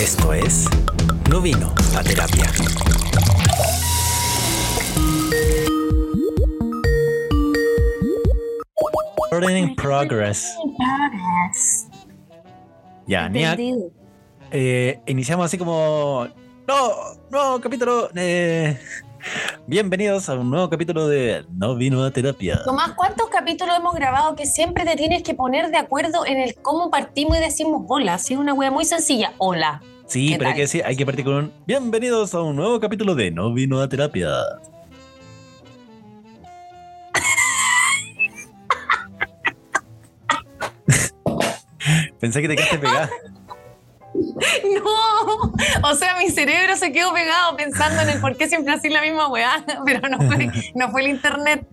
Esto 0.00 0.32
es 0.32 0.64
No 1.28 1.42
vino 1.42 1.74
a 1.94 2.02
terapia. 2.02 2.50
Learning 9.30 9.76
progress. 9.76 10.56
Ya, 13.06 13.28
Nia, 13.28 13.54
eh, 14.50 14.98
iniciamos 15.06 15.44
así 15.44 15.58
como. 15.58 16.28
No, 16.66 16.90
no, 17.30 17.60
capítulo. 17.60 18.08
eh, 18.14 18.78
bienvenidos 19.66 20.28
a 20.28 20.34
un 20.34 20.50
nuevo 20.50 20.68
capítulo 20.70 21.08
de 21.08 21.44
No 21.50 21.74
vino 21.76 22.04
a 22.04 22.10
terapia. 22.10 22.60
Tomás, 22.64 22.92
¿cuántos 22.92 23.28
capítulos 23.28 23.74
hemos 23.76 23.94
grabado 23.94 24.34
que 24.36 24.46
siempre 24.46 24.84
te 24.84 24.96
tienes 24.96 25.22
que 25.22 25.34
poner 25.34 25.70
de 25.70 25.76
acuerdo 25.78 26.24
en 26.26 26.38
el 26.38 26.54
cómo 26.56 26.90
partimos 26.90 27.36
y 27.36 27.40
decimos 27.40 27.84
hola? 27.88 28.14
Así 28.14 28.34
es 28.34 28.40
una 28.40 28.54
wea 28.54 28.70
muy 28.70 28.84
sencilla. 28.84 29.32
Hola. 29.38 29.82
Sí, 30.06 30.30
¿Qué 30.30 30.38
pero 30.38 30.50
hay 30.50 30.56
que 30.56 30.62
decir, 30.62 30.82
hay 30.84 30.96
que 30.96 31.06
partir 31.06 31.24
con 31.24 31.34
un 31.34 31.52
bienvenidos 31.66 32.34
a 32.34 32.42
un 32.42 32.56
nuevo 32.56 32.80
capítulo 32.80 33.14
de 33.14 33.30
No 33.30 33.52
vino 33.54 33.80
a 33.80 33.88
terapia. 33.88 34.28
Pensé 42.20 42.42
que 42.42 42.48
te 42.48 42.56
quedaste 42.56 42.78
pegada. 42.78 43.08
No, 44.74 45.52
o 45.88 45.94
sea, 45.94 46.16
mi 46.18 46.30
cerebro 46.30 46.76
se 46.76 46.92
quedó 46.92 47.12
pegado 47.12 47.56
pensando 47.56 48.02
en 48.02 48.10
el 48.10 48.20
por 48.20 48.36
qué 48.36 48.48
siempre 48.48 48.72
así 48.72 48.88
la 48.88 49.02
misma 49.02 49.28
weá, 49.28 49.64
pero 49.84 50.08
no 50.08 50.18
fue, 50.18 50.50
no 50.74 50.90
fue 50.90 51.02
el 51.02 51.08
internet. 51.08 51.66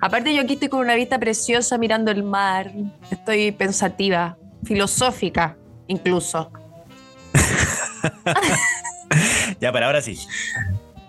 Aparte, 0.00 0.34
yo 0.34 0.42
aquí 0.42 0.54
estoy 0.54 0.68
con 0.68 0.80
una 0.80 0.94
vista 0.94 1.18
preciosa 1.18 1.78
mirando 1.78 2.10
el 2.10 2.22
mar, 2.22 2.72
estoy 3.10 3.52
pensativa, 3.52 4.36
filosófica 4.64 5.56
incluso. 5.88 6.50
Ya, 9.60 9.70
para 9.72 9.86
ahora 9.86 10.00
sí. 10.00 10.18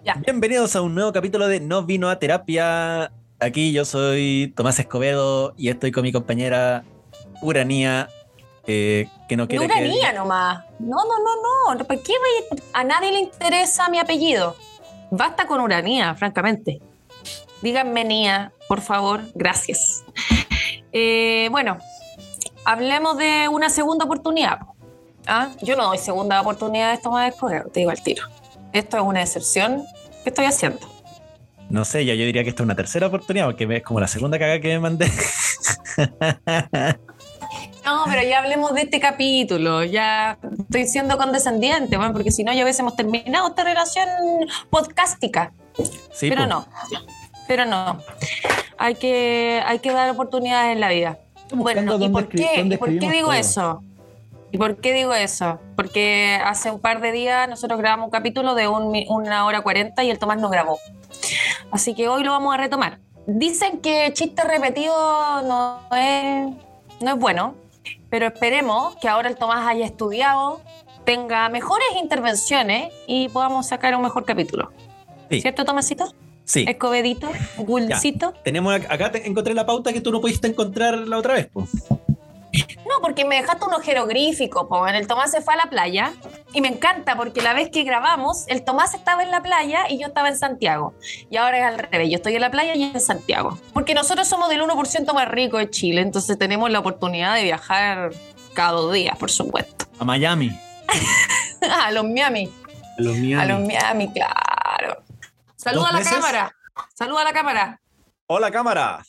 Ya. 0.04 0.16
Bienvenidos 0.16 0.76
a 0.76 0.82
un 0.82 0.94
nuevo 0.94 1.14
capítulo 1.14 1.48
de 1.48 1.60
No 1.60 1.84
vino 1.84 2.10
a 2.10 2.20
terapia. 2.20 3.12
Aquí 3.40 3.72
yo 3.72 3.86
soy 3.86 4.54
Tomás 4.56 4.78
Escobedo 4.80 5.54
y 5.58 5.70
estoy 5.70 5.92
con 5.92 6.04
mi 6.04 6.12
compañera 6.12 6.84
Uranía, 7.42 8.10
eh, 8.66 9.10
que 9.28 9.36
no 9.36 9.48
quiere 9.48 9.66
una 9.66 9.76
que... 9.76 9.88
niña 9.88 10.14
nomás. 10.14 10.64
No, 10.80 10.98
no, 10.98 11.20
no, 11.20 11.76
no. 11.76 11.86
¿Por 11.86 12.02
qué 12.02 12.14
a... 12.74 12.84
nadie 12.84 13.12
le 13.12 13.20
interesa 13.20 13.90
mi 13.90 14.00
apellido? 14.00 14.56
Basta 15.12 15.46
con 15.48 15.62
Uranía, 15.62 16.16
francamente. 16.16 16.82
Díganme 17.62 18.04
Nia, 18.04 18.52
por 18.68 18.82
favor. 18.82 19.22
Gracias. 19.36 20.04
Eh, 20.96 21.48
bueno, 21.50 21.80
hablemos 22.66 23.18
de 23.18 23.48
una 23.48 23.72
segunda 23.72 24.06
oportunidad. 24.06 24.60
¿Ah? 25.26 25.50
Yo 25.64 25.76
no 25.76 25.88
doy 25.88 25.98
segunda 25.98 26.40
oportunidad 26.40 26.92
a 26.92 26.94
esto 26.94 27.10
más 27.10 27.34
escoger, 27.34 27.68
te 27.72 27.80
digo 27.80 27.90
al 27.90 28.04
tiro. 28.04 28.28
Esto 28.74 28.98
es 28.98 29.04
una 29.04 29.24
excepción. 29.24 29.84
¿Qué 30.24 30.30
estoy 30.30 30.46
haciendo? 30.46 30.88
No 31.72 31.84
sé, 31.84 32.06
yo, 32.06 32.14
yo 32.14 32.26
diría 32.26 32.44
que 32.44 32.50
esta 32.50 32.62
es 32.62 32.66
una 32.66 32.76
tercera 32.76 33.08
oportunidad, 33.08 33.46
porque 33.46 33.68
es 33.76 33.82
como 33.82 34.00
la 34.00 34.08
segunda 34.08 34.38
caga 34.38 34.60
que 34.60 34.68
me 34.68 34.80
mandé. 34.82 35.12
No, 37.86 38.04
pero 38.06 38.22
ya 38.28 38.40
hablemos 38.40 38.74
de 38.74 38.82
este 38.84 39.00
capítulo. 39.00 39.84
Ya 39.84 40.38
estoy 40.60 40.88
siendo 40.88 41.18
condescendiente, 41.18 41.98
bueno, 41.98 42.14
porque 42.14 42.32
si 42.32 42.44
no 42.44 42.54
ya 42.54 42.64
hubiésemos 42.64 42.96
terminado 42.96 43.48
esta 43.50 43.64
relación 43.64 44.08
podcástica. 44.70 45.52
Sí, 46.14 46.30
pero 46.30 46.46
no, 46.48 46.66
pero 47.48 47.66
no. 47.66 48.00
Hay 48.78 48.96
que, 48.96 49.62
hay 49.66 49.80
que 49.80 49.92
dar 49.92 50.10
oportunidades 50.10 50.74
en 50.74 50.80
la 50.80 50.90
vida. 50.90 51.18
Bueno, 51.54 51.98
¿y 52.00 52.10
por 52.10 52.28
qué, 52.28 52.62
¿y 52.66 52.78
por 52.78 52.90
qué 52.98 53.10
digo 53.12 53.28
todo. 53.28 53.34
eso? 53.34 53.84
¿Y 54.52 54.58
por 54.58 54.78
qué 54.78 54.94
digo 54.94 55.14
eso? 55.14 55.60
Porque 55.76 56.40
hace 56.44 56.70
un 56.72 56.80
par 56.80 57.02
de 57.02 57.12
días 57.12 57.50
nosotros 57.50 57.80
grabamos 57.80 58.06
un 58.06 58.12
capítulo 58.12 58.54
de 58.56 58.68
un 58.68 58.92
mi- 58.92 59.08
una 59.10 59.46
hora 59.46 59.62
cuarenta 59.62 60.04
y 60.04 60.10
el 60.12 60.20
Tomás 60.20 60.38
no 60.40 60.50
grabó. 60.50 60.78
Así 61.72 61.96
que 61.96 62.08
hoy 62.08 62.24
lo 62.24 62.32
vamos 62.32 62.54
a 62.54 62.58
retomar. 62.58 63.00
Dicen 63.26 63.80
que 63.82 64.12
chiste 64.14 64.44
repetido 64.44 65.42
no 65.44 65.80
es, 65.96 66.54
no 67.02 67.12
es 67.14 67.18
bueno, 67.18 67.56
pero 68.10 68.28
esperemos 68.28 68.96
que 68.98 69.08
ahora 69.08 69.30
el 69.30 69.36
Tomás 69.38 69.68
haya 69.68 69.86
estudiado, 69.86 70.62
tenga 71.06 71.50
mejores 71.50 71.88
intervenciones 72.02 72.92
y 73.08 73.30
podamos 73.30 73.68
sacar 73.68 73.96
un 73.96 74.02
mejor 74.04 74.26
capítulo. 74.26 74.72
Sí. 75.30 75.42
¿Cierto, 75.42 75.66
Tomasito? 75.66 76.14
Sí. 76.46 76.66
Escobedito, 76.68 77.30
Gulcito. 77.58 78.34
Tenemos 78.44 78.74
ac- 78.76 78.88
acá 78.90 79.12
te- 79.12 79.28
encontré 79.28 79.54
la 79.54 79.66
pauta 79.66 79.94
que 79.94 80.02
tú 80.02 80.12
no 80.12 80.20
pudiste 80.22 80.48
encontrar 80.48 80.98
la 80.98 81.18
otra 81.18 81.34
vez. 81.36 81.48
po. 81.48 81.68
No, 82.86 83.02
porque 83.02 83.26
me 83.26 83.36
dejaste 83.38 83.66
unos 83.66 83.82
jeroglíficos, 83.82 84.68
po. 84.68 84.88
El 84.88 85.08
Tomás 85.08 85.32
se 85.32 85.42
fue 85.42 85.56
a 85.56 85.58
la 85.58 85.66
playa 85.66 86.14
y 86.54 86.62
me 86.62 86.68
encanta 86.68 87.16
porque 87.16 87.42
la 87.42 87.54
vez 87.54 87.70
que 87.72 87.84
grabamos, 87.84 88.46
el 88.48 88.64
Tomás 88.64 88.94
estaba 88.94 89.24
en 89.24 89.32
la 89.32 89.42
playa 89.42 89.86
y 89.90 90.00
yo 90.00 90.08
estaba 90.08 90.28
en 90.30 90.38
Santiago. 90.38 90.94
Y 91.32 91.38
ahora 91.38 91.58
es 91.58 91.66
al 91.66 91.78
revés, 91.80 92.10
yo 92.10 92.18
estoy 92.18 92.36
en 92.36 92.42
la 92.42 92.52
playa 92.52 92.76
y 92.76 92.84
en 92.84 93.00
Santiago. 93.02 93.58
Porque 93.74 93.96
nosotros 93.96 94.28
somos 94.28 94.50
del 94.50 94.62
1% 94.62 95.14
más 95.14 95.28
rico 95.30 95.58
de 95.58 95.70
Chile, 95.70 96.02
entonces 96.02 96.38
tenemos 96.38 96.70
la 96.70 96.80
oportunidad 96.80 97.34
de 97.36 97.44
viajar 97.44 98.12
cada 98.54 98.72
dos 98.74 98.94
días, 98.94 99.18
por 99.18 99.32
supuesto. 99.32 99.86
A 100.00 100.04
Miami. 100.06 100.52
a 101.84 101.92
los 101.92 102.04
Miami, 102.06 102.52
A 103.00 103.02
los 103.02 103.16
Miami. 103.18 103.34
a 103.42 103.46
los 103.46 103.62
Miami, 103.68 104.12
claro. 104.14 105.04
Saluda 105.56 105.82
¿Dos 105.86 105.90
a 105.90 105.94
la 105.94 106.00
meses? 106.00 106.14
cámara, 106.14 106.56
saluda 106.94 107.22
a 107.22 107.24
la 107.24 107.34
cámara. 107.34 107.82
¡Hola, 108.28 108.52
cámara! 108.52 109.04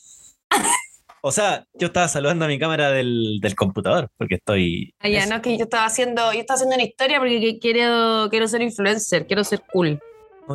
O 1.27 1.33
sea, 1.33 1.65
yo 1.73 1.87
estaba 1.87 2.07
saludando 2.07 2.45
a 2.45 2.49
mi 2.49 2.59
cámara 2.59 2.91
del, 2.91 3.39
del 3.41 3.55
computador, 3.55 4.11
porque 4.19 4.35
estoy... 4.35 4.93
Ah, 5.01 5.09
ya, 5.09 5.25
no, 5.25 5.41
que 5.41 5.57
yo 5.57 5.65
estaba 5.65 5.87
haciendo, 5.87 6.31
yo 6.35 6.41
estaba 6.41 6.57
haciendo 6.57 6.75
una 6.77 6.85
historia 6.85 7.19
porque 7.19 7.41
que- 7.41 7.59
quiero, 7.61 8.29
quiero 8.29 8.47
ser 8.47 8.61
influencer, 8.61 9.27
quiero 9.27 9.43
ser 9.43 9.63
cool. 9.73 9.99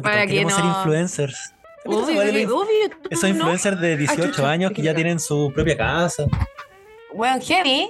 para 0.04 0.28
que 0.28 0.34
queremos 0.34 0.54
ser 0.54 0.64
no- 0.64 0.78
influencers. 0.78 1.56
Obvio, 1.86 2.22
obvio, 2.22 2.90
Esos 3.10 3.24
no. 3.24 3.30
influencers 3.30 3.82
de 3.82 3.98
18 3.98 4.28
chucha, 4.28 4.48
años 4.48 4.72
que 4.72 4.84
ya 4.84 4.94
tienen 4.94 5.20
su 5.20 5.52
propia 5.56 5.76
casa. 5.76 6.26
Bueno, 7.16 7.42
heavy. 7.44 7.90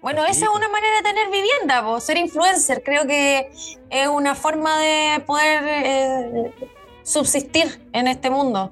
Bueno, 0.00 0.24
esa 0.24 0.44
es 0.44 0.50
una 0.54 0.68
manera 0.68 0.98
de 0.98 1.02
tener 1.02 1.30
vivienda, 1.32 1.84
po, 1.84 1.98
ser 1.98 2.16
influencer. 2.16 2.80
Creo 2.84 3.08
que 3.08 3.50
es 3.90 4.06
una 4.06 4.36
forma 4.36 4.78
de 4.78 5.18
poder 5.26 5.64
eh, 5.66 6.52
subsistir 7.02 7.80
en 7.92 8.06
este 8.06 8.30
mundo. 8.30 8.70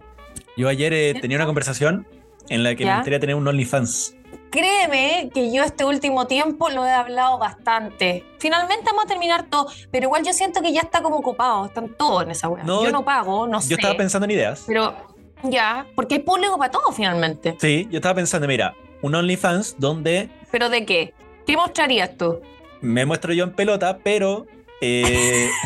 Yo 0.57 0.69
ayer 0.69 0.93
eh, 0.93 1.15
tenía 1.21 1.39
una 1.39 1.47
conversación 1.47 2.07
en 2.49 2.63
la 2.63 2.75
que 2.75 2.85
¿Ya? 2.85 2.91
me 2.91 2.97
gustaría 2.99 3.21
tener 3.21 3.37
un 3.37 3.47
OnlyFans. 3.47 4.15
Créeme 4.51 5.31
que 5.35 5.53
yo 5.53 5.63
este 5.63 5.85
último 5.85 6.27
tiempo 6.27 6.71
lo 6.71 6.87
he 6.87 6.91
hablado 6.91 7.39
bastante. 7.39 8.25
Finalmente 8.39 8.85
vamos 8.87 9.05
a 9.05 9.07
terminar 9.09 9.47
todo, 9.51 9.67
pero 9.91 10.07
igual 10.07 10.25
yo 10.25 10.33
siento 10.33 10.63
que 10.63 10.73
ya 10.73 10.81
está 10.81 11.03
como 11.03 11.21
copado, 11.21 11.67
están 11.67 11.95
todos 11.97 12.23
en 12.23 12.31
esa 12.31 12.49
weá. 12.49 12.65
No, 12.65 12.83
yo 12.83 12.91
no 12.91 13.05
pago, 13.05 13.47
no 13.47 13.61
sé. 13.61 13.69
Yo 13.71 13.77
estaba 13.77 13.95
pensando 13.97 14.25
en 14.25 14.31
ideas. 14.31 14.65
Pero 14.67 14.95
ya, 15.43 15.87
porque 15.95 16.15
hay 16.17 16.21
público 16.21 16.57
para 16.57 16.71
todo 16.71 16.91
finalmente. 16.93 17.57
Sí, 17.61 17.87
yo 17.91 17.99
estaba 17.99 18.15
pensando, 18.15 18.49
mira, 18.49 18.75
un 19.03 19.15
OnlyFans 19.15 19.77
donde 19.79 20.31
¿Pero 20.51 20.71
de 20.71 20.87
qué? 20.87 21.13
¿Qué 21.47 21.57
mostrarías 21.57 22.17
tú? 22.17 22.41
me 22.81 23.05
muestro 23.05 23.33
yo 23.35 23.45
en 23.45 23.53
pelota, 23.53 23.99
pero... 24.03 24.47
eh, 24.81 25.49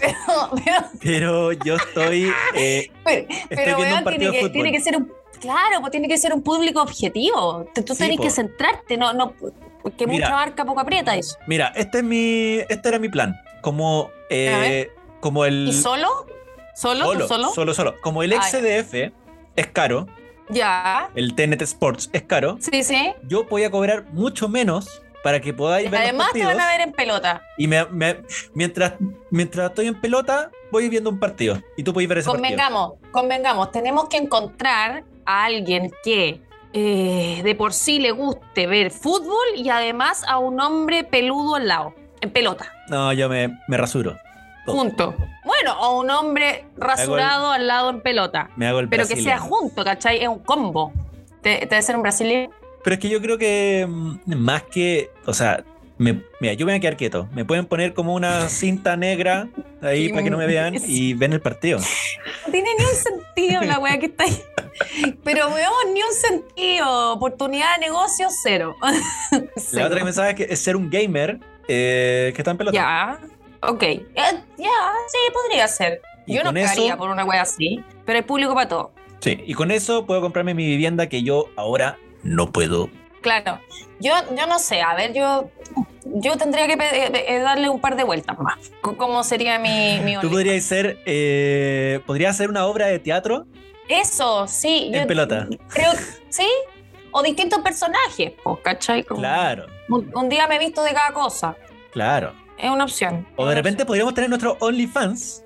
Pero, 0.00 0.50
pero 0.62 0.80
pero 1.00 1.52
yo 1.52 1.76
estoy... 1.76 2.30
eh, 2.54 2.90
Pero, 3.04 3.26
Estoy 3.28 3.46
pero, 3.48 3.76
viendo 3.76 3.82
un 3.82 3.92
weón, 3.92 4.04
partido 4.04 4.30
tiene 4.30 4.36
de 4.36 4.42
que, 4.42 4.50
tiene 4.50 4.72
que 4.72 4.80
ser 4.80 4.96
un. 4.98 5.12
Claro, 5.40 5.80
pues 5.80 5.90
tiene 5.90 6.08
que 6.08 6.18
ser 6.18 6.32
un 6.32 6.42
público 6.42 6.80
objetivo. 6.82 7.66
Tú 7.74 7.94
Sí, 7.94 7.98
tenés 7.98 8.16
po. 8.18 8.22
que 8.24 8.30
centrarte, 8.30 8.96
no, 8.96 9.12
no, 9.12 9.34
que 9.96 10.06
Mira. 10.06 10.26
mucha 10.26 10.30
marca 10.36 10.64
poco 10.64 10.80
aprieta 10.80 11.14
eso. 11.16 11.36
mira, 11.46 11.72
este 11.76 11.98
es 11.98 12.04
mi... 12.04 12.58
Este 12.68 12.88
era 12.88 12.98
mi 12.98 13.08
plan. 13.08 13.34
Como... 13.62 14.10
eh, 14.30 14.90
como 15.20 15.44
el... 15.44 15.68
¿Y 15.68 15.72
solo? 15.72 16.08
¿Solo? 16.74 17.04
¿Tú 17.04 17.12
solo, 17.12 17.28
solo? 17.28 17.48
solo, 17.54 17.74
solo. 17.74 18.00
Como 18.00 18.22
el 18.22 18.32
Ah. 18.32 18.42
XDF 18.42 19.12
es 19.56 19.66
caro, 19.72 20.06
Ya. 20.50 21.10
el 21.14 21.34
TNT 21.34 21.62
Sports 21.62 22.10
es 22.12 22.22
caro, 22.22 22.58
Sí, 22.60 22.82
sí. 22.84 23.12
yo 23.26 23.44
voy 23.44 23.64
a 23.64 23.70
cobrar 23.70 24.04
mucho 24.12 24.48
menos 24.48 25.02
para 25.24 25.40
que 25.40 25.52
podáis 25.54 25.90
ver 25.90 26.00
los 26.00 26.08
Además 26.10 26.28
te 26.32 26.44
van 26.44 26.60
a 26.60 26.68
ver 26.68 26.80
en 26.82 26.92
pelota. 26.92 27.42
Y 27.58 27.66
me- 27.66 27.86
me- 27.86 28.18
mientras, 28.54 28.92
mientras 29.30 29.70
estoy 29.70 29.86
en 29.88 30.00
pelota, 30.00 30.50
voy 30.70 30.88
viendo 30.88 31.10
un 31.10 31.18
partido. 31.18 31.60
Y 31.76 31.82
tú 31.82 31.92
puedes 31.92 32.08
ver 32.08 32.18
ese 32.18 32.26
partido. 32.28 32.44
Convengamos, 32.44 32.92
convengamos. 33.10 33.72
Tenemos 33.72 34.08
que 34.08 34.18
encontrar 34.18 35.02
a 35.26 35.44
alguien 35.44 35.90
que 36.04 36.40
eh, 36.72 37.40
de 37.42 37.54
por 37.54 37.72
sí 37.72 37.98
le 37.98 38.10
guste 38.12 38.66
ver 38.66 38.90
fútbol 38.90 39.46
y 39.56 39.68
además 39.70 40.24
a 40.28 40.38
un 40.38 40.60
hombre 40.60 41.04
peludo 41.04 41.56
al 41.56 41.68
lado, 41.68 41.94
en 42.20 42.30
pelota. 42.30 42.72
No, 42.88 43.12
yo 43.12 43.28
me, 43.28 43.58
me 43.68 43.76
rasuro. 43.76 44.16
Todo. 44.64 44.76
Junto. 44.76 45.14
Bueno, 45.44 45.78
o 45.80 46.00
un 46.00 46.10
hombre 46.10 46.64
rasurado 46.76 47.52
al 47.52 47.66
lado 47.66 47.90
en 47.90 48.00
pelota. 48.00 48.50
Me 48.56 48.66
hago 48.66 48.80
el 48.80 48.88
Pero 48.88 49.06
que 49.06 49.16
sea 49.16 49.38
junto, 49.38 49.84
¿cachai? 49.84 50.22
Es 50.22 50.28
un 50.28 50.40
combo. 50.40 50.92
Te- 51.40 51.60
Debe 51.60 51.82
ser 51.82 51.94
un 51.96 52.02
brasileño. 52.02 52.50
Pero 52.82 52.94
es 52.94 53.00
que 53.00 53.08
yo 53.08 53.20
creo 53.22 53.38
que 53.38 53.86
mm, 53.88 54.34
más 54.36 54.64
que. 54.64 55.10
O 55.24 55.32
sea, 55.32 55.64
me- 55.98 56.22
mira, 56.40 56.52
yo 56.54 56.66
me 56.66 56.72
voy 56.72 56.78
a 56.78 56.80
quedar 56.80 56.96
quieto. 56.96 57.28
Me 57.32 57.44
pueden 57.44 57.66
poner 57.66 57.94
como 57.94 58.14
una 58.14 58.48
cinta 58.48 58.96
negra 58.96 59.48
ahí 59.82 60.08
para 60.10 60.22
que 60.22 60.30
no 60.30 60.36
me 60.38 60.46
vean 60.46 60.74
y 60.86 61.14
ven 61.14 61.32
el 61.32 61.40
partido. 61.40 61.78
No 62.46 62.52
tiene 62.52 62.68
ni 62.78 62.84
un 62.84 62.94
sentido 62.94 63.62
la 63.62 63.78
wea 63.78 63.98
que 63.98 64.06
está 64.06 64.24
ahí. 64.24 64.42
Pero 65.24 65.48
weón, 65.48 65.94
ni 65.94 66.02
un 66.02 66.12
sentido. 66.12 67.12
Oportunidad 67.14 67.74
de 67.76 67.86
negocio, 67.86 68.28
cero. 68.42 68.76
La 69.72 69.86
otra 69.86 69.98
que 69.98 70.04
pensaba 70.04 70.30
es 70.30 70.34
que 70.36 70.42
es 70.50 70.58
ser 70.60 70.76
un 70.76 70.90
gamer 70.90 71.40
eh, 71.68 72.32
que 72.34 72.40
está 72.42 72.50
en 72.50 72.58
pelota. 72.58 72.74
Ya, 72.74 73.18
ok. 73.62 73.82
Eh, 73.82 74.04
ya, 74.14 74.34
sí, 74.58 75.18
podría 75.32 75.66
ser. 75.68 76.00
Yo 76.26 76.42
no 76.44 76.52
pagaría 76.52 76.88
eso- 76.88 76.96
por 76.98 77.08
una 77.10 77.24
wea 77.24 77.42
así, 77.42 77.82
pero 78.04 78.18
hay 78.18 78.22
público 78.24 78.54
para 78.54 78.68
todo. 78.68 78.92
Sí, 79.20 79.42
y 79.46 79.54
con 79.54 79.70
eso 79.70 80.04
puedo 80.06 80.20
comprarme 80.20 80.52
mi 80.54 80.66
vivienda 80.66 81.08
que 81.08 81.22
yo 81.22 81.46
ahora 81.56 81.96
no 82.22 82.52
puedo. 82.52 82.90
Claro. 83.26 83.58
Yo, 83.98 84.12
yo 84.36 84.46
no 84.46 84.60
sé, 84.60 84.82
a 84.82 84.94
ver, 84.94 85.12
yo, 85.12 85.50
yo 86.04 86.36
tendría 86.36 86.68
que 86.68 86.74
eh, 86.74 87.24
eh, 87.28 87.38
darle 87.40 87.68
un 87.68 87.80
par 87.80 87.96
de 87.96 88.04
vueltas 88.04 88.38
más. 88.38 88.56
¿Cómo 88.80 89.24
sería 89.24 89.58
mi, 89.58 89.98
mi 90.04 90.16
Tú 90.20 90.30
podrías 90.30 90.62
ser, 90.62 91.00
eh, 91.06 91.98
podrías 92.06 92.36
hacer 92.36 92.48
una 92.50 92.66
obra 92.66 92.86
de 92.86 93.00
teatro 93.00 93.48
Eso, 93.88 94.46
sí. 94.46 94.90
en 94.94 95.00
yo 95.02 95.06
pelota. 95.08 95.48
Creo, 95.70 95.90
¿sí? 96.28 96.46
O 97.10 97.20
distintos 97.20 97.60
personajes, 97.62 98.32
pues, 98.44 98.58
¿cachai? 98.62 99.02
Como 99.02 99.18
Claro, 99.22 99.66
Un, 99.88 100.08
un 100.14 100.28
día 100.28 100.46
me 100.46 100.54
he 100.54 100.58
visto 100.60 100.84
de 100.84 100.92
cada 100.94 101.12
cosa. 101.12 101.56
claro. 101.92 102.32
Es 102.58 102.70
una 102.70 102.84
opción. 102.84 103.26
O 103.36 103.44
de 103.46 103.54
repente 103.56 103.84
podríamos 103.84 104.14
tener 104.14 104.30
nuestro 104.30 104.56
OnlyFans 104.60 105.42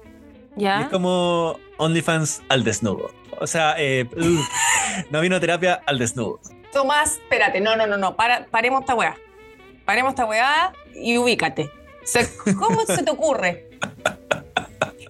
y 0.56 0.60
¿Ya? 0.62 0.82
es 0.82 0.88
como 0.90 1.58
OnlyFans 1.78 2.42
al 2.50 2.62
desnudo. 2.62 3.10
O 3.40 3.46
sea, 3.48 3.74
eh, 3.78 4.06
no 5.10 5.20
vino 5.22 5.40
terapia 5.40 5.80
al 5.86 5.98
desnudo. 5.98 6.38
Tomás, 6.72 7.12
espérate, 7.14 7.60
no, 7.60 7.76
no, 7.76 7.86
no, 7.86 7.96
no, 7.96 8.16
para, 8.16 8.46
paremos 8.46 8.80
esta 8.80 8.94
weá. 8.94 9.16
Paremos 9.84 10.10
esta 10.10 10.24
weá 10.24 10.72
y 10.94 11.18
ubícate. 11.18 11.70
O 12.02 12.06
sea, 12.06 12.22
¿Cómo 12.58 12.82
se 12.86 13.02
te 13.02 13.10
ocurre? 13.10 13.68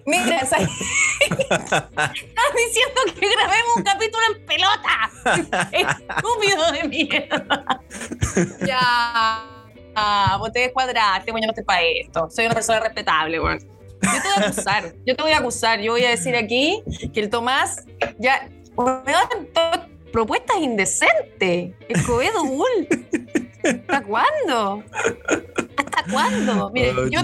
Mira, 0.07 0.41
¿sabes? 0.47 0.69
estás 1.21 2.55
diciendo 2.57 3.01
que 3.19 3.29
grabemos 3.29 3.77
un 3.77 3.83
capítulo 3.83 4.23
en 4.35 4.47
pelota. 4.47 5.11
Estúpido 5.73 6.73
de 6.73 6.89
mierda. 6.89 7.81
ya. 8.67 9.47
Ah, 9.95 10.37
vos 10.39 10.53
te 10.53 10.61
descuadraste, 10.61 11.31
bueno, 11.31 11.45
yo 11.45 11.49
no 11.49 11.53
estoy 11.53 11.65
para 11.65 11.83
esto. 11.83 12.31
Soy 12.31 12.47
una 12.47 12.55
persona 12.55 12.81
respetable, 12.81 13.41
weón. 13.41 13.59
Yo 14.03 14.11
te 14.23 14.29
voy 14.29 14.43
a 14.45 14.47
acusar, 14.49 14.95
yo 15.05 15.17
te 15.17 15.23
voy 15.23 15.33
a 15.33 15.39
acusar. 15.39 15.81
Yo 15.81 15.93
voy 15.93 16.05
a 16.05 16.11
decir 16.11 16.35
aquí 16.37 16.83
que 17.13 17.21
el 17.21 17.29
Tomás 17.29 17.85
ya. 18.19 18.49
Weón, 18.77 19.05
to- 19.53 19.90
propuestas 20.11 20.57
indecentes. 20.61 21.73
Escobedo 21.89 22.45
Bull. 22.45 22.89
¿Hasta 23.65 24.03
cuándo? 24.03 24.83
¿Hasta 25.77 26.05
cuándo? 26.13 26.71
Mire, 26.71 26.95
yo, 27.11 27.21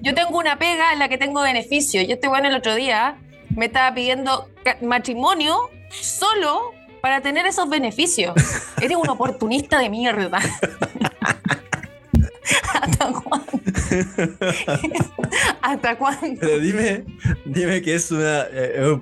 yo 0.00 0.14
tengo 0.14 0.38
una 0.38 0.58
pega 0.58 0.92
en 0.92 0.98
la 0.98 1.08
que 1.08 1.18
tengo 1.18 1.42
beneficio. 1.42 2.02
Yo 2.02 2.14
este 2.14 2.28
bueno 2.28 2.48
el 2.48 2.54
otro 2.54 2.74
día 2.74 3.18
me 3.54 3.66
estaba 3.66 3.94
pidiendo 3.94 4.48
matrimonio 4.82 5.70
solo 5.90 6.72
para 7.00 7.20
tener 7.20 7.46
esos 7.46 7.68
beneficios. 7.68 8.34
Eres 8.80 8.96
un 8.96 9.08
oportunista 9.08 9.78
de 9.78 9.90
mierda. 9.90 10.38
¿Hasta 12.80 13.12
cuándo? 13.12 13.46
¿Hasta 15.62 15.98
cuándo? 15.98 16.40
Pero 16.40 16.58
dime, 16.58 17.04
dime 17.44 17.82
que 17.82 17.94
es 17.94 18.10
una. 18.10 18.42
eh, 18.42 18.48
eh, 18.52 18.98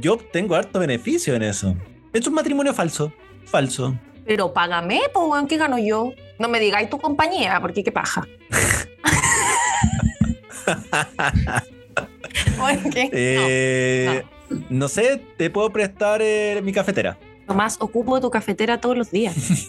yo 0.00 0.16
tengo 0.16 0.54
harto 0.54 0.78
beneficio 0.78 1.34
en 1.34 1.42
eso. 1.42 1.76
Es 2.12 2.26
un 2.26 2.34
matrimonio 2.34 2.74
falso. 2.74 3.12
Falso. 3.46 3.94
Pero 4.26 4.52
págame, 4.52 5.00
pues, 5.12 5.26
weón, 5.28 5.46
¿qué 5.46 5.56
gano 5.56 5.78
yo? 5.78 6.12
No 6.38 6.48
me 6.48 6.60
digáis 6.60 6.90
tu 6.90 6.98
compañía, 6.98 7.60
porque 7.60 7.84
qué 7.84 7.92
paja. 7.92 8.26
Eh, 13.12 14.22
no, 14.68 14.88
sé, 14.88 15.20
te 15.36 15.50
puedo 15.50 15.70
prestar 15.70 16.20
eh, 16.22 16.60
mi 16.62 16.72
cafetera. 16.72 17.16
No, 17.40 17.46
Tomás, 17.46 17.76
ocupo 17.80 18.20
tu 18.20 18.30
cafetera 18.30 18.80
todos 18.80 18.96
los 18.96 19.10
días. 19.10 19.34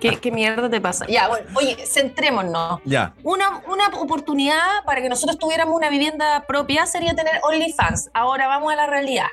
¿Qué, 0.00 0.16
qué 0.16 0.32
mierda 0.32 0.68
te 0.68 0.80
pasa? 0.80 1.06
Ya, 1.06 1.28
bueno, 1.28 1.46
oye, 1.54 1.76
centrémonos. 1.86 2.80
Ya. 2.84 3.14
Una, 3.22 3.62
una 3.68 3.86
oportunidad 4.00 4.84
para 4.84 5.02
que 5.02 5.08
nosotros 5.08 5.38
tuviéramos 5.38 5.76
una 5.76 5.90
vivienda 5.90 6.44
propia 6.46 6.86
sería 6.86 7.14
tener 7.14 7.34
OnlyFans. 7.42 8.10
Ahora 8.12 8.48
vamos 8.48 8.72
a 8.72 8.76
la 8.76 8.86
realidad. 8.86 9.28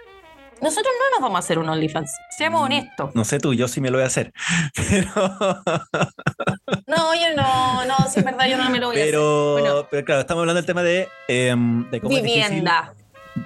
Nosotros 0.62 0.94
no 1.00 1.16
nos 1.18 1.22
vamos 1.22 1.36
a 1.38 1.40
hacer 1.40 1.58
un 1.60 1.68
OnlyFans. 1.70 2.12
Seamos 2.38 2.62
Mm. 2.62 2.64
honestos. 2.66 3.16
No 3.16 3.26
sé 3.26 3.40
tú, 3.40 3.54
yo 3.54 3.68
sí 3.68 3.82
me 3.82 3.90
lo 3.90 3.98
voy 3.98 4.04
a 4.04 4.08
hacer. 4.08 4.32
Pero. 4.76 5.12
No, 6.88 7.14
yo 7.16 7.36
no, 7.36 7.86
no, 7.86 7.96
si 8.10 8.20
es 8.20 8.26
verdad, 8.26 8.48
yo 8.48 8.58
no 8.58 8.70
me 8.70 8.80
lo 8.80 8.88
voy 8.88 8.98
a 9.00 9.04
hacer. 9.04 9.16
Bueno, 9.18 9.88
pero 9.90 10.06
claro, 10.06 10.22
estamos 10.22 10.42
hablando 10.42 10.58
del 10.62 10.66
tema 10.66 10.84
de, 10.84 11.08
em, 11.28 11.90
de 11.90 12.00
cómo, 12.00 12.16
es 12.16 12.24
difícil, 12.24 12.44
vivienda. 12.50 12.94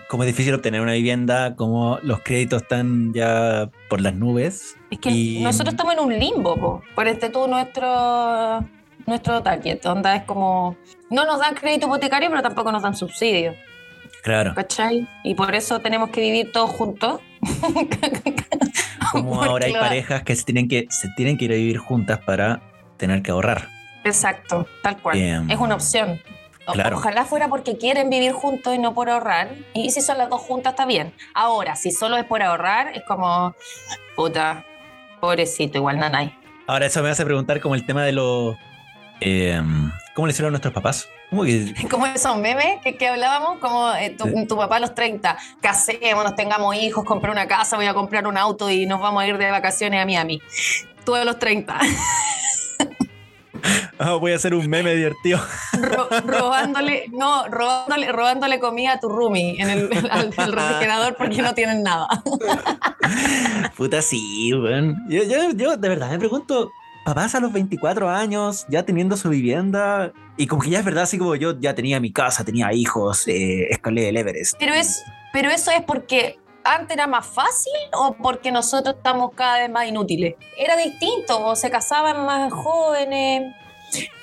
cómo 0.10 0.24
es 0.24 0.28
difícil 0.28 0.54
obtener 0.54 0.82
una 0.82 0.94
vivienda, 0.94 1.56
cómo 1.56 2.00
los 2.04 2.20
créditos 2.22 2.62
están 2.64 3.14
ya 3.14 3.70
por 3.90 4.02
las 4.02 4.14
nubes. 4.14 4.76
Es 4.92 5.00
que 5.00 5.10
Y- 5.12 5.42
nosotros 5.44 5.74
estamos 5.74 5.94
en 5.94 6.00
un 6.00 6.18
limbo, 6.20 6.56
po. 6.58 6.84
por 6.96 7.08
este 7.08 7.30
tú 7.30 7.48
nuestro 7.48 8.64
nuestro 9.08 9.44
target, 9.44 9.86
onda 9.86 10.16
es 10.16 10.24
como 10.24 10.76
no 11.12 11.26
nos 11.26 11.40
dan 11.40 11.54
crédito 11.54 11.86
hipotecario, 11.86 12.30
pero 12.30 12.42
tampoco 12.42 12.72
nos 12.72 12.82
dan 12.82 12.96
subsidio, 12.96 13.54
Claro. 14.26 14.56
¿cachai? 14.56 15.08
Y 15.24 15.36
por 15.36 15.54
eso 15.54 15.82
tenemos 15.82 16.10
que 16.10 16.20
vivir 16.20 16.52
todos 16.52 16.72
juntos. 16.72 17.22
Como 19.12 19.44
ahora 19.44 19.68
hay 19.68 19.74
parejas 19.74 20.24
que 20.24 20.36
se 20.36 20.44
tienen 20.44 20.68
que, 20.68 20.88
se 20.90 21.10
tienen 21.16 21.38
que 21.38 21.46
ir 21.46 21.52
a 21.52 21.56
vivir 21.56 21.78
juntas 21.78 22.20
para 22.26 22.60
tener 22.98 23.22
que 23.22 23.30
ahorrar. 23.30 23.70
Exacto, 24.04 24.66
tal 24.82 25.00
cual. 25.00 25.16
Bien. 25.16 25.52
Es 25.52 25.60
una 25.60 25.76
opción. 25.76 26.20
Claro. 26.66 26.98
Ojalá 26.98 27.26
fuera 27.26 27.50
porque 27.50 27.78
quieren 27.78 28.10
vivir 28.10 28.32
juntos 28.32 28.74
y 28.74 28.80
no 28.80 28.96
por 28.96 29.12
ahorrar. 29.12 29.50
Y 29.76 29.92
si 29.92 30.02
son 30.02 30.18
las 30.18 30.28
dos 30.28 30.42
juntas, 30.42 30.74
está 30.74 30.88
bien. 30.88 31.14
Ahora, 31.36 31.76
si 31.76 31.92
solo 31.92 32.18
es 32.18 32.26
por 32.26 32.42
ahorrar, 32.42 32.94
es 32.96 33.04
como, 33.04 33.54
puta, 34.16 34.66
pobrecito, 35.22 35.78
igual 35.78 36.00
nanay. 36.00 36.36
Ahora 36.66 36.88
eso 36.88 37.04
me 37.04 37.10
hace 37.12 37.24
preguntar 37.26 37.62
como 37.62 37.76
el 37.76 37.86
tema 37.86 38.04
de 38.04 38.14
los... 38.14 38.56
em, 39.20 39.92
¿Cómo 40.16 40.26
le 40.26 40.32
hicieron 40.32 40.50
a 40.50 40.54
nuestros 40.54 40.74
papás? 40.74 41.08
¿Cómo 41.30 41.44
que 41.44 41.74
Como 41.90 42.06
esos 42.06 42.38
memes 42.38 42.80
que, 42.84 42.96
que 42.96 43.08
hablábamos, 43.08 43.60
como 43.60 43.92
eh, 43.94 44.16
tu, 44.48 44.56
papá 44.58 44.78
a 44.78 44.80
los 44.80 44.94
30, 44.96 45.38
casémonos, 45.62 46.36
tengamos 46.36 46.76
hijos, 46.76 47.04
compré 47.06 47.32
una 47.32 47.48
casa, 47.48 47.76
voy 47.78 47.88
a 47.88 47.94
comprar 47.94 48.28
un 48.28 48.38
auto 48.38 48.70
y 48.70 48.86
nos 48.86 49.00
vamos 49.02 49.24
a 49.24 49.28
ir 49.28 49.38
de 49.38 49.52
vacaciones 49.52 50.02
a 50.02 50.06
Miami. 50.06 50.42
Tú 51.06 51.16
a 51.16 51.24
los 51.26 51.38
30, 51.40 51.80
Ah, 53.98 54.16
voy 54.16 54.34
a 54.34 54.36
hacer 54.36 54.54
un 54.54 54.70
meme 54.70 54.94
divertido? 54.94 55.40
ro- 55.74 56.10
robándole, 56.26 57.06
no, 57.14 57.48
robándole, 57.48 58.12
robándole 58.12 58.60
comida 58.60 58.94
a 58.94 59.00
tu 59.00 59.08
roomie 59.10 59.56
en 59.60 59.70
el, 59.70 59.90
al- 60.12 60.34
al 60.38 60.52
refrigerador 60.52 61.16
porque 61.16 61.42
no 61.42 61.54
tienen 61.56 61.82
nada. 61.82 62.08
Puta, 63.78 64.02
sí, 64.02 64.54
weón. 64.54 64.98
Yo, 65.10 65.24
yo, 65.24 65.52
yo 65.52 65.78
de 65.78 65.90
verdad 65.90 66.10
me 66.12 66.20
pregunto, 66.20 66.72
papás 67.06 67.36
a 67.36 67.40
los 67.40 67.54
24 67.54 68.10
años, 68.10 68.66
ya 68.68 68.84
teniendo 68.84 69.16
su 69.16 69.30
vivienda, 69.30 70.12
y 70.38 70.48
como 70.48 70.64
que 70.64 70.72
ya 70.72 70.80
es 70.80 70.86
verdad, 70.86 71.04
así 71.04 71.20
como 71.20 71.36
yo 71.36 71.58
ya 71.60 71.76
tenía 71.76 72.00
mi 72.00 72.12
casa, 72.12 72.44
tenía 72.44 72.74
hijos, 72.74 73.28
eh, 73.28 73.68
escalé 73.70 74.10
el 74.10 74.18
Everest. 74.18 74.56
Pero, 74.60 74.74
es, 74.74 75.04
pero 75.32 75.52
eso 75.52 75.70
es 75.70 75.84
porque 75.84 76.40
antes 76.64 76.98
era 76.98 77.06
más 77.06 77.28
fácil 77.28 77.72
o 77.94 78.16
porque 78.16 78.52
nosotros 78.52 78.96
estamos 78.98 79.32
cada 79.36 79.60
vez 79.60 79.70
más 79.70 79.88
inútiles. 79.88 80.34
Era 80.58 80.76
distinto, 80.78 81.46
o 81.46 81.56
se 81.56 81.70
casaban 81.70 82.26
más 82.26 82.52
jóvenes. 82.52 83.54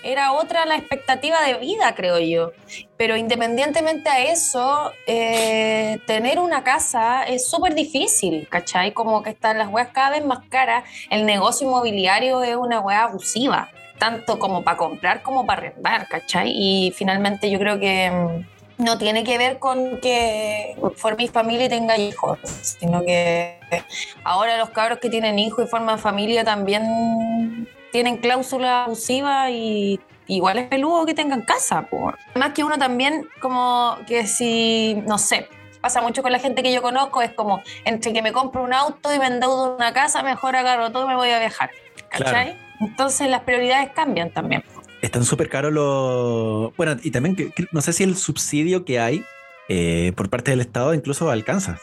Era 0.03 0.33
otra 0.33 0.67
la 0.67 0.77
expectativa 0.77 1.41
de 1.43 1.55
vida, 1.55 1.95
creo 1.95 2.19
yo. 2.19 2.53
Pero 2.97 3.17
independientemente 3.17 4.09
a 4.09 4.21
eso, 4.25 4.93
eh, 5.07 5.99
tener 6.07 6.39
una 6.39 6.65
casa 6.65 7.25
es 7.25 7.49
súper 7.49 7.75
difícil, 7.75 8.49
¿cachai? 8.49 8.93
Como 8.93 9.23
que 9.23 9.31
están 9.31 9.59
las 9.59 9.69
weas 9.69 9.89
cada 9.93 10.11
vez 10.11 10.25
más 10.25 10.41
caras. 10.49 10.85
El 11.11 11.27
negocio 11.27 11.67
inmobiliario 11.67 12.43
es 12.43 12.57
una 12.57 12.81
wea 12.81 13.05
abusiva, 13.05 13.71
tanto 13.99 14.39
como 14.39 14.63
para 14.63 14.77
comprar 14.77 15.23
como 15.23 15.47
para 15.47 15.63
arrendar, 15.63 16.09
¿cachai? 16.09 16.53
Y 16.55 16.93
finalmente 16.93 17.51
yo 17.51 17.59
creo 17.59 17.79
que 17.79 18.11
mm, 18.11 18.85
no 18.85 18.99
tiene 18.99 19.25
que 19.25 19.39
ver 19.39 19.59
con 19.59 20.01
que 20.01 20.77
forméis 20.97 21.31
familia 21.31 21.67
y 21.67 21.69
tenga 21.69 21.97
hijos, 21.99 22.39
sino 22.63 23.05
que 23.05 23.59
ahora 24.25 24.57
los 24.59 24.71
cabros 24.71 24.99
que 24.99 25.09
tienen 25.09 25.39
hijos 25.39 25.67
y 25.67 25.69
forman 25.69 25.99
familia 25.99 26.45
también 26.45 27.69
tienen 27.93 28.17
cláusulas 28.17 28.87
abusivas 28.87 29.51
y 29.51 30.01
igual 30.27 30.59
es 30.59 30.69
peludo 30.69 31.07
que 31.07 31.15
tengan 31.15 31.43
casa. 31.43 31.83
po. 31.83 32.13
Además 32.31 32.53
que 32.55 32.65
uno 32.65 32.79
también 32.79 33.29
como 33.41 33.97
que 34.07 34.27
si, 34.27 34.95
no 35.07 35.19
sé, 35.19 35.49
pasa 35.81 36.01
mucho 36.01 36.23
con 36.23 36.33
la 36.33 36.39
gente 36.39 36.63
que 36.63 36.73
yo 36.73 36.83
conozco, 36.83 37.23
es 37.23 37.33
como 37.33 37.63
entre 37.85 38.13
que 38.13 38.23
me 38.23 38.33
compro 38.33 38.63
un 38.63 38.73
auto 38.73 39.15
y 39.15 39.19
me 39.19 39.27
endeudo 39.27 39.77
una 39.77 39.93
casa, 39.93 40.23
mejor 40.23 40.57
agarro 40.57 40.91
todo 40.91 41.05
y 41.05 41.09
me 41.09 41.17
voy 41.17 41.31
a 41.31 41.39
viajar. 41.39 41.71
¿Cachai? 42.09 42.59
Entonces 42.81 43.29
las 43.29 43.43
prioridades 43.43 43.91
cambian 43.95 44.31
también. 44.33 44.65
Están 45.03 45.25
súper 45.25 45.49
caros 45.49 45.73
los... 45.73 46.77
Bueno, 46.77 46.97
y 47.03 47.11
también 47.11 47.35
que, 47.35 47.51
que 47.51 47.67
no 47.73 47.81
sé 47.81 47.93
si 47.93 48.05
el 48.05 48.17
subsidio 48.17 48.85
que 48.85 49.01
hay 49.01 49.25
eh, 49.69 50.13
por 50.17 50.31
parte 50.31 50.51
del 50.51 50.61
Estado 50.61 50.95
incluso 50.95 51.31
alcanza. 51.31 51.79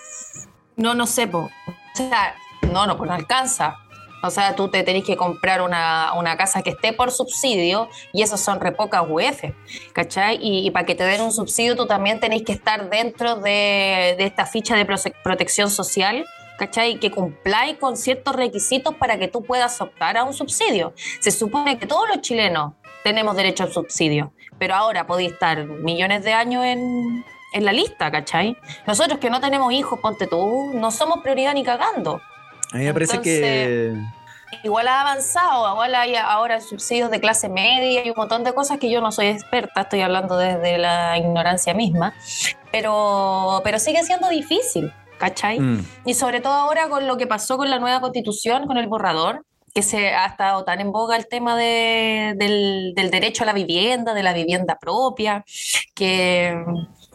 No, 0.77 0.93
no 0.93 1.05
sé, 1.05 1.27
po. 1.27 1.49
O 1.67 1.95
sea, 1.95 2.35
no, 2.71 2.87
no, 2.87 2.97
pues 2.97 3.09
no 3.09 3.15
alcanza. 3.15 3.77
O 4.21 4.29
sea, 4.29 4.55
tú 4.55 4.67
te 4.67 4.83
tenés 4.83 5.03
que 5.03 5.15
comprar 5.15 5.61
una, 5.61 6.13
una 6.13 6.35
casa 6.37 6.61
que 6.61 6.71
esté 6.71 6.93
por 6.93 7.11
subsidio 7.11 7.89
y 8.13 8.21
esos 8.21 8.39
son 8.39 8.59
re 8.59 8.71
pocas 8.71 9.03
UF, 9.07 9.43
¿cachai? 9.93 10.39
Y, 10.41 10.69
para 10.71 10.85
que 10.85 10.95
te 10.95 11.03
den 11.03 11.21
un 11.21 11.31
subsidio 11.31 11.75
tú 11.75 11.85
también 11.85 12.19
tenés 12.19 12.43
que 12.43 12.51
estar 12.51 12.89
dentro 12.89 13.35
de, 13.35 14.15
de 14.17 14.25
esta 14.25 14.45
ficha 14.45 14.75
de 14.75 14.85
protección 15.23 15.69
social, 15.69 16.25
¿cachai? 16.57 16.99
Que 16.99 17.11
cumpláis 17.11 17.77
con 17.77 17.95
ciertos 17.95 18.35
requisitos 18.35 18.93
para 18.95 19.17
que 19.17 19.27
tú 19.27 19.43
puedas 19.43 19.79
optar 19.79 20.17
a 20.17 20.23
un 20.23 20.33
subsidio. 20.33 20.93
Se 21.21 21.31
supone 21.31 21.79
que 21.79 21.87
todos 21.87 22.07
los 22.07 22.21
chilenos 22.21 22.73
tenemos 23.03 23.35
derecho 23.35 23.63
al 23.63 23.71
subsidio. 23.71 24.33
Pero 24.57 24.75
ahora 24.75 25.07
podéis 25.07 25.31
estar 25.31 25.65
millones 25.65 26.23
de 26.23 26.33
años 26.33 26.65
en, 26.65 27.23
en 27.53 27.65
la 27.65 27.71
lista, 27.71 28.11
¿cachai? 28.11 28.57
Nosotros 28.85 29.19
que 29.19 29.29
no 29.29 29.39
tenemos 29.39 29.71
hijos, 29.73 29.99
ponte 29.99 30.27
tú, 30.27 30.71
no 30.73 30.91
somos 30.91 31.19
prioridad 31.19 31.53
ni 31.53 31.63
cagando. 31.63 32.21
A 32.71 32.77
mí 32.77 32.85
me 32.85 32.93
parece 32.93 33.19
que. 33.21 33.93
Igual 34.63 34.87
ha 34.87 35.01
avanzado, 35.01 35.71
igual 35.73 35.93
hay 35.93 36.15
ahora 36.15 36.59
subsidios 36.59 37.11
de 37.11 37.19
clase 37.19 37.49
media 37.49 38.03
y 38.03 38.09
un 38.09 38.15
montón 38.17 38.43
de 38.43 38.53
cosas 38.53 38.79
que 38.79 38.89
yo 38.89 38.99
no 38.99 39.11
soy 39.11 39.27
experta, 39.27 39.81
estoy 39.81 40.01
hablando 40.01 40.37
desde 40.37 40.79
la 40.79 41.17
ignorancia 41.19 41.73
misma, 41.75 42.13
pero, 42.71 43.61
pero 43.63 43.77
sigue 43.77 44.03
siendo 44.03 44.27
difícil, 44.29 44.91
¿cachai? 45.19 45.59
Mm. 45.59 45.85
Y 46.05 46.13
sobre 46.15 46.41
todo 46.41 46.53
ahora 46.53 46.89
con 46.89 47.05
lo 47.07 47.15
que 47.17 47.27
pasó 47.27 47.57
con 47.57 47.69
la 47.69 47.77
nueva 47.77 48.01
constitución, 48.01 48.65
con 48.65 48.77
el 48.77 48.87
borrador, 48.87 49.45
que 49.73 49.83
se 49.83 50.09
ha 50.15 50.25
estado 50.25 50.63
tan 50.63 50.81
en 50.81 50.91
boga 50.91 51.15
el 51.15 51.27
tema 51.27 51.55
de- 51.55 52.33
del, 52.35 52.93
del 52.95 53.11
derecho 53.11 53.43
a 53.43 53.45
la 53.45 53.53
vivienda, 53.53 54.15
de 54.15 54.23
la 54.23 54.33
vivienda 54.33 54.79
propia, 54.79 55.45
que 55.93 56.55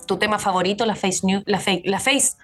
tu 0.06 0.18
tema 0.18 0.38
favorito, 0.38 0.86
la 0.86 0.94
face 0.94 1.20
news, 1.24 1.42
la 1.46 1.58
face, 1.58 1.82
la, 1.84 1.98
face, 1.98 2.36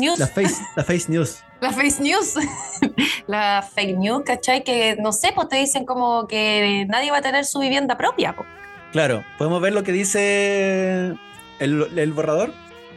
news, 0.00 0.18
La 0.18 0.26
face, 0.28 0.54
la 0.76 0.84
face 0.84 1.06
news. 1.10 1.42
la 1.62 1.72
face 1.72 2.02
news, 2.02 2.34
la 3.26 3.62
fake 3.62 3.98
news, 3.98 4.22
¿cachai? 4.24 4.64
Que 4.64 4.96
no 4.96 5.12
sé, 5.12 5.32
pues 5.34 5.48
te 5.48 5.56
dicen 5.56 5.84
como 5.84 6.26
que 6.26 6.86
nadie 6.88 7.10
va 7.10 7.18
a 7.18 7.22
tener 7.22 7.44
su 7.44 7.58
vivienda 7.58 7.96
propia. 7.96 8.34
po. 8.34 8.44
Claro, 8.92 9.24
podemos 9.38 9.60
ver 9.60 9.72
lo 9.72 9.82
que 9.82 9.92
dice 9.92 11.14
el, 11.58 11.98
el 11.98 12.12
borrador. 12.12 12.52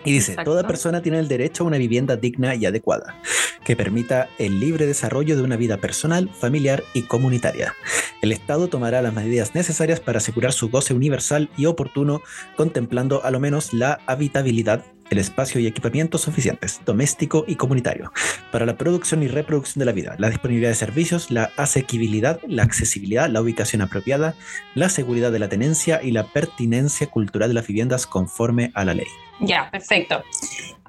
Y 0.06 0.12
dice, 0.12 0.34
Exacto. 0.34 0.52
toda 0.52 0.68
persona 0.68 1.02
tiene 1.02 1.20
el 1.20 1.30
derecho 1.30 1.64
a 1.64 1.68
una 1.68 1.78
vivienda 1.78 2.18
digna 2.18 2.56
y 2.56 2.66
adecuada, 2.66 3.16
que 3.64 3.78
permita 3.78 4.28
el 4.38 4.60
libre 4.60 4.86
desarrollo 4.86 5.38
de 5.38 5.44
una 5.44 5.56
vida 5.56 5.78
personal, 5.78 6.30
familiar 6.30 6.84
y 6.94 7.04
comunitaria. 7.04 7.74
El 8.22 8.34
Estado 8.34 8.68
tomará 8.68 9.02
las 9.02 9.14
medidas 9.14 9.56
necesarias 9.56 10.02
para 10.02 10.18
asegurar 10.18 10.52
su 10.52 10.70
goce 10.70 10.94
universal 10.94 11.50
y 11.56 11.68
oportuno, 11.68 12.22
contemplando 12.58 13.24
a 13.24 13.32
lo 13.32 13.40
menos 13.40 13.74
la 13.74 14.00
habitabilidad, 14.06 14.84
el 15.14 15.20
espacio 15.20 15.62
y 15.62 15.68
equipamientos 15.68 16.22
suficientes, 16.22 16.82
doméstico 16.86 17.46
y 17.48 17.56
comunitario, 17.56 18.12
para 18.52 18.66
la 18.66 18.76
producción 18.76 19.24
y 19.24 19.28
reproducción 19.28 19.80
de 19.80 19.86
la 19.86 19.92
vida, 19.92 20.16
la 20.18 20.30
disponibilidad 20.30 20.70
de 20.70 20.76
servicios, 20.76 21.32
la 21.32 21.52
asequibilidad, 21.56 22.40
la 22.48 22.64
accesibilidad, 22.64 23.30
la 23.30 23.42
ubicación 23.42 23.82
apropiada, 23.82 24.36
la 24.76 24.90
seguridad 24.90 25.32
de 25.32 25.40
la 25.40 25.50
tenencia 25.50 26.02
y 26.04 26.12
la 26.12 26.26
pertinencia 26.26 27.08
cultural 27.08 27.50
de 27.50 27.56
las 27.56 27.68
viviendas 27.68 28.06
conforme 28.06 28.72
a 28.74 28.84
la 28.86 28.94
ley. 28.94 29.08
Ya, 29.40 29.70
perfecto. 29.72 30.24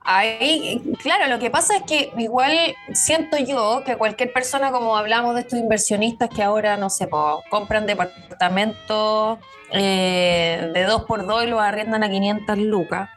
Ahí, 0.06 0.82
claro, 1.02 1.28
lo 1.28 1.38
que 1.38 1.48
pasa 1.48 1.76
es 1.76 1.82
que 1.84 2.12
igual 2.18 2.52
siento 2.92 3.38
yo 3.38 3.82
que 3.86 3.96
cualquier 3.96 4.34
persona, 4.34 4.70
como 4.70 4.98
hablamos 4.98 5.34
de 5.34 5.40
estos 5.40 5.58
inversionistas 5.58 6.28
que 6.28 6.42
ahora, 6.42 6.76
no 6.76 6.90
sé, 6.90 7.06
po, 7.06 7.42
compran 7.48 7.86
departamentos 7.86 9.38
eh, 9.72 10.70
de 10.74 10.84
2 10.84 11.04
por 11.04 11.26
2 11.26 11.44
y 11.44 11.46
los 11.46 11.60
arriendan 11.60 12.02
a 12.04 12.10
500 12.10 12.58
lucas, 12.58 13.08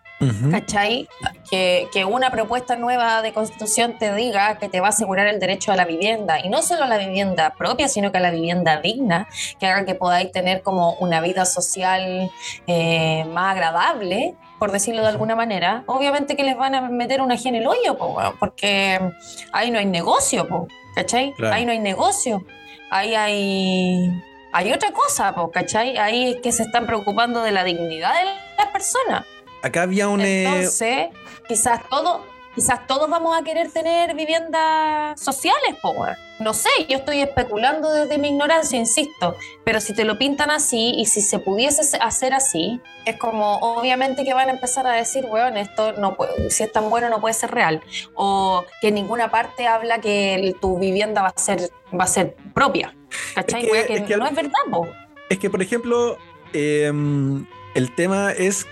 ¿cachai? 0.51 1.07
Que, 1.49 1.87
que 1.93 2.05
una 2.05 2.31
propuesta 2.31 2.75
nueva 2.75 3.21
de 3.21 3.33
constitución 3.33 3.97
te 3.97 4.13
diga 4.13 4.57
que 4.57 4.69
te 4.69 4.79
va 4.79 4.87
a 4.87 4.89
asegurar 4.89 5.27
el 5.27 5.39
derecho 5.39 5.71
a 5.71 5.75
la 5.75 5.85
vivienda, 5.85 6.39
y 6.43 6.49
no 6.49 6.61
solo 6.61 6.83
a 6.83 6.87
la 6.87 6.97
vivienda 6.97 7.53
propia, 7.57 7.87
sino 7.87 8.11
que 8.11 8.17
a 8.17 8.21
la 8.21 8.31
vivienda 8.31 8.81
digna, 8.81 9.27
que 9.59 9.67
haga 9.67 9.85
que 9.85 9.95
podáis 9.95 10.31
tener 10.31 10.61
como 10.61 10.93
una 10.93 11.21
vida 11.21 11.45
social 11.45 12.31
eh, 12.65 13.25
más 13.25 13.53
agradable, 13.53 14.35
por 14.59 14.71
decirlo 14.71 15.01
de 15.03 15.09
alguna 15.09 15.35
manera, 15.35 15.83
obviamente 15.85 16.35
que 16.35 16.43
les 16.43 16.57
van 16.57 16.73
a 16.73 16.81
meter 16.89 17.21
una 17.21 17.35
ají 17.35 17.49
en 17.49 17.55
el 17.55 17.67
hoyo, 17.67 17.97
po, 17.97 18.17
porque 18.39 18.99
ahí 19.51 19.69
no 19.69 19.77
hay 19.79 19.85
negocio, 19.85 20.47
po, 20.47 20.67
¿cachai? 20.95 21.33
Claro. 21.33 21.55
Ahí 21.55 21.65
no 21.65 21.71
hay 21.71 21.79
negocio, 21.79 22.43
ahí 22.89 23.15
hay... 23.15 24.23
Hay 24.53 24.71
otra 24.71 24.91
cosa, 24.91 25.35
¿cachai? 25.53 25.97
Ahí 25.97 26.31
es 26.31 26.41
que 26.41 26.51
se 26.51 26.63
están 26.63 26.87
preocupando 26.87 27.43
de 27.43 27.51
la 27.51 27.63
dignidad 27.65 28.13
de 28.17 28.25
las 28.57 28.67
personas. 28.71 29.25
Acá 29.61 29.83
había 29.83 30.07
un... 30.07 30.21
eh, 30.21 30.45
Entonces, 30.45 31.07
quizás 31.47 31.81
todos, 31.89 32.21
quizás 32.55 32.85
todos 32.87 33.09
vamos 33.09 33.35
a 33.39 33.43
querer 33.43 33.71
tener 33.71 34.15
viviendas 34.15 35.19
sociales, 35.19 35.75
po, 35.81 35.91
weón. 35.91 36.15
No 36.39 36.53
sé, 36.53 36.69
yo 36.87 36.97
estoy 36.97 37.21
especulando 37.21 37.91
desde 37.91 38.19
mi 38.19 38.27
ignorancia, 38.29 38.77
insisto, 38.77 39.35
pero 39.63 39.81
si 39.81 39.95
te 39.95 40.03
lo 40.03 40.19
pintan 40.19 40.51
así 40.51 40.93
y 40.95 41.07
si 41.07 41.21
se 41.21 41.39
pudiese 41.39 41.97
hacer 41.97 42.35
así, 42.35 42.79
es 43.05 43.17
como 43.17 43.55
obviamente 43.57 44.23
que 44.23 44.35
van 44.35 44.49
a 44.49 44.51
empezar 44.51 44.85
a 44.85 44.91
decir, 44.93 45.25
weón, 45.27 45.57
esto 45.57 45.93
no 45.93 46.15
puede, 46.15 46.51
si 46.51 46.61
es 46.63 46.71
tan 46.71 46.91
bueno 46.91 47.09
no 47.09 47.19
puede 47.19 47.33
ser 47.33 47.49
real, 47.49 47.81
o 48.13 48.63
que 48.81 48.89
en 48.89 48.93
ninguna 48.95 49.31
parte 49.31 49.65
habla 49.65 49.99
que 49.99 50.55
tu 50.61 50.77
vivienda 50.77 51.23
va 51.23 51.29
a 51.35 51.39
ser, 51.39 51.71
va 51.99 52.03
a 52.03 52.07
ser 52.07 52.35
propia, 52.53 52.95
¿cachai? 53.33 53.61
Es 53.61 53.65
que- 53.65 53.71
Weón, 53.71 53.87
que 53.87 53.93
es 53.95 54.03
que 54.03 54.17
no 54.17 54.23
al- 54.25 54.29
es 54.29 54.35
verdad, 54.35 54.59
po. 54.69 54.87
Es 55.29 55.39
que, 55.39 55.49
por 55.49 55.63
ejemplo, 55.63 56.17
em, 56.53 57.47
el 57.73 57.95
tema 57.95 58.31
es, 58.31 58.67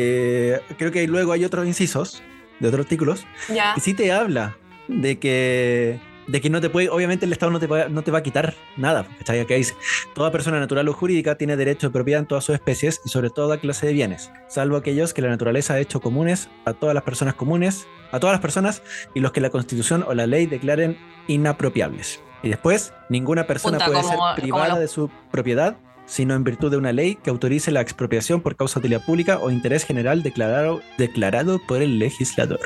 eh, 0.00 0.60
creo 0.78 0.92
que 0.92 1.06
luego 1.08 1.32
hay 1.32 1.44
otros 1.44 1.66
incisos 1.66 2.22
de 2.60 2.68
otros 2.68 2.84
artículos, 2.86 3.26
Ya. 3.52 3.74
y 3.76 3.80
sí 3.80 3.94
te 3.94 4.12
habla 4.12 4.56
de 4.88 5.18
que, 5.18 6.00
de 6.26 6.40
que 6.40 6.50
no 6.50 6.60
te 6.60 6.70
puede, 6.70 6.88
obviamente 6.90 7.24
el 7.26 7.32
Estado 7.32 7.50
no 7.52 7.58
te, 7.60 7.66
va- 7.66 7.88
no 7.88 8.02
te 8.02 8.10
va 8.10 8.18
a 8.18 8.22
quitar 8.22 8.54
nada, 8.76 9.06
¿cachai? 9.18 9.40
Acá 9.40 9.54
dice, 9.54 9.74
toda 10.14 10.30
persona 10.30 10.58
natural 10.60 10.88
o 10.88 10.92
jurídica 10.92 11.36
tiene 11.36 11.56
derecho 11.56 11.88
de 11.88 11.92
propiedad 11.92 12.20
en 12.20 12.26
todas 12.26 12.44
sus 12.44 12.54
especies 12.54 13.00
y 13.04 13.08
sobre 13.08 13.30
toda 13.30 13.58
clase 13.58 13.86
de 13.86 13.92
bienes, 13.92 14.30
salvo 14.48 14.76
aquellos 14.76 15.14
que 15.14 15.22
la 15.22 15.28
naturaleza 15.28 15.74
ha 15.74 15.78
hecho 15.80 16.00
comunes 16.00 16.48
a 16.64 16.72
todas 16.74 16.94
las 16.94 17.04
personas 17.04 17.34
comunes, 17.34 17.86
a 18.12 18.20
todas 18.20 18.34
las 18.34 18.40
personas 18.40 18.82
y 19.14 19.20
los 19.20 19.32
que 19.32 19.40
la 19.40 19.50
Constitución 19.50 20.04
o 20.06 20.14
la 20.14 20.26
ley 20.26 20.46
declaren 20.46 20.96
inapropiables. 21.28 22.20
Y 22.42 22.48
después, 22.50 22.92
ninguna 23.08 23.46
persona 23.46 23.78
puede 23.78 24.00
como- 24.02 24.08
ser 24.08 24.18
privada 24.42 24.78
de 24.78 24.88
su 24.88 25.10
propiedad 25.30 25.76
sino 26.08 26.34
en 26.34 26.42
virtud 26.42 26.70
de 26.72 26.78
una 26.78 26.92
ley 26.92 27.14
que 27.16 27.30
autorice 27.30 27.70
la 27.70 27.80
expropiación 27.82 28.40
por 28.40 28.56
causa 28.56 28.80
de 28.80 28.86
utilidad 28.86 29.04
pública 29.06 29.38
o 29.38 29.50
interés 29.50 29.84
general 29.84 30.24
declarado, 30.24 30.80
declarado 30.96 31.60
por 31.68 31.82
el 31.82 32.00
legislador. 32.00 32.60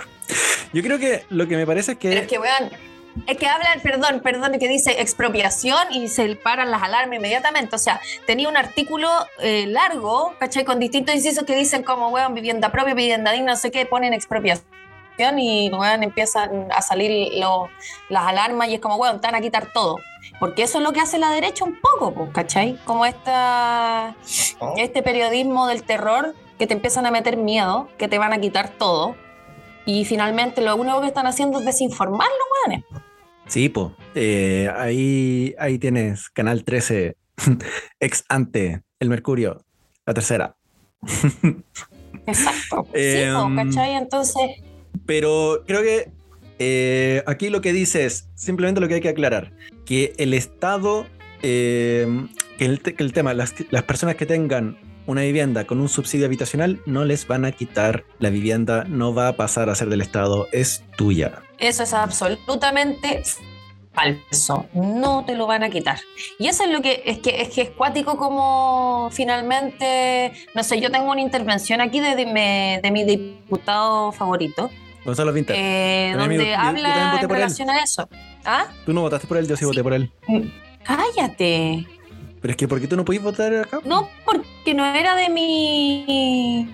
Yo 0.73 0.83
creo 0.83 0.99
que 0.99 1.25
lo 1.29 1.47
que 1.49 1.57
me 1.57 1.67
parece 1.67 1.93
es 1.93 1.99
que... 1.99 2.09
Pero 2.09 2.21
es 2.23 2.27
que, 2.29 2.39
weón, 2.39 2.71
es 3.27 3.37
que 3.37 3.47
hablan, 3.47 3.81
perdón, 3.81 4.21
perdón, 4.21 4.59
que 4.59 4.69
dice 4.69 5.03
expropiación 5.03 5.93
y 5.93 6.09
se 6.09 6.35
paran 6.37 6.71
las 6.71 6.83
alarmas 6.83 7.17
inmediatamente. 7.19 7.77
O 7.77 7.79
sea, 7.79 8.01
tenía 8.27 8.49
un 8.49 8.57
artículo 8.57 9.09
eh, 9.41 9.67
largo, 9.67 10.35
¿cachai? 10.39 10.65
Con 10.65 10.79
distintos 10.79 11.15
incisos 11.15 11.45
que 11.45 11.55
dicen 11.55 11.83
como, 11.83 12.09
weón, 12.09 12.35
vivienda 12.35 12.73
propia, 12.73 12.95
vivienda 12.95 13.33
digna, 13.33 13.53
no 13.53 13.59
sé 13.59 13.71
qué, 13.71 13.85
ponen 13.85 14.15
expropiación 14.15 14.65
y, 15.39 15.69
weón, 15.71 16.03
empiezan 16.03 16.69
a 16.75 16.81
salir 16.81 17.33
lo- 17.39 17.69
las 18.09 18.29
alarmas 18.29 18.69
y 18.69 18.75
es 18.77 18.81
como, 18.81 18.97
weón, 18.97 19.21
te 19.21 19.27
van 19.27 19.35
a 19.35 19.41
quitar 19.43 19.67
todo. 19.75 19.97
Porque 20.39 20.63
eso 20.63 20.79
es 20.79 20.85
lo 20.85 20.93
que 20.93 21.01
hace 21.01 21.19
la 21.19 21.31
derecha 21.31 21.65
un 21.65 21.79
poco, 21.81 22.31
¿cachai? 22.33 22.79
Como 22.85 23.07
esta, 23.07 24.17
este 24.77 25.03
periodismo 25.03 25.67
del 25.67 25.83
terror 25.83 26.35
que 26.59 26.67
te 26.67 26.75
empiezan 26.75 27.07
a 27.07 27.11
meter 27.11 27.37
miedo, 27.37 27.89
que 27.99 28.09
te 28.09 28.19
van 28.19 28.33
a 28.33 28.41
quitar 28.41 28.71
todo. 28.71 29.17
Y 29.85 30.05
finalmente 30.05 30.61
lo 30.61 30.77
único 30.77 31.01
que 31.01 31.09
están 31.09 31.27
haciendo 31.27 31.59
es 31.59 31.65
desinformar 31.65 32.29
los 32.29 32.73
weones. 32.73 33.03
Sí, 33.47 33.69
po. 33.69 33.95
Eh, 34.15 34.71
ahí, 34.77 35.55
ahí 35.59 35.79
tienes 35.79 36.29
Canal 36.31 36.65
13, 36.65 37.17
ex 38.01 38.25
ante, 38.29 38.83
El 39.01 39.09
Mercurio, 39.09 39.65
la 40.07 40.15
tercera. 40.15 40.57
Exacto. 42.27 42.87
Eh, 42.93 43.27
sí, 43.27 43.35
po, 43.35 43.55
¿cachai? 43.55 43.95
Entonces, 43.95 44.63
Pero 45.07 45.65
creo 45.67 45.83
que 45.83 46.11
eh, 46.59 47.25
aquí 47.27 47.51
lo 47.51 47.61
que 47.61 47.73
dice 47.73 48.05
es 48.05 48.29
simplemente 48.35 48.81
lo 48.81 48.87
que 48.87 48.95
hay 48.95 49.01
que 49.01 49.09
aclarar, 49.09 49.53
que 49.87 50.13
el 50.19 50.35
Estado, 50.35 51.07
eh, 51.43 52.07
que, 52.59 52.65
el, 52.67 52.81
te- 52.81 52.95
que 52.95 53.03
el 53.03 53.13
tema, 53.13 53.35
las, 53.35 53.55
las 53.71 53.83
personas 53.85 54.15
que 54.17 54.27
tengan 54.27 54.79
una 55.07 55.23
vivienda 55.23 55.67
con 55.67 55.81
un 55.81 55.89
subsidio 55.89 56.27
habitacional 56.27 56.81
no 56.87 57.05
les 57.05 57.27
van 57.27 57.45
a 57.45 57.51
quitar 57.53 58.05
la 58.21 58.31
vivienda, 58.31 58.85
no 58.89 59.13
va 59.15 59.29
a 59.29 59.33
pasar 59.37 59.69
a 59.69 59.75
ser 59.75 59.89
del 59.89 60.01
Estado, 60.01 60.47
es 60.53 60.85
tuya. 60.97 61.43
eso 61.59 61.83
es 61.83 61.93
absolutamente 61.93 63.23
falso. 63.93 64.67
No 64.75 65.25
te 65.27 65.35
lo 65.35 65.47
van 65.47 65.65
a 65.65 65.71
quitar. 65.71 65.99
Y 66.39 66.47
eso 66.47 66.65
es 66.65 66.71
lo 66.71 66.81
que 66.81 67.03
es 67.05 67.19
que 67.19 67.43
es 67.43 67.49
que 67.51 67.63
es 67.63 67.71
cuático 67.71 68.17
como 68.17 69.11
finalmente, 69.13 70.33
no 70.55 70.63
sé, 70.63 70.81
yo 70.81 70.91
tengo 70.91 71.11
una 71.11 71.21
intervención 71.21 71.81
aquí 71.81 72.01
de, 72.01 72.15
de, 72.17 72.27
mi- 72.27 72.81
de 72.81 72.91
mi 72.91 73.05
diputado 73.05 74.13
favorito, 74.13 74.71
Gonzalo 75.05 75.33
Vinter, 75.33 75.57
eh, 75.59 76.15
donde 76.17 76.37
yo- 76.37 76.43
yo- 76.45 76.49
yo 76.51 76.57
habla 76.59 77.11
voté 77.13 77.25
en 77.25 77.31
él. 77.31 77.37
relación 77.37 77.71
a 77.71 77.83
eso. 77.83 78.09
¿Ah? 78.45 78.67
tú 78.85 78.93
no 78.93 79.01
votaste 79.03 79.27
por 79.27 79.37
él, 79.37 79.47
yo 79.49 79.57
sí, 79.57 79.65
voté 79.65 79.83
por 79.83 79.93
él. 79.95 80.11
Cállate. 80.85 81.87
Pero 82.41 82.51
es 82.51 82.57
que, 82.57 82.67
¿por 82.67 82.81
qué 82.81 82.89
tú 82.89 82.97
no 82.97 83.05
podís 83.05 83.23
votar 83.23 83.55
acá? 83.55 83.81
No, 83.85 84.09
porque 84.25 84.75
no 84.75 84.85
era 84.85 85.15
de 85.15 85.29
mi 85.29 86.69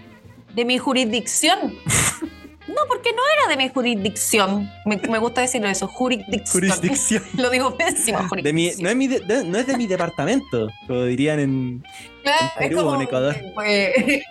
de 0.54 0.64
mi 0.64 0.78
jurisdicción. 0.78 1.74
No, 2.68 2.82
porque 2.86 3.10
no 3.12 3.22
era 3.38 3.56
de 3.56 3.56
mi 3.64 3.70
jurisdicción. 3.72 4.70
Me, 4.84 4.98
me 5.08 5.18
gusta 5.18 5.40
decirlo 5.40 5.68
eso, 5.68 5.88
jurisdicción. 5.88 6.44
Jurisdicción. 6.52 7.22
Lo 7.38 7.48
digo 7.48 7.74
pésimo, 7.74 8.18
De 8.18 8.52
mi, 8.52 8.68
jurisdicción. 8.70 8.82
no, 8.84 8.90
es 8.90 8.96
mi 8.96 9.08
de- 9.08 9.20
de- 9.20 9.44
no 9.44 9.58
es 9.58 9.66
de 9.66 9.76
mi 9.78 9.86
departamento, 9.86 10.68
como 10.86 11.04
dirían 11.04 11.40
en... 11.40 11.82
Claro, 12.22 12.44
en 12.58 12.68
Perú 12.68 12.76
como, 12.76 12.90
o 12.90 12.94
en 12.96 13.00
Ecuador. 13.00 13.36
pues, 13.54 14.22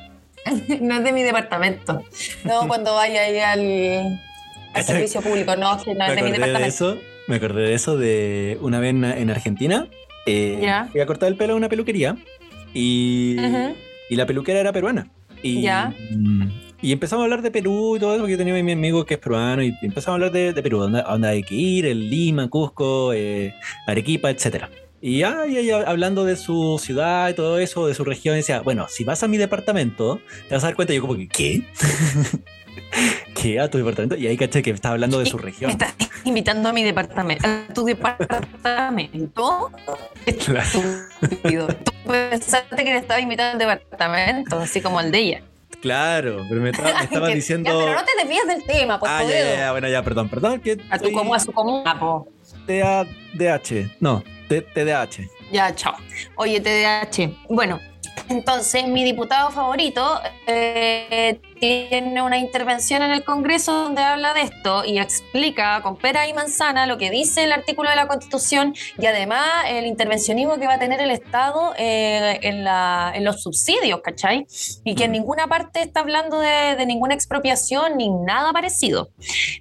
no 0.81 0.97
es 0.97 1.03
de 1.03 1.11
mi 1.13 1.23
departamento. 1.23 2.03
No, 2.43 2.67
cuando 2.67 2.93
vaya 2.93 3.21
ahí 3.21 3.39
al, 3.39 4.21
al 4.75 4.83
servicio 4.83 5.19
público, 5.21 5.55
no, 5.55 5.83
que 5.83 5.95
no 5.95 6.05
es 6.05 6.15
de 6.15 6.21
mi 6.21 6.31
de 6.31 6.37
departamento. 6.37 6.67
eso, 6.67 6.97
me 7.27 7.35
acordé 7.35 7.61
de 7.63 7.73
eso 7.73 7.97
de 7.97 8.57
una 8.61 8.79
vez 8.79 8.91
en, 8.91 9.03
en 9.03 9.29
Argentina. 9.29 9.87
eh, 10.25 10.59
Ya. 10.61 10.87
Fui 10.91 11.01
a 11.01 11.05
cortar 11.05 11.29
el 11.29 11.35
pelo 11.35 11.53
a 11.53 11.55
una 11.55 11.69
peluquería 11.69 12.15
Y, 12.73 13.37
Ujú. 13.39 13.75
y 14.09 14.15
la 14.15 14.25
peluquera 14.25 14.59
era 14.59 14.71
peruana. 14.73 15.09
Y, 15.43 15.61
Ya. 15.61 15.93
mm, 16.11 16.43
y 16.81 16.91
empezamos 16.91 17.21
a 17.21 17.25
hablar 17.25 17.41
de 17.41 17.51
Perú 17.51 17.95
y 17.95 17.99
todo 17.99 18.11
eso, 18.13 18.19
porque 18.21 18.31
yo 18.33 18.37
tenía 18.37 18.57
a 18.57 18.63
mi 18.63 18.71
amigo 18.71 19.05
que 19.05 19.15
es 19.15 19.19
peruano, 19.19 19.63
y 19.63 19.73
empezamos 19.81 20.07
a 20.09 20.13
hablar 20.13 20.31
de, 20.31 20.53
de 20.53 20.61
Perú, 20.63 20.79
dónde, 20.79 21.01
dónde 21.01 21.27
hay 21.27 21.43
que 21.43 21.55
ir, 21.55 21.85
el 21.85 22.09
Lima, 22.09 22.47
Cusco, 22.49 23.13
eh, 23.13 23.53
Arequipa, 23.87 24.29
etcétera. 24.29 24.69
Y 25.01 25.19
ya, 25.19 25.45
y 25.47 25.57
ella 25.57 25.83
hablando 25.87 26.25
de 26.25 26.35
su 26.35 26.79
ciudad 26.83 27.29
y 27.29 27.33
todo 27.35 27.59
eso, 27.59 27.87
de 27.87 27.93
su 27.93 28.03
región, 28.03 28.35
decía, 28.35 28.61
bueno, 28.61 28.87
si 28.89 29.03
vas 29.03 29.21
a 29.23 29.27
mi 29.27 29.37
departamento, 29.37 30.19
te 30.49 30.55
vas 30.55 30.63
a 30.63 30.67
dar 30.67 30.75
cuenta, 30.75 30.93
yo 30.93 31.01
como 31.01 31.15
que, 31.15 31.27
¿qué? 31.27 31.61
¿Qué? 33.41 33.59
¿A 33.59 33.69
tu 33.69 33.77
departamento? 33.77 34.15
Y 34.15 34.27
ahí 34.27 34.37
caché 34.37 34.61
que 34.61 34.71
estaba 34.71 34.93
hablando 34.93 35.19
de 35.19 35.25
su 35.25 35.37
región. 35.37 35.71
estás 35.71 35.93
invitando 36.23 36.69
a 36.69 36.73
mi 36.73 36.83
departamento. 36.83 37.47
¿A 37.47 37.73
tu 37.73 37.83
departamento? 37.85 39.71
Estúpido. 40.25 41.67
Tú 41.67 41.91
pensaste 42.07 42.75
que 42.83 42.91
le 42.93 42.97
estaba 42.97 43.19
invitando 43.19 43.63
al 43.69 43.77
departamento, 43.79 44.59
así 44.59 44.81
como 44.81 44.99
al 44.99 45.11
de 45.11 45.19
ella. 45.19 45.41
Claro, 45.81 46.43
pero 46.49 46.61
me, 46.61 46.71
estaba- 46.71 46.93
me 47.03 47.07
Que- 47.29 47.35
diciendo... 47.35 47.69
Ya, 47.69 47.85
pero 47.85 47.99
no 47.99 48.05
te 48.05 48.11
desvíes 48.17 48.47
del 48.47 48.63
tema, 48.63 48.99
por 48.99 49.09
Ah, 49.09 49.19
favor. 49.19 49.31
ya, 49.33 49.55
ya, 49.57 49.71
bueno, 49.71 49.87
ya, 49.87 50.03
perdón, 50.03 50.29
perdón. 50.29 50.59
Que 50.59 50.77
A 50.89 50.97
tu 50.97 51.11
como 51.11 51.35
a 51.35 51.39
su 51.39 51.51
comuna, 51.51 51.99
po. 51.99 52.27
TADH. 52.65 53.91
No, 53.99 54.23
T- 54.49 54.61
TDAH. 54.61 55.27
Ya, 55.51 55.73
chao. 55.75 55.93
Oye, 56.35 56.59
TDAH. 56.59 57.31
Bueno, 57.49 57.79
entonces 58.29 58.87
mi 58.87 59.03
diputado 59.03 59.51
favorito 59.51 60.19
eh, 60.47 61.39
tiene 61.59 62.21
una 62.21 62.37
intervención 62.37 63.01
en 63.01 63.11
el 63.11 63.23
Congreso 63.23 63.73
donde 63.83 64.01
habla 64.01 64.33
de 64.33 64.41
esto 64.41 64.83
y 64.85 64.99
explica 64.99 65.81
con 65.81 65.95
pera 65.97 66.27
y 66.27 66.33
manzana 66.33 66.85
lo 66.87 66.97
que 66.97 67.09
dice 67.09 67.43
el 67.43 67.51
artículo 67.51 67.89
de 67.89 67.95
la 67.95 68.07
Constitución 68.07 68.75
y 68.97 69.05
además 69.05 69.45
el 69.67 69.85
intervencionismo 69.85 70.57
que 70.59 70.67
va 70.67 70.73
a 70.75 70.79
tener 70.79 70.99
el 71.01 71.11
Estado 71.11 71.73
eh, 71.77 72.39
en, 72.43 72.63
la- 72.63 73.11
en 73.15 73.23
los 73.23 73.41
subsidios, 73.41 74.01
¿cachai? 74.03 74.45
Y 74.83 74.95
que 74.95 75.05
en 75.05 75.11
Mm. 75.11 75.13
ninguna 75.13 75.47
parte 75.47 75.81
está 75.81 76.01
hablando 76.01 76.39
de, 76.39 76.75
de 76.75 76.85
ninguna 76.85 77.13
expropiación 77.13 77.97
ni 77.97 78.09
nada 78.09 78.51
parecido. 78.53 79.09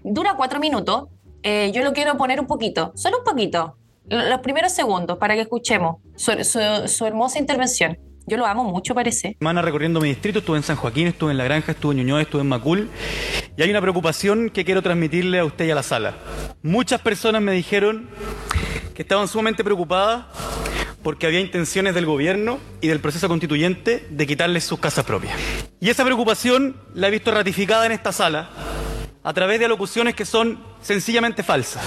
Dura 0.02 0.34
cuatro 0.36 0.60
minutos. 0.60 1.04
Eh, 1.42 1.70
yo 1.72 1.82
lo 1.82 1.92
quiero 1.92 2.16
poner 2.18 2.40
un 2.40 2.46
poquito, 2.46 2.92
solo 2.96 3.18
un 3.18 3.25
poquito, 3.25 3.76
los 4.08 4.40
primeros 4.40 4.72
segundos 4.72 5.18
para 5.18 5.34
que 5.34 5.42
escuchemos 5.42 5.96
su, 6.16 6.32
su- 6.44 6.88
su 6.88 7.06
hermosa 7.06 7.38
intervención. 7.38 7.98
Yo 8.28 8.37
lo 8.37 8.45
amo 8.45 8.64
mucho, 8.64 8.92
parece. 8.92 9.37
semana 9.38 9.62
recorriendo 9.62 10.00
mi 10.00 10.09
distrito, 10.09 10.40
estuve 10.40 10.56
en 10.56 10.64
San 10.64 10.75
Joaquín, 10.75 11.06
estuve 11.06 11.30
en 11.30 11.38
La 11.38 11.45
Granja, 11.45 11.71
estuve 11.71 11.92
en 11.92 11.99
Ñuñoa, 11.99 12.23
estuve 12.23 12.40
en 12.42 12.49
Macul 12.49 12.90
y 13.56 13.62
hay 13.62 13.71
una 13.71 13.80
preocupación 13.80 14.50
que 14.50 14.64
quiero 14.64 14.83
transmitirle 14.83 15.38
a 15.38 15.45
usted 15.45 15.66
y 15.66 15.71
a 15.71 15.76
la 15.76 15.85
sala. 15.85 16.16
Muchas 16.61 17.00
personas 17.00 17.40
me 17.40 17.52
dijeron 17.52 18.09
que 18.95 19.02
estaban 19.02 19.28
sumamente 19.28 19.62
preocupadas 19.62 20.25
porque 21.04 21.28
había 21.28 21.38
intenciones 21.38 21.95
del 21.95 22.04
gobierno 22.04 22.59
y 22.80 22.88
del 22.88 22.99
proceso 22.99 23.28
constituyente 23.28 24.04
de 24.11 24.26
quitarles 24.26 24.64
sus 24.64 24.80
casas 24.80 25.04
propias. 25.04 25.37
Y 25.78 25.90
esa 25.90 26.04
preocupación 26.04 26.75
la 26.95 27.06
he 27.06 27.12
visto 27.12 27.30
ratificada 27.30 27.87
en 27.87 27.92
esta 27.92 28.11
sala 28.11 28.50
a 29.23 29.33
través 29.35 29.61
de 29.61 29.66
alocuciones 29.66 30.16
que 30.16 30.25
son 30.25 30.59
sencillamente 30.83 31.45
falsas. 31.45 31.85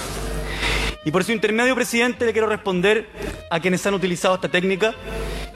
Y 1.03 1.11
por 1.11 1.25
su 1.25 1.33
intermedio, 1.33 1.75
presidente, 1.75 2.25
le 2.25 2.31
quiero 2.31 2.47
responder 2.47 3.09
a 3.51 3.59
quienes 3.59 3.85
han 3.85 3.93
utilizado 3.93 4.35
esta 4.35 4.47
técnica 4.47 4.95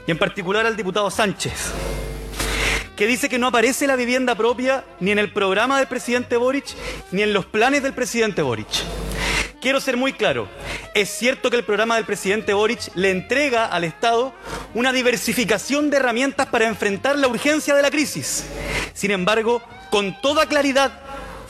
y 0.06 0.10
en 0.10 0.18
particular 0.18 0.66
al 0.66 0.76
diputado 0.76 1.10
Sánchez, 1.10 1.72
que 2.96 3.06
dice 3.06 3.28
que 3.28 3.38
no 3.38 3.48
aparece 3.48 3.86
la 3.86 3.96
vivienda 3.96 4.34
propia 4.34 4.84
ni 5.00 5.10
en 5.10 5.18
el 5.18 5.32
programa 5.32 5.78
del 5.78 5.88
presidente 5.88 6.36
Boric 6.36 6.66
ni 7.10 7.22
en 7.22 7.32
los 7.32 7.46
planes 7.46 7.82
del 7.82 7.94
presidente 7.94 8.42
Boric. 8.42 8.68
Quiero 9.60 9.80
ser 9.80 9.96
muy 9.96 10.12
claro, 10.12 10.46
es 10.94 11.08
cierto 11.08 11.50
que 11.50 11.56
el 11.56 11.64
programa 11.64 11.96
del 11.96 12.04
presidente 12.04 12.52
Boric 12.52 12.94
le 12.94 13.10
entrega 13.10 13.64
al 13.66 13.84
Estado 13.84 14.34
una 14.74 14.92
diversificación 14.92 15.88
de 15.88 15.96
herramientas 15.96 16.48
para 16.48 16.68
enfrentar 16.68 17.18
la 17.18 17.28
urgencia 17.28 17.74
de 17.74 17.82
la 17.82 17.90
crisis. 17.90 18.44
Sin 18.92 19.10
embargo, 19.10 19.62
con 19.90 20.20
toda 20.20 20.46
claridad, 20.46 21.00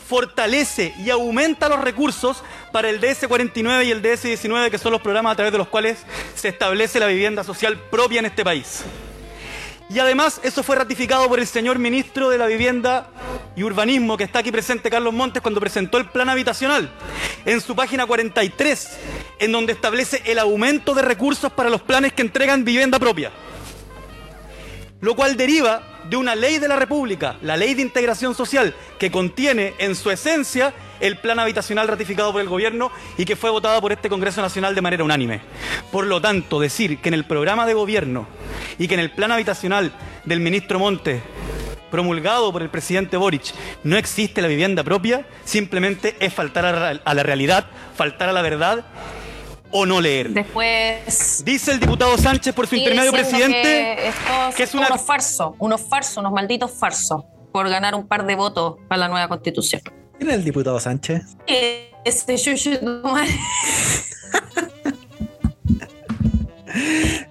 fortalece 0.06 0.94
y 0.98 1.10
aumenta 1.10 1.68
los 1.68 1.80
recursos 1.80 2.44
para 2.74 2.90
el 2.90 3.00
DS49 3.00 3.86
y 3.86 3.92
el 3.92 4.02
DS19, 4.02 4.68
que 4.68 4.78
son 4.78 4.90
los 4.90 5.00
programas 5.00 5.34
a 5.34 5.36
través 5.36 5.52
de 5.52 5.58
los 5.58 5.68
cuales 5.68 5.96
se 6.34 6.48
establece 6.48 6.98
la 6.98 7.06
vivienda 7.06 7.44
social 7.44 7.78
propia 7.78 8.18
en 8.18 8.26
este 8.26 8.42
país. 8.42 8.82
Y 9.88 10.00
además 10.00 10.40
eso 10.42 10.64
fue 10.64 10.74
ratificado 10.74 11.28
por 11.28 11.38
el 11.38 11.46
señor 11.46 11.78
ministro 11.78 12.30
de 12.30 12.36
la 12.36 12.48
Vivienda 12.48 13.06
y 13.54 13.62
Urbanismo, 13.62 14.16
que 14.16 14.24
está 14.24 14.40
aquí 14.40 14.50
presente, 14.50 14.90
Carlos 14.90 15.14
Montes, 15.14 15.40
cuando 15.40 15.60
presentó 15.60 15.98
el 15.98 16.06
plan 16.06 16.28
habitacional, 16.28 16.90
en 17.44 17.60
su 17.60 17.76
página 17.76 18.06
43, 18.06 18.98
en 19.38 19.52
donde 19.52 19.72
establece 19.72 20.22
el 20.24 20.40
aumento 20.40 20.94
de 20.94 21.02
recursos 21.02 21.52
para 21.52 21.70
los 21.70 21.80
planes 21.80 22.12
que 22.12 22.22
entregan 22.22 22.64
vivienda 22.64 22.98
propia. 22.98 23.30
Lo 25.00 25.14
cual 25.14 25.36
deriva 25.36 25.93
de 26.08 26.16
una 26.16 26.34
ley 26.34 26.58
de 26.58 26.68
la 26.68 26.76
República, 26.76 27.36
la 27.42 27.56
Ley 27.56 27.74
de 27.74 27.82
Integración 27.82 28.34
Social, 28.34 28.74
que 28.98 29.10
contiene 29.10 29.74
en 29.78 29.94
su 29.94 30.10
esencia 30.10 30.72
el 31.00 31.18
plan 31.18 31.38
habitacional 31.38 31.88
ratificado 31.88 32.32
por 32.32 32.40
el 32.40 32.48
gobierno 32.48 32.90
y 33.18 33.24
que 33.24 33.36
fue 33.36 33.50
votado 33.50 33.80
por 33.80 33.92
este 33.92 34.08
Congreso 34.08 34.40
Nacional 34.40 34.74
de 34.74 34.82
manera 34.82 35.04
unánime. 35.04 35.40
Por 35.90 36.06
lo 36.06 36.20
tanto, 36.20 36.60
decir 36.60 36.98
que 36.98 37.08
en 37.08 37.14
el 37.14 37.24
programa 37.24 37.66
de 37.66 37.74
gobierno 37.74 38.26
y 38.78 38.88
que 38.88 38.94
en 38.94 39.00
el 39.00 39.10
plan 39.10 39.32
habitacional 39.32 39.92
del 40.24 40.40
ministro 40.40 40.78
Montes 40.78 41.22
promulgado 41.90 42.52
por 42.52 42.62
el 42.62 42.70
presidente 42.70 43.16
Boric 43.16 43.54
no 43.84 43.96
existe 43.96 44.42
la 44.42 44.48
vivienda 44.48 44.82
propia, 44.82 45.24
simplemente 45.44 46.16
es 46.18 46.34
faltar 46.34 47.00
a 47.04 47.14
la 47.14 47.22
realidad, 47.22 47.66
faltar 47.94 48.28
a 48.28 48.32
la 48.32 48.42
verdad 48.42 48.84
o 49.76 49.84
no 49.86 50.00
leer. 50.00 50.30
Después. 50.30 51.42
Dice 51.44 51.72
el 51.72 51.80
diputado 51.80 52.16
Sánchez 52.16 52.54
por 52.54 52.68
su 52.68 52.76
intermedio 52.76 53.10
presidente 53.10 53.60
Que, 53.62 54.08
estos 54.08 54.54
que 54.54 54.62
es 54.62 54.72
una- 54.74 54.86
unos 54.86 55.02
farsos, 55.02 55.54
unos 55.58 55.80
farsos, 55.80 56.16
unos 56.18 56.32
malditos 56.32 56.70
farsos, 56.70 57.24
por 57.52 57.68
ganar 57.68 57.96
un 57.96 58.06
par 58.06 58.24
de 58.24 58.36
votos 58.36 58.76
para 58.88 59.00
la 59.00 59.08
nueva 59.08 59.26
constitución. 59.28 59.82
¿Quién 60.16 60.30
es 60.30 60.36
el 60.36 60.44
diputado 60.44 60.78
Sánchez? 60.78 61.22
Este 62.04 62.36
yuyu 62.36 62.78
tu 62.78 63.08
madre. 63.08 63.34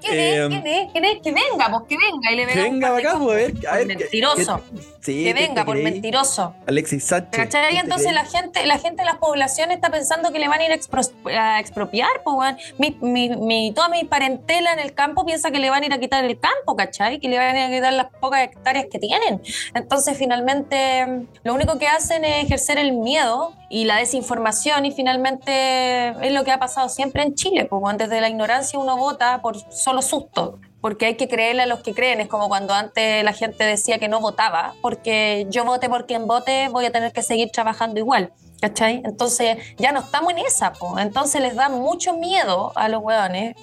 ¿Quién 0.01 0.19
es? 0.19 0.35
Em, 0.39 0.49
¿Quién 0.49 0.67
es? 0.67 0.91
¿Quién 0.91 1.05
es? 1.05 1.21
Que 1.21 1.31
venga, 1.31 1.69
pues 1.69 1.83
que 1.89 1.97
venga 1.97 2.31
y 2.31 2.35
le 2.35 2.45
Que 2.47 2.55
verá 2.55 2.67
un 2.67 2.73
venga 2.79 2.87
par 2.89 3.01
de 3.01 3.07
acá, 3.07 3.19
pues, 3.19 3.31
a 3.31 3.35
ver, 3.35 3.67
a 3.67 3.75
ver, 3.77 3.87
¿qué- 3.87 3.95
mentiroso. 3.95 4.61
Sí, 5.03 5.25
que 5.25 5.33
¿qué 5.33 5.47
venga 5.47 5.65
por 5.65 5.75
mentiroso. 5.77 6.55
Alexis 6.65 7.03
Sánchez. 7.03 7.31
¿Cachai? 7.43 7.71
¿qué 7.71 7.75
te 7.75 7.81
Entonces 7.81 8.07
creí? 8.07 8.15
la 8.15 8.25
gente, 8.25 8.65
la 8.65 8.77
gente 8.79 9.01
de 9.01 9.05
las 9.05 9.17
poblaciones 9.17 9.75
está 9.75 9.89
pensando 9.89 10.31
que 10.31 10.39
le 10.39 10.47
van 10.47 10.61
a 10.61 10.65
ir 10.65 10.71
a, 10.71 11.59
expropiar, 11.59 12.09
pues, 12.23 12.55
mi, 12.77 12.97
mi, 13.01 13.29
mi- 13.35 13.73
toda 13.73 13.89
mi 13.89 14.05
parentela 14.05 14.71
en 14.71 14.79
el 14.79 14.93
campo 14.93 15.25
piensa 15.25 15.51
que 15.51 15.59
le 15.59 15.69
van 15.69 15.83
a 15.83 15.85
ir 15.87 15.93
a 15.93 15.99
quitar 15.99 16.23
el 16.23 16.39
campo, 16.39 16.77
¿cachai? 16.77 17.19
Que 17.19 17.27
le 17.27 17.37
van 17.37 17.53
a 17.55 17.65
ir 17.67 17.73
a 17.73 17.75
quitar 17.75 17.91
las 17.93 18.07
pocas 18.21 18.43
hectáreas 18.43 18.85
que 18.89 18.97
tienen. 18.97 19.41
Entonces, 19.73 20.17
finalmente, 20.17 21.27
lo 21.43 21.53
único 21.53 21.77
que 21.77 21.87
hacen 21.87 22.23
es 22.23 22.45
ejercer 22.45 22.77
el 22.77 22.93
miedo 22.93 23.53
y 23.69 23.83
la 23.83 23.97
desinformación 23.97 24.85
y 24.85 24.91
finalmente 24.91 26.09
es 26.25 26.31
lo 26.31 26.43
que 26.45 26.51
ha 26.51 26.59
pasado 26.59 26.87
siempre 26.87 27.23
en 27.23 27.35
Chile, 27.35 27.65
pues, 27.65 27.81
weón. 27.81 27.97
desde 27.97 28.21
la 28.21 28.29
ignorancia 28.29 28.79
uno 28.79 28.95
vota 28.95 29.41
por 29.41 29.57
solo 29.71 30.01
susto. 30.01 30.59
Porque 30.83 31.05
hay 31.05 31.15
que 31.15 31.29
creerle 31.29 31.61
a 31.61 31.65
los 31.65 31.79
que 31.79 31.93
creen. 31.93 32.19
Es 32.19 32.27
como 32.27 32.49
cuando 32.49 32.73
antes 32.73 33.23
la 33.23 33.31
gente 33.31 33.63
decía 33.63 33.99
que 33.99 34.09
no 34.09 34.19
votaba, 34.19 34.73
porque 34.81 35.47
yo 35.49 35.63
vote 35.63 35.87
por 35.87 36.05
quien 36.05 36.27
vote, 36.27 36.67
voy 36.67 36.83
a 36.83 36.91
tener 36.91 37.13
que 37.13 37.23
seguir 37.23 37.51
trabajando 37.51 38.01
igual. 38.01 38.33
¿Cachai? 38.59 39.01
Entonces 39.05 39.57
ya 39.77 39.93
no 39.93 40.01
estamos 40.01 40.33
en 40.33 40.39
esa, 40.39 40.73
po. 40.73 40.99
Entonces 40.99 41.39
les 41.41 41.55
da 41.55 41.69
mucho 41.69 42.17
miedo 42.17 42.73
a 42.75 42.89
los 42.89 43.01
hueones, 43.01 43.55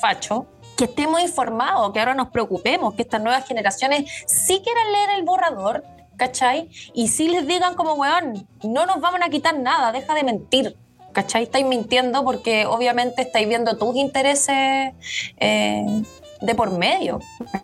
facho, 0.00 0.46
que 0.76 0.84
estemos 0.84 1.20
informados, 1.20 1.92
que 1.92 2.00
ahora 2.00 2.14
nos 2.14 2.30
preocupemos, 2.30 2.94
que 2.94 3.02
estas 3.02 3.22
nuevas 3.22 3.46
generaciones 3.46 4.10
sí 4.26 4.60
quieran 4.64 4.92
leer 4.92 5.10
el 5.18 5.22
borrador, 5.22 5.84
¿cachai? 6.16 6.70
Y 6.92 7.06
sí 7.06 7.28
les 7.28 7.46
digan 7.46 7.76
como, 7.76 7.94
weón, 7.94 8.48
no 8.64 8.84
nos 8.84 9.00
vamos 9.00 9.20
a 9.24 9.28
quitar 9.28 9.56
nada, 9.56 9.92
deja 9.92 10.12
de 10.12 10.24
mentir. 10.24 10.76
¿Cachai? 11.12 11.44
Estáis 11.44 11.66
mintiendo 11.66 12.22
porque 12.22 12.66
obviamente 12.66 13.22
estáis 13.22 13.48
viendo 13.48 13.76
tus 13.76 13.96
intereses 13.96 14.92
eh, 15.38 16.02
de 16.40 16.54
por 16.54 16.76
medio. 16.76 17.20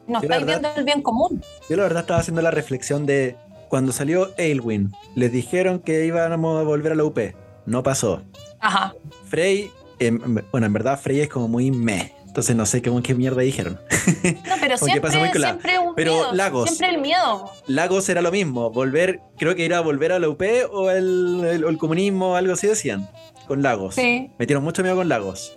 No 0.07 0.21
Yo 0.21 0.25
estáis 0.27 0.29
verdad- 0.47 0.47
viendo 0.61 0.69
el 0.77 0.85
bien 0.85 1.03
común. 1.03 1.43
Yo 1.69 1.77
la 1.77 1.83
verdad 1.85 2.01
estaba 2.03 2.21
haciendo 2.21 2.43
la 2.43 2.51
reflexión 2.51 3.07
de 3.07 3.37
cuando 3.69 3.93
salió 3.93 4.31
Ailwin, 4.39 4.93
les 5.15 5.33
dijeron 5.33 5.81
que 5.81 6.05
íbamos 6.07 6.61
a 6.61 6.65
volver 6.65 6.93
a 6.93 6.95
la 6.95 7.05
UP. 7.05 7.19
No 7.67 7.83
pasó. 7.83 8.23
Ajá. 8.61 8.95
Frey, 9.29 9.71
em, 9.99 10.21
bueno, 10.51 10.67
en 10.67 10.73
verdad 10.73 10.99
Frey 11.01 11.21
es 11.21 11.29
como 11.29 11.49
muy 11.49 11.71
meh. 11.71 12.13
Entonces 12.27 12.57
no 12.57 12.67
sé 12.67 12.83
qué, 12.83 12.93
qué 13.03 13.15
mierda 13.15 13.43
dijeron. 13.43 13.79
No, 13.85 14.55
pero 14.61 14.77
Porque 14.81 15.01
pasa 15.01 15.19
muy 15.19 15.29
siempre, 15.29 15.41
la- 15.41 15.49
siempre 15.51 15.79
un 15.79 15.95
pero 15.95 16.13
miedo. 16.15 16.33
Lagos. 16.35 16.69
Siempre 16.69 16.89
el 16.97 17.01
miedo. 17.01 17.51
Lagos 17.69 18.09
era 18.09 18.23
lo 18.23 18.33
mismo. 18.33 18.71
Volver, 18.71 19.21
creo 19.39 19.55
que 19.55 19.65
era 19.65 19.81
volver 19.81 20.11
a 20.13 20.19
la 20.19 20.29
UP 20.29 20.43
o 20.73 20.91
el, 20.91 21.45
el- 21.49 21.65
o 21.65 21.69
el 21.69 21.79
comunismo, 21.79 22.35
algo 22.35 22.53
así 22.55 22.67
decían. 22.67 23.09
Con 23.47 23.63
Lagos. 23.63 23.95
Sí. 23.95 24.31
Metieron 24.39 24.65
mucho 24.65 24.83
miedo 24.83 24.97
con 24.97 25.09
Lagos. 25.09 25.57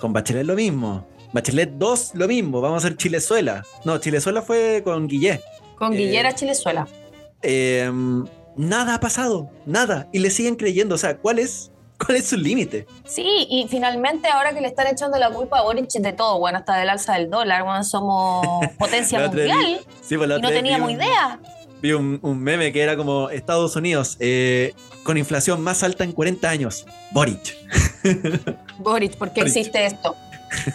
Con 0.00 0.12
Bachelet 0.12 0.44
lo 0.46 0.54
mismo. 0.56 1.06
Bachelet 1.36 1.70
2 1.76 2.12
lo 2.14 2.26
mismo. 2.28 2.60
Vamos 2.60 2.82
a 2.82 2.86
hacer 2.86 2.96
Chilezuela. 2.96 3.62
No, 3.84 3.98
Chilezuela 3.98 4.42
fue 4.42 4.80
con 4.82 5.06
Guillé. 5.06 5.40
Con 5.78 5.92
Eh, 5.92 5.96
Guillera 5.98 6.34
Chilezuela. 6.34 6.88
Eh, 7.42 7.90
nada 8.56 8.94
ha 8.94 9.00
pasado, 9.00 9.50
nada. 9.66 10.08
Y 10.12 10.18
le 10.20 10.30
siguen 10.30 10.56
creyendo. 10.56 10.94
O 10.94 10.98
sea, 10.98 11.18
¿cuál 11.18 11.38
es 11.38 11.70
¿Cuál 12.04 12.18
es 12.18 12.26
su 12.26 12.36
límite? 12.36 12.86
Sí, 13.06 13.46
y 13.48 13.66
finalmente 13.70 14.28
ahora 14.28 14.52
que 14.52 14.60
le 14.60 14.66
están 14.68 14.86
echando 14.86 15.16
la 15.18 15.30
culpa 15.30 15.60
a 15.60 15.62
Boric 15.62 15.88
de 15.90 16.12
todo, 16.12 16.38
bueno, 16.38 16.58
hasta 16.58 16.76
del 16.76 16.90
alza 16.90 17.14
del 17.14 17.30
dólar, 17.30 17.62
bueno, 17.64 17.82
somos 17.84 18.46
potencia 18.78 19.18
mundial 19.26 19.58
vi- 19.58 19.78
sí, 20.02 20.18
pues 20.18 20.28
y 20.28 20.42
no 20.42 20.48
vi 20.48 20.54
teníamos 20.54 20.90
un- 20.90 20.96
idea. 20.96 21.40
Vi 21.80 21.92
un, 21.92 22.18
un 22.20 22.38
meme 22.38 22.70
que 22.70 22.82
era 22.82 22.98
como 22.98 23.30
Estados 23.30 23.76
Unidos 23.76 24.18
eh, 24.20 24.74
con 25.04 25.16
inflación 25.16 25.62
más 25.62 25.82
alta 25.82 26.04
en 26.04 26.12
40 26.12 26.50
años. 26.50 26.84
Boric. 27.12 27.56
Boric, 28.78 29.16
¿por 29.16 29.32
qué 29.32 29.40
Boric. 29.40 29.56
existe 29.56 29.86
esto? 29.86 30.14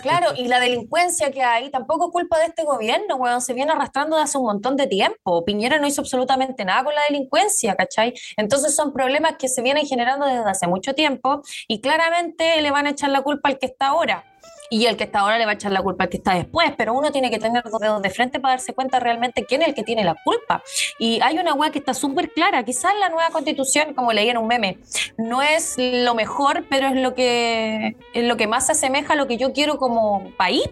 Claro, 0.02 0.28
y 0.36 0.48
la 0.48 0.60
delincuencia 0.60 1.32
que 1.32 1.44
hay 1.44 1.70
tampoco 1.70 2.08
es 2.08 2.12
culpa 2.12 2.40
de 2.40 2.46
este 2.46 2.64
gobierno, 2.64 3.16
weón, 3.16 3.42
se 3.42 3.54
viene 3.54 3.72
arrastrando 3.72 4.16
de 4.16 4.24
hace 4.24 4.38
un 4.38 4.46
montón 4.46 4.76
de 4.76 4.88
tiempo. 4.88 5.44
Piñera 5.46 5.80
no 5.80 5.88
hizo 5.88 6.02
absolutamente 6.02 6.66
nada 6.66 6.84
con 6.84 6.96
la 6.96 7.02
delincuencia, 7.10 7.76
¿cachai? 7.76 8.14
Entonces 8.38 8.76
son 8.76 8.94
problemas 8.94 9.36
que 9.38 9.48
se 9.48 9.62
vienen 9.62 9.86
generando 9.86 10.26
desde 10.26 10.50
hace 10.50 10.68
mucho 10.68 10.94
tiempo 10.94 11.42
y 11.68 11.82
claramente 11.82 12.62
le 12.62 12.72
van 12.72 12.88
a 12.88 12.92
echar 12.92 13.10
la 13.10 13.22
culpa 13.22 13.50
al 13.50 13.60
que 13.60 13.68
está 13.68 13.88
ahora. 13.88 14.31
Y 14.74 14.86
el 14.86 14.96
que 14.96 15.04
está 15.04 15.20
ahora 15.20 15.38
le 15.38 15.44
va 15.46 15.52
a 15.52 15.56
echar 15.56 15.74
la 15.74 15.82
culpa 15.82 16.06
al 16.06 16.10
que 16.10 16.16
está 16.16 16.34
después, 16.34 16.72
pero 16.78 16.94
uno 16.94 17.12
tiene 17.12 17.30
que 17.30 17.40
tener 17.40 17.62
dos 17.64 17.80
dedos 17.82 18.02
de 18.02 18.10
frente 18.10 18.40
para 18.40 18.54
darse 18.54 18.74
cuenta 18.74 19.02
realmente 19.02 19.46
quién 19.46 19.62
es 19.62 19.68
el 19.68 19.74
que 19.74 19.84
tiene 19.84 20.06
la 20.06 20.16
culpa. 20.24 20.64
Y 20.98 21.20
hay 21.22 21.38
una 21.38 21.54
weá 21.54 21.72
que 21.72 21.80
está 21.80 21.94
súper 21.94 22.32
clara, 22.32 22.64
quizás 22.64 22.94
la 23.00 23.10
nueva 23.10 23.30
constitución, 23.32 23.94
como 23.94 24.14
leí 24.14 24.30
en 24.30 24.38
un 24.38 24.48
meme, 24.48 24.78
no 25.18 25.42
es 25.42 25.76
lo 25.78 26.16
mejor, 26.16 26.64
pero 26.70 26.88
es 26.88 26.96
lo 26.96 27.14
que, 27.14 27.98
es 28.14 28.24
lo 28.24 28.38
que 28.38 28.48
más 28.48 28.66
se 28.68 28.72
asemeja 28.72 29.12
a 29.12 29.16
lo 29.18 29.28
que 29.28 29.36
yo 29.38 29.52
quiero 29.52 29.78
como 29.78 30.32
país, 30.38 30.64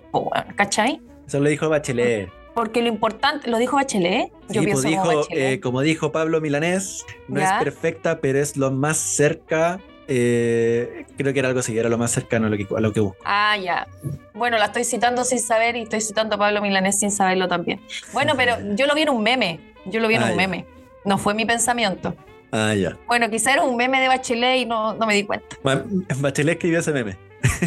¿cachai? 0.55 1.01
Eso 1.27 1.41
lo 1.41 1.49
dijo 1.49 1.67
Bachelet. 1.67 2.31
Porque 2.55 2.81
lo 2.81 2.87
importante, 2.87 3.49
¿lo 3.49 3.57
dijo 3.57 3.75
Bachelet? 3.75 4.31
Yo 4.49 4.61
Sí, 4.61 4.65
pienso 4.65 4.83
pues 4.83 4.95
como 4.95 5.09
dijo, 5.09 5.19
Bachelet. 5.23 5.53
eh, 5.53 5.59
como 5.59 5.81
dijo 5.81 6.11
Pablo 6.13 6.39
Milanés, 6.39 7.05
no 7.27 7.41
Ya. 7.41 7.57
es 7.57 7.63
perfecta, 7.63 8.19
pero 8.21 8.39
es 8.39 8.55
lo 8.55 8.71
más 8.71 8.97
cerca. 8.97 9.79
Eh, 10.11 11.05
creo 11.17 11.31
que 11.33 11.39
era 11.39 11.47
algo 11.49 11.59
así, 11.59 11.77
era 11.77 11.87
lo 11.87 11.97
más 11.97 12.11
cercano 12.11 12.47
a 12.47 12.49
lo 12.49 12.57
que, 12.57 12.67
a 12.75 12.79
lo 12.79 12.91
que 12.91 12.99
busco. 12.99 13.17
Ah, 13.23 13.55
ya. 13.57 13.87
Bueno, 14.33 14.57
la 14.57 14.65
estoy 14.65 14.83
citando 14.83 15.23
sin 15.23 15.39
saber 15.39 15.75
y 15.75 15.83
estoy 15.83 16.01
citando 16.01 16.35
a 16.35 16.37
Pablo 16.39 16.61
Milanés 16.61 16.99
sin 16.99 17.11
saberlo 17.11 17.47
también. 17.47 17.79
Bueno, 18.11 18.33
pero 18.35 18.55
yo 18.75 18.87
lo 18.87 18.95
vi 18.95 19.03
en 19.03 19.09
un 19.09 19.21
meme. 19.23 19.59
Yo 19.85 19.99
lo 19.99 20.07
vi 20.07 20.15
en 20.15 20.23
Ah, 20.23 20.25
un 20.25 20.31
ya. 20.31 20.35
meme. 20.37 20.65
No 21.05 21.17
fue 21.17 21.33
mi 21.35 21.45
pensamiento. 21.45 22.15
Ah, 22.51 22.73
ya. 22.73 22.97
Bueno, 23.07 23.29
quizá 23.29 23.53
era 23.53 23.61
un 23.63 23.77
meme 23.77 24.01
de 24.01 24.07
Bachelet 24.07 24.57
y 24.61 24.65
no, 24.65 24.93
no 24.95 25.05
me 25.05 25.13
di 25.13 25.23
cuenta. 25.23 25.55
Ma- 25.63 25.83
Bachelet 26.17 26.55
escribió 26.55 26.79
ese 26.79 26.91
meme. 26.91 27.15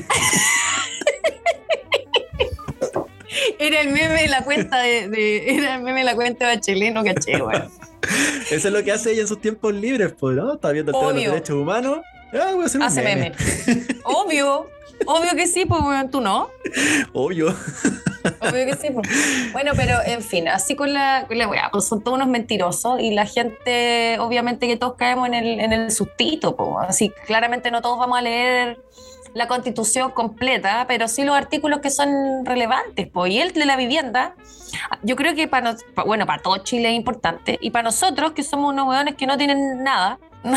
Era 3.59 3.81
el 3.81 3.89
meme 3.91 4.23
de 4.23 4.29
la 4.29 4.43
cuenta 4.45 4.79
de, 4.83 5.09
de- 5.09 5.55
era 5.57 5.77
el 5.77 5.83
meme 5.83 6.01
de 6.01 6.05
la 6.05 6.15
cuenta 6.15 6.47
de 6.49 6.57
Bachelet, 6.57 6.93
no 6.93 7.03
caché, 7.05 7.41
weón. 7.41 7.71
Eso 8.51 8.69
es 8.69 8.75
lo 8.75 8.83
que 8.85 8.93
hace 8.93 9.13
ella 9.13 9.23
en 9.23 9.29
sus 9.29 9.41
tiempos 9.41 9.73
libres, 9.73 10.13
pues, 10.19 10.37
¿no? 10.37 10.55
Está 10.55 10.71
viendo 10.73 10.93
el 10.93 10.99
tema 10.99 11.13
de 11.13 11.25
los 11.25 11.33
derechos 11.35 11.57
humanos. 11.57 12.01
Ah, 12.33 12.51
voy 12.55 12.63
a 12.63 12.67
hacer 12.67 12.81
un 12.81 12.87
Hace 12.87 13.03
meme. 13.03 13.33
meme. 13.67 13.87
Obvio. 14.05 14.69
Obvio 15.07 15.31
que 15.35 15.47
sí, 15.47 15.65
pues 15.67 15.83
tú 16.11 16.21
no. 16.21 16.49
Obvio. 17.13 17.49
Obvio 18.41 18.67
que 18.67 18.77
sí. 18.81 18.89
pues. 18.93 19.09
Bueno, 19.53 19.73
pero 19.75 19.97
en 20.07 20.23
fin, 20.23 20.47
así 20.49 20.77
con 20.77 20.93
la, 20.93 21.25
con 21.27 21.37
la 21.39 21.49
weá, 21.49 21.71
pues 21.73 21.87
son 21.89 22.03
todos 22.05 22.17
unos 22.17 22.29
mentirosos 22.29 23.01
y 23.01 23.11
la 23.11 23.27
gente, 23.27 24.17
obviamente 24.21 24.69
que 24.69 24.77
todos 24.77 24.95
caemos 24.95 25.27
en 25.27 25.35
el, 25.35 25.61
en 25.61 25.73
el 25.73 25.91
sustito, 25.91 26.55
pues. 26.57 26.89
Así, 26.89 27.13
claramente 27.27 27.71
no 27.73 27.83
todos 27.83 27.99
vamos 27.99 28.17
a 28.19 28.23
leer 28.23 28.81
la 29.35 29.49
constitución 29.49 30.11
completa, 30.13 30.85
pero 30.87 31.09
sí 31.09 31.25
los 31.25 31.35
artículos 31.35 31.81
que 31.81 31.91
son 31.91 32.45
relevantes, 32.45 33.09
pues. 33.13 33.33
Y 33.33 33.41
el 33.41 33.53
de 33.53 33.65
la 33.67 33.77
vivienda, 33.77 34.37
yo 35.03 35.17
creo 35.17 35.35
que 35.35 35.49
para, 35.49 35.73
nos- 35.73 35.85
bueno, 36.07 36.27
para 36.27 36.41
todo 36.43 36.59
Chile 36.59 36.91
es 36.91 36.95
importante 36.95 37.59
y 37.61 37.71
para 37.73 37.83
nosotros, 37.85 38.33
que 38.33 38.45
somos 38.45 38.73
unos 38.73 38.87
weones 38.87 39.17
que 39.17 39.27
no 39.27 39.37
tienen 39.37 39.83
nada, 39.83 40.19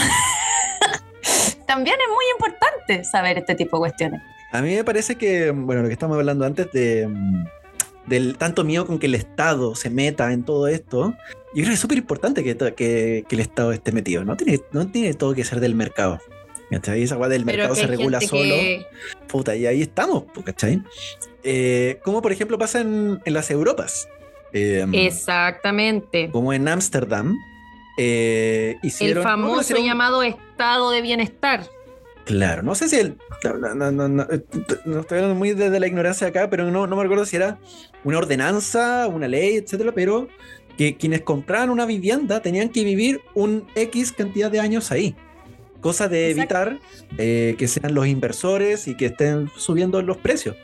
también 1.65 1.95
es 1.99 2.07
muy 2.09 2.25
importante 2.33 3.03
saber 3.03 3.37
este 3.37 3.55
tipo 3.55 3.77
de 3.77 3.79
cuestiones. 3.81 4.21
A 4.51 4.61
mí 4.61 4.73
me 4.75 4.83
parece 4.83 5.15
que, 5.15 5.51
bueno, 5.51 5.81
lo 5.81 5.87
que 5.87 5.93
estamos 5.93 6.17
hablando 6.17 6.45
antes 6.45 6.71
de 6.71 7.07
mm, 7.07 7.45
del 8.07 8.37
tanto 8.37 8.63
miedo 8.63 8.85
con 8.85 8.99
que 8.99 9.07
el 9.07 9.15
Estado 9.15 9.73
se 9.75 9.89
meta 9.89 10.31
en 10.31 10.43
todo 10.43 10.67
esto, 10.67 11.15
yo 11.53 11.63
creo 11.63 11.67
que 11.67 11.73
es 11.73 11.79
súper 11.79 11.97
importante 11.97 12.43
que, 12.43 12.53
to- 12.55 12.75
que, 12.75 13.25
que 13.27 13.35
el 13.35 13.41
Estado 13.41 13.71
esté 13.71 13.91
metido. 13.91 14.23
No 14.23 14.37
tiene, 14.37 14.61
no 14.71 14.87
tiene 14.87 15.13
todo 15.15 15.33
que 15.33 15.43
ser 15.43 15.59
del 15.59 15.73
mercado. 15.75 16.19
¿Cachai? 16.71 17.03
Esa 17.03 17.15
weá 17.17 17.29
del 17.29 17.45
mercado 17.45 17.75
se 17.75 17.85
regula 17.87 18.19
solo. 18.21 18.41
que- 18.43 18.85
Puta, 19.27 19.55
y 19.55 19.65
ahí 19.67 19.81
estamos, 19.83 20.23
pues, 20.33 20.45
¿cachai? 20.45 20.81
Eh, 21.43 21.99
como 22.03 22.21
por 22.21 22.31
ejemplo 22.31 22.57
pasa 22.57 22.81
en, 22.81 23.21
en 23.23 23.33
las 23.33 23.51
Europas. 23.51 24.07
Eh, 24.53 24.85
Exactamente. 24.93 26.29
como 26.31 26.53
en 26.53 26.67
Ámsterdam. 26.67 27.35
Eh, 27.97 28.77
El 28.99 29.15
no, 29.15 29.23
famoso 29.23 29.77
llamado 29.77 30.23
estado 30.23 30.91
de 30.91 31.01
bienestar. 31.01 31.65
Claro, 32.25 32.63
no 32.63 32.73
sé 32.73 32.89
si 32.89 32.97
el. 32.97 33.17
No, 33.43 33.75
no, 33.75 33.91
no, 33.91 34.07
no, 34.07 34.23
eh, 34.23 34.43
no 34.85 35.01
estoy 35.01 35.19
hablando 35.19 35.35
muy 35.35 35.53
desde 35.53 35.79
la 35.79 35.87
ignorancia 35.87 36.27
acá, 36.27 36.49
pero 36.49 36.69
no, 36.71 36.87
no 36.87 36.95
me 36.95 37.03
recuerdo 37.03 37.25
si 37.25 37.35
era 37.35 37.59
una 38.03 38.17
ordenanza, 38.17 39.07
una 39.07 39.27
ley, 39.27 39.57
etcétera, 39.57 39.91
pero 39.93 40.27
que 40.77 40.97
quienes 40.97 41.21
compraban 41.21 41.69
una 41.69 41.85
vivienda 41.85 42.41
tenían 42.41 42.69
que 42.69 42.83
vivir 42.83 43.21
un 43.33 43.67
X 43.75 44.11
cantidad 44.11 44.51
de 44.51 44.59
años 44.59 44.91
ahí. 44.91 45.15
Cosa 45.81 46.07
de 46.07 46.31
evitar 46.31 46.79
eh, 47.19 47.55
que 47.59 47.67
sean 47.67 47.93
los 47.93 48.07
inversores 48.07 48.87
y 48.87 48.97
que 48.97 49.05
estén 49.07 49.49
subiendo 49.55 50.01
los 50.01 50.17
precios. 50.17 50.55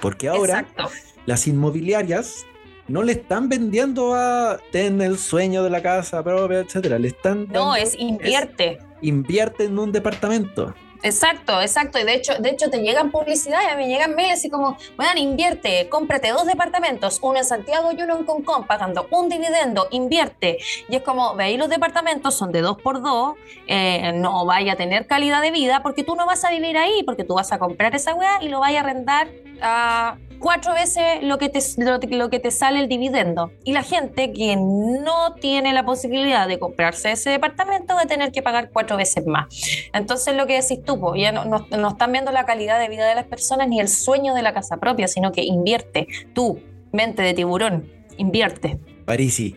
Porque 0.00 0.28
ahora 0.28 0.60
Exacto. 0.60 0.88
las 1.26 1.46
inmobiliarias 1.46 2.46
no 2.90 3.02
le 3.02 3.12
están 3.12 3.48
vendiendo 3.48 4.14
a 4.14 4.58
ten 4.72 5.00
el 5.00 5.18
sueño 5.18 5.62
de 5.62 5.70
la 5.70 5.80
casa 5.82 6.22
propia, 6.22 6.58
etcétera. 6.58 6.98
Le 6.98 7.08
están 7.08 7.46
No, 7.48 7.76
es 7.76 7.96
invierte. 7.98 8.78
invierte 9.00 9.64
en 9.64 9.78
un 9.78 9.92
departamento. 9.92 10.74
Exacto, 11.02 11.62
exacto. 11.62 11.98
Y 11.98 12.02
de 12.04 12.12
hecho, 12.14 12.34
de 12.38 12.50
hecho 12.50 12.68
te 12.68 12.82
llegan 12.82 13.10
publicidades, 13.10 13.72
a 13.72 13.76
mí 13.76 13.86
llegan 13.86 14.14
mails 14.14 14.34
así 14.34 14.50
como, 14.50 14.76
bueno, 14.96 15.18
invierte, 15.18 15.88
cómprate 15.88 16.28
dos 16.28 16.44
departamentos, 16.44 17.18
uno 17.22 17.38
en 17.38 17.44
Santiago 17.46 17.90
y 17.96 18.02
uno 18.02 18.18
en 18.18 18.24
Concón, 18.24 18.66
pagando 18.66 19.06
un 19.10 19.30
dividendo, 19.30 19.88
invierte. 19.92 20.58
Y 20.90 20.96
es 20.96 21.02
como, 21.02 21.34
veis 21.36 21.58
los 21.58 21.70
departamentos, 21.70 22.34
son 22.34 22.52
de 22.52 22.60
dos 22.60 22.76
por 22.82 23.00
dos, 23.00 23.34
eh, 23.66 24.12
no 24.14 24.44
vaya 24.44 24.74
a 24.74 24.76
tener 24.76 25.06
calidad 25.06 25.40
de 25.40 25.50
vida 25.52 25.82
porque 25.82 26.04
tú 26.04 26.16
no 26.16 26.26
vas 26.26 26.44
a 26.44 26.50
vivir 26.50 26.76
ahí, 26.76 27.02
porque 27.04 27.24
tú 27.24 27.34
vas 27.34 27.50
a 27.50 27.58
comprar 27.58 27.94
esa 27.94 28.14
weá 28.14 28.42
y 28.42 28.48
lo 28.50 28.60
vas 28.60 28.74
a 28.74 28.80
arrendar 28.80 29.28
a 29.62 30.18
cuatro 30.40 30.74
veces 30.74 31.22
lo 31.22 31.38
que, 31.38 31.48
te, 31.48 31.60
lo, 31.76 31.98
lo 32.00 32.30
que 32.30 32.40
te 32.40 32.50
sale 32.50 32.80
el 32.80 32.88
dividendo. 32.88 33.52
Y 33.62 33.72
la 33.72 33.82
gente 33.82 34.32
que 34.32 34.56
no 34.56 35.34
tiene 35.40 35.72
la 35.72 35.84
posibilidad 35.84 36.48
de 36.48 36.58
comprarse 36.58 37.12
ese 37.12 37.30
departamento 37.30 37.94
va 37.94 38.02
a 38.02 38.06
tener 38.06 38.32
que 38.32 38.42
pagar 38.42 38.70
cuatro 38.72 38.96
veces 38.96 39.26
más. 39.26 39.46
Entonces 39.92 40.34
lo 40.34 40.46
que 40.46 40.54
decís 40.60 40.82
tú, 40.84 40.98
pues, 40.98 41.20
ya 41.22 41.30
no, 41.30 41.44
no- 41.44 41.66
no 41.70 41.88
están 41.90 42.10
viendo 42.10 42.32
la 42.32 42.44
calidad 42.46 42.80
de 42.80 42.88
vida 42.88 43.06
de 43.06 43.14
las 43.14 43.26
personas 43.26 43.68
ni 43.68 43.78
el 43.80 43.88
sueño 43.88 44.34
de 44.34 44.42
la 44.42 44.52
casa 44.54 44.78
propia, 44.78 45.06
sino 45.06 45.30
que 45.30 45.42
invierte. 45.44 46.08
Tú, 46.34 46.60
mente 46.92 47.22
de 47.22 47.34
tiburón, 47.34 47.88
invierte. 48.16 48.78
Parisi. 49.04 49.54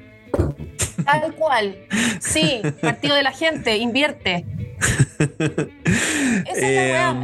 Tal 1.06 1.34
cual. 1.40 1.78
Sí, 2.20 2.62
partido 2.82 3.16
de 3.16 3.24
la 3.24 3.32
gente, 3.32 3.78
invierte. 3.78 4.46
Esa 6.46 6.68
es 6.68 6.76
la 6.94 7.12
weá. 7.14 7.16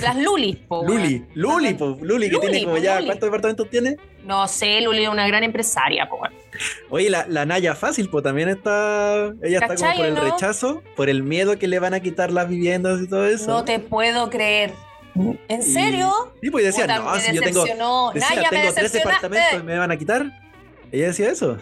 Las 0.00 0.16
lulis, 0.16 0.56
po, 0.56 0.84
Luli. 0.86 1.24
Luli, 1.34 1.74
po, 1.74 1.98
Luli, 2.00 2.28
que 2.28 2.36
Luli, 2.36 2.46
tiene 2.48 2.64
como 2.64 2.76
po, 2.76 2.82
ya, 2.82 2.94
Luli. 2.96 3.06
¿cuántos 3.06 3.26
departamentos 3.26 3.70
tiene? 3.70 3.96
No 4.24 4.46
sé, 4.48 4.80
Luli 4.80 5.02
es 5.04 5.08
una 5.08 5.26
gran 5.26 5.42
empresaria, 5.44 6.08
po. 6.08 6.20
Oye, 6.90 7.10
la, 7.10 7.26
la 7.28 7.44
Naya 7.46 7.74
Fácil, 7.74 8.08
pues 8.10 8.22
también 8.24 8.48
está, 8.48 9.32
ella 9.42 9.58
está 9.60 9.74
como 9.74 9.78
¿Cachai, 9.80 9.96
por 9.96 10.06
el 10.06 10.14
no? 10.14 10.20
rechazo, 10.22 10.82
por 10.96 11.08
el 11.08 11.22
miedo 11.22 11.58
que 11.58 11.68
le 11.68 11.78
van 11.78 11.94
a 11.94 12.00
quitar 12.00 12.30
las 12.30 12.48
viviendas 12.48 13.00
y 13.02 13.08
todo 13.08 13.26
eso. 13.26 13.46
No 13.48 13.64
te 13.64 13.78
puedo 13.78 14.30
creer. 14.30 14.72
¿En 15.48 15.60
Y- 15.60 15.62
serio? 15.62 16.12
Sí, 16.42 16.50
pues 16.50 16.64
decía, 16.64 16.84
Puta, 16.84 16.98
no, 16.98 17.10
me 17.14 17.20
si 17.20 17.34
yo 17.34 17.42
tengo, 17.42 17.64
decía, 17.64 18.28
Naya, 18.36 18.48
me 18.50 18.58
tengo 18.60 18.74
tres 18.74 18.92
departamentos 18.92 19.60
y 19.60 19.62
me 19.64 19.78
van 19.78 19.90
a 19.90 19.96
quitar. 19.96 20.40
Ella 20.92 21.06
decía 21.08 21.30
eso. 21.30 21.58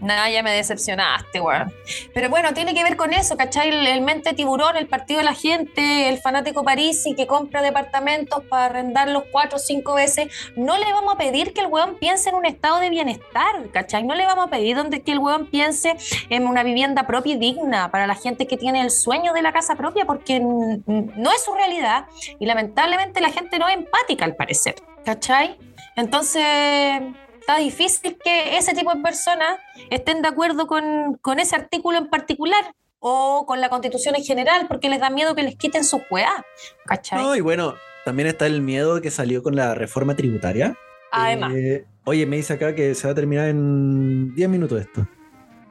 Nada, 0.00 0.30
ya 0.30 0.42
me 0.42 0.52
decepcionaste, 0.52 1.40
weón. 1.40 1.72
Pero 2.14 2.30
bueno, 2.30 2.54
tiene 2.54 2.74
que 2.74 2.82
ver 2.82 2.96
con 2.96 3.12
eso, 3.12 3.36
¿cachai? 3.36 3.68
El, 3.68 4.00
mente 4.00 4.32
tiburón, 4.32 4.76
el 4.76 4.86
partido 4.86 5.18
de 5.18 5.24
la 5.24 5.34
gente, 5.34 6.08
el 6.08 6.18
fanático 6.18 6.64
Parisi 6.64 7.14
que 7.14 7.26
compra 7.26 7.62
departamentos 7.62 8.42
para 8.44 8.66
arrendarlos 8.66 9.24
cuatro 9.30 9.56
o 9.56 9.60
cinco 9.60 9.94
veces. 9.94 10.28
No 10.56 10.78
le 10.78 10.92
vamos 10.92 11.14
a 11.14 11.18
pedir 11.18 11.52
que 11.52 11.60
el 11.60 11.66
weón 11.66 11.96
piense 11.98 12.30
en 12.30 12.36
un 12.36 12.46
estado 12.46 12.78
de 12.80 12.90
bienestar, 12.90 13.68
¿cachai? 13.72 14.04
No 14.04 14.14
le 14.14 14.24
vamos 14.24 14.46
a 14.46 14.50
pedir 14.50 14.76
donde, 14.76 15.02
que 15.02 15.12
el 15.12 15.18
weón 15.18 15.46
piense 15.46 15.96
en 16.30 16.46
una 16.46 16.62
vivienda 16.62 17.06
propia 17.06 17.34
y 17.34 17.38
digna 17.38 17.90
para 17.90 18.06
la 18.06 18.14
gente 18.14 18.46
que 18.46 18.56
tiene 18.56 18.80
el 18.80 18.90
sueño 18.90 19.32
de 19.32 19.42
la 19.42 19.52
casa 19.52 19.74
propia, 19.74 20.06
porque 20.06 20.40
no 20.40 21.32
es 21.32 21.44
su 21.44 21.52
realidad 21.54 22.06
y 22.38 22.46
lamentablemente 22.46 23.20
la 23.20 23.30
gente 23.30 23.58
no 23.58 23.68
es 23.68 23.76
empática 23.76 24.24
al 24.24 24.36
parecer, 24.36 24.76
¿cachai? 25.04 25.58
Entonces, 25.96 27.02
está 27.40 27.56
difícil 27.56 28.16
que 28.22 28.56
ese 28.56 28.74
tipo 28.74 28.94
de 28.94 29.00
personas 29.00 29.58
estén 29.90 30.22
de 30.22 30.28
acuerdo 30.28 30.66
con, 30.66 31.16
con 31.20 31.38
ese 31.40 31.56
artículo 31.56 31.98
en 31.98 32.08
particular 32.08 32.74
o 33.00 33.44
con 33.46 33.60
la 33.60 33.68
constitución 33.70 34.14
en 34.14 34.24
general, 34.24 34.66
porque 34.68 34.88
les 34.90 35.00
da 35.00 35.10
miedo 35.10 35.34
que 35.34 35.42
les 35.42 35.56
quiten 35.56 35.84
su 35.84 36.02
weá, 36.10 36.44
¿cachai? 36.86 37.22
No, 37.22 37.34
y 37.34 37.40
bueno, 37.40 37.74
también 38.04 38.28
está 38.28 38.46
el 38.46 38.60
miedo 38.60 39.00
que 39.00 39.10
salió 39.10 39.42
con 39.42 39.56
la 39.56 39.74
reforma 39.74 40.14
tributaria. 40.14 40.76
Además, 41.10 41.52
Eh, 41.56 41.84
oye, 42.04 42.26
me 42.26 42.36
dice 42.36 42.52
acá 42.52 42.74
que 42.74 42.94
se 42.94 43.06
va 43.08 43.12
a 43.12 43.14
terminar 43.14 43.48
en 43.48 44.34
10 44.34 44.48
minutos 44.50 44.80
esto. 44.80 45.06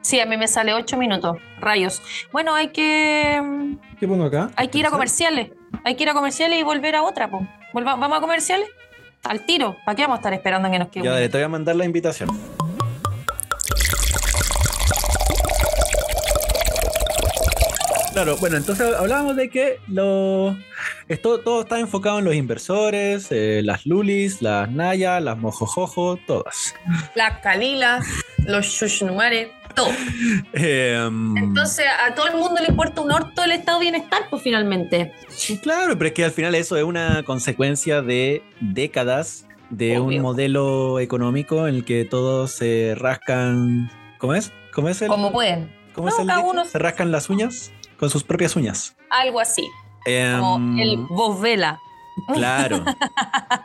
sí, 0.02 0.18
a 0.18 0.26
mí 0.26 0.36
me 0.36 0.48
sale 0.48 0.74
ocho 0.74 0.96
minutos, 0.96 1.36
rayos. 1.60 2.02
Bueno, 2.32 2.54
hay 2.54 2.68
que, 2.68 3.40
¿Qué 3.98 4.08
pongo 4.08 4.24
acá? 4.24 4.50
hay 4.56 4.68
que 4.68 4.78
ir 4.78 4.86
a 4.86 4.90
comerciales. 4.90 5.50
Hay 5.84 5.94
que 5.94 6.02
ir 6.02 6.08
a 6.10 6.14
comerciales 6.14 6.58
y 6.58 6.62
volver 6.64 6.96
a 6.96 7.02
otra. 7.04 7.28
Volva- 7.72 7.94
¿Vamos 7.96 8.18
a 8.18 8.20
comerciales? 8.20 8.68
Al 9.24 9.44
tiro. 9.46 9.76
¿Para 9.84 9.96
qué 9.96 10.02
vamos 10.02 10.16
a 10.16 10.20
estar 10.20 10.34
esperando 10.34 10.68
a 10.68 10.70
que 10.70 10.78
nos 10.78 10.88
quede? 10.88 11.04
Ya, 11.04 11.12
dale, 11.12 11.28
te 11.28 11.36
voy 11.38 11.44
a 11.44 11.48
mandar 11.48 11.76
la 11.76 11.84
invitación. 11.84 12.30
Claro, 18.12 18.36
bueno, 18.38 18.56
entonces 18.56 18.92
hablábamos 18.94 19.36
de 19.36 19.48
que 19.48 19.78
lo, 19.86 20.56
esto, 21.08 21.40
todo 21.40 21.62
está 21.62 21.78
enfocado 21.78 22.18
en 22.18 22.24
los 22.24 22.34
inversores, 22.34 23.28
eh, 23.30 23.62
las 23.64 23.86
lulis, 23.86 24.42
las 24.42 24.70
naya, 24.70 25.20
las 25.20 25.38
mojojojo, 25.38 26.18
todas. 26.26 26.74
Las 27.14 27.38
calilas, 27.38 28.06
los 28.44 28.66
shushunumares, 28.66 29.48
Em, 30.52 31.36
Entonces, 31.36 31.86
a 32.06 32.14
todo 32.14 32.28
el 32.28 32.34
mundo 32.36 32.60
le 32.60 32.68
importa 32.68 33.00
un 33.00 33.12
orto 33.12 33.44
el 33.44 33.52
estado 33.52 33.78
de 33.78 33.84
bienestar, 33.90 34.22
pues 34.30 34.42
finalmente. 34.42 35.12
Claro, 35.62 35.96
pero 35.96 36.08
es 36.08 36.12
que 36.14 36.24
al 36.24 36.30
final 36.32 36.54
eso 36.54 36.76
es 36.76 36.84
una 36.84 37.22
consecuencia 37.22 38.02
de 38.02 38.42
décadas 38.60 39.46
de 39.70 39.98
Obvio. 39.98 40.16
un 40.18 40.22
modelo 40.22 40.98
económico 41.00 41.66
en 41.68 41.76
el 41.76 41.84
que 41.84 42.04
todos 42.04 42.50
se 42.52 42.94
rascan. 42.96 43.90
¿Cómo 44.18 44.34
es? 44.34 44.52
¿Cómo 44.74 44.88
es 44.88 45.00
el? 45.02 45.08
Como 45.08 45.32
pueden. 45.32 45.72
¿Cómo 45.94 46.08
es 46.08 46.18
el 46.18 46.26
cada 46.26 46.40
uno- 46.40 46.64
Se 46.64 46.78
rascan 46.78 47.10
las 47.12 47.30
uñas 47.30 47.72
con 47.98 48.10
sus 48.10 48.22
propias 48.24 48.56
uñas. 48.56 48.96
Algo 49.10 49.40
así. 49.40 49.62
Como 50.04 50.56
Em, 50.56 50.78
el 50.80 50.96
voz 51.08 51.40
vela. 51.40 51.78
Claro. 52.32 52.84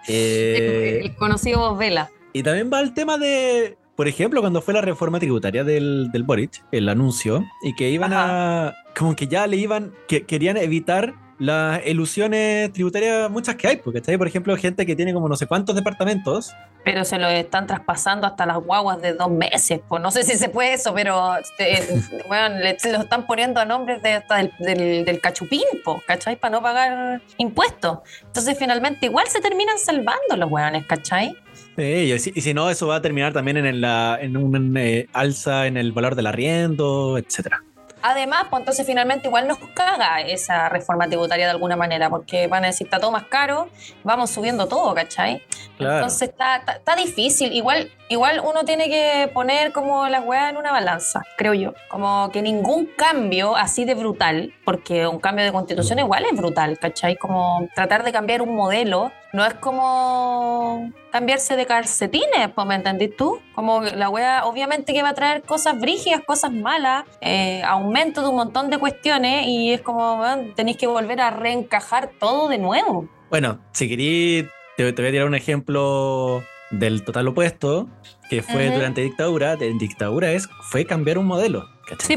Eh, 0.07 0.99
el 1.03 1.15
conocido 1.15 1.59
voz 1.59 1.77
vela. 1.79 2.09
y 2.33 2.43
también 2.43 2.69
va 2.71 2.79
el 2.81 2.93
tema 2.93 3.17
de, 3.17 3.77
por 3.95 4.07
ejemplo, 4.07 4.41
cuando 4.41 4.61
fue 4.61 4.73
la 4.73 4.81
reforma 4.81 5.19
tributaria 5.19 5.63
del, 5.63 6.11
del 6.11 6.23
Boric, 6.23 6.63
el 6.71 6.89
anuncio, 6.89 7.45
y 7.61 7.75
que 7.75 7.89
iban 7.89 8.11
a, 8.13 8.73
como 8.97 9.15
que 9.15 9.27
ya 9.27 9.47
le 9.47 9.57
iban, 9.57 9.93
que 10.07 10.25
querían 10.25 10.57
evitar 10.57 11.15
las 11.37 11.85
ilusiones 11.85 12.71
tributarias 12.71 13.29
muchas 13.29 13.55
que 13.55 13.67
hay, 13.67 13.77
porque 13.77 13.99
está 13.99 14.17
por 14.17 14.27
ejemplo, 14.27 14.55
gente 14.55 14.85
que 14.85 14.95
tiene 14.95 15.13
como 15.13 15.27
no 15.27 15.35
sé 15.35 15.47
cuántos 15.47 15.75
departamentos, 15.75 16.53
Pero 16.83 17.03
se 17.03 17.17
lo 17.17 17.27
están 17.27 17.67
traspasando 17.67 18.27
hasta 18.27 18.45
las 18.45 18.57
guaguas 18.57 19.01
de 19.01 19.13
dos 19.13 19.29
meses. 19.29 19.81
Pues 19.87 20.01
no 20.01 20.11
sé 20.11 20.23
si 20.23 20.37
se 20.37 20.49
puede 20.49 20.73
eso, 20.73 20.93
pero 20.93 21.35
eh, 21.59 22.01
bueno, 22.27 22.55
le, 22.59 22.79
se 22.79 22.91
lo 22.91 22.99
están 22.99 23.25
poniendo 23.27 23.59
a 23.59 23.65
nombres 23.65 24.01
de, 24.01 24.13
hasta 24.13 24.37
del, 24.37 24.53
del, 24.59 25.05
del 25.05 25.19
cachupín, 25.19 25.63
po, 25.83 26.01
¿cachai? 26.05 26.35
Para 26.37 26.51
no 26.51 26.61
pagar 26.61 27.21
impuestos. 27.37 27.99
Entonces 28.23 28.57
finalmente 28.57 29.07
igual 29.07 29.27
se 29.27 29.41
terminan 29.41 29.77
salvando 29.77 30.37
los 30.37 30.49
hueones, 30.49 30.85
¿cachai? 30.85 31.35
Sí, 31.75 31.83
y, 31.83 32.19
si, 32.19 32.31
y 32.33 32.41
si 32.41 32.53
no, 32.53 32.69
eso 32.69 32.87
va 32.87 32.97
a 32.97 33.01
terminar 33.01 33.33
también 33.33 33.57
en, 33.57 33.81
la, 33.81 34.17
en 34.21 34.37
un 34.37 34.77
eh, 34.77 35.07
alza 35.13 35.67
en 35.67 35.77
el 35.77 35.91
valor 35.91 36.15
del 36.15 36.27
arriendo, 36.27 37.17
etcétera. 37.17 37.61
Además, 38.07 38.45
pues 38.51 38.59
entonces 38.59 38.85
finalmente 38.85 39.27
igual 39.27 39.47
nos 39.47 39.57
caga 39.73 40.21
esa 40.21 40.69
reforma 40.69 41.07
tributaria 41.07 41.45
de 41.45 41.51
alguna 41.51 41.75
manera, 41.75 42.07
porque 42.11 42.45
van 42.45 42.63
a 42.63 42.67
decir, 42.67 42.85
está 42.85 42.99
todo 42.99 43.09
más 43.09 43.23
caro, 43.23 43.67
vamos 44.03 44.29
subiendo 44.29 44.67
todo, 44.67 44.93
¿cachai? 44.93 45.41
Claro. 45.79 45.95
Entonces 45.95 46.29
está, 46.29 46.57
está, 46.57 46.73
está 46.73 46.95
difícil. 46.95 47.51
Igual, 47.51 47.91
igual 48.09 48.43
uno 48.45 48.63
tiene 48.63 48.89
que 48.89 49.31
poner 49.33 49.71
como 49.71 50.07
las 50.07 50.23
weas 50.23 50.51
en 50.51 50.57
una 50.57 50.71
balanza, 50.71 51.23
creo 51.35 51.55
yo. 51.55 51.73
Como 51.89 52.29
que 52.31 52.43
ningún 52.43 52.85
cambio 52.95 53.55
así 53.55 53.85
de 53.85 53.95
brutal, 53.95 54.53
porque 54.63 55.07
un 55.07 55.17
cambio 55.17 55.43
de 55.43 55.51
constitución 55.51 55.97
igual 55.97 56.25
es 56.31 56.37
brutal, 56.37 56.77
¿cachai? 56.77 57.15
Como 57.15 57.67
tratar 57.73 58.03
de 58.03 58.11
cambiar 58.11 58.43
un 58.43 58.55
modelo 58.55 59.11
no 59.35 59.45
es 59.45 59.53
como 59.55 60.91
cambiarse 61.11 61.55
de 61.55 61.65
calcetines, 61.65 62.49
pues, 62.55 62.65
¿me 62.65 62.75
entendís 62.75 63.15
tú? 63.15 63.39
Como 63.53 63.81
la 63.81 64.09
wea 64.09 64.45
obviamente 64.45 64.93
que 64.93 65.03
va 65.03 65.09
a 65.09 65.13
traer 65.13 65.43
cosas 65.43 65.79
brígidas, 65.79 66.21
cosas 66.25 66.51
malas, 66.51 67.03
eh, 67.21 67.61
aumento 67.63 68.21
de 68.21 68.29
un 68.29 68.35
montón 68.35 68.69
de 68.69 68.77
cuestiones 68.77 69.45
y 69.47 69.73
es 69.73 69.81
como, 69.81 70.23
tenéis 70.55 70.77
que 70.77 70.87
volver 70.87 71.19
a 71.19 71.31
reencajar 71.31 72.11
todo 72.19 72.47
de 72.47 72.57
nuevo. 72.57 73.09
Bueno, 73.29 73.59
si 73.73 73.89
querí, 73.89 74.47
te, 74.77 74.93
te 74.93 75.01
voy 75.01 75.09
a 75.09 75.11
tirar 75.11 75.27
un 75.27 75.35
ejemplo 75.35 76.41
del 76.71 77.03
total 77.03 77.27
opuesto, 77.27 77.89
que 78.29 78.41
fue 78.41 78.71
durante 78.71 79.01
dictadura. 79.01 79.57
En 79.59 79.77
dictadura 79.77 80.31
es, 80.31 80.47
fue 80.61 80.85
cambiar 80.85 81.17
un 81.17 81.25
modelo. 81.25 81.67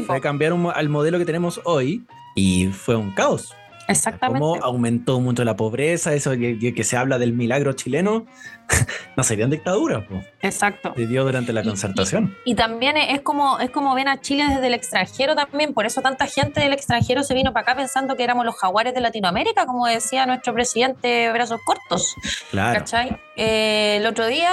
fue 0.05 0.21
cambiar 0.21 0.53
un 0.53 0.71
al 0.73 0.89
modelo 0.89 1.19
que 1.19 1.25
tenemos 1.25 1.61
hoy 1.65 2.05
y 2.35 2.67
fue 2.67 2.95
un 2.95 3.11
caos. 3.11 3.53
Exactamente. 3.89 4.39
Cómo 4.39 4.63
aumentó 4.63 5.19
mucho 5.19 5.43
la 5.43 5.55
pobreza, 5.55 6.13
eso 6.13 6.31
que, 6.31 6.57
que- 6.73 6.83
se 6.83 6.95
habla 6.97 7.17
del 7.17 7.33
milagro 7.33 7.73
chileno, 7.73 8.25
no 9.17 9.23
sería 9.23 9.45
en 9.45 9.51
dictadura, 9.51 10.05
po. 10.07 10.21
Exacto. 10.41 10.93
se 10.95 11.07
dio 11.07 11.23
durante 11.23 11.51
la 11.53 11.61
Y- 11.61 11.65
concertación. 11.65 12.35
Y 12.45 12.55
también 12.55 12.97
es 12.97 13.21
como, 13.21 13.59
es 13.59 13.69
como 13.71 13.93
ven 13.95 14.07
a 14.07 14.21
Chile 14.21 14.45
desde 14.47 14.67
el 14.67 14.73
extranjero 14.73 15.35
también, 15.35 15.73
por 15.73 15.85
eso 15.85 16.01
tanta 16.01 16.27
gente 16.27 16.61
del 16.61 16.73
extranjero 16.73 17.23
se 17.23 17.33
vino 17.33 17.51
para 17.53 17.63
acá 17.63 17.75
pensando 17.75 18.15
que 18.15 18.23
éramos 18.23 18.45
los 18.45 18.55
jaguares 18.55 18.93
de 18.93 19.01
Latinoamérica, 19.01 19.65
como 19.65 19.85
decía 19.87 20.25
nuestro 20.25 20.53
presidente 20.53 21.31
Brazos 21.31 21.59
Cortos, 21.65 22.15
Claro. 22.51 22.79
¿cachai? 22.79 23.17
Eh, 23.35 23.97
el 23.97 24.05
otro 24.05 24.27
día 24.27 24.51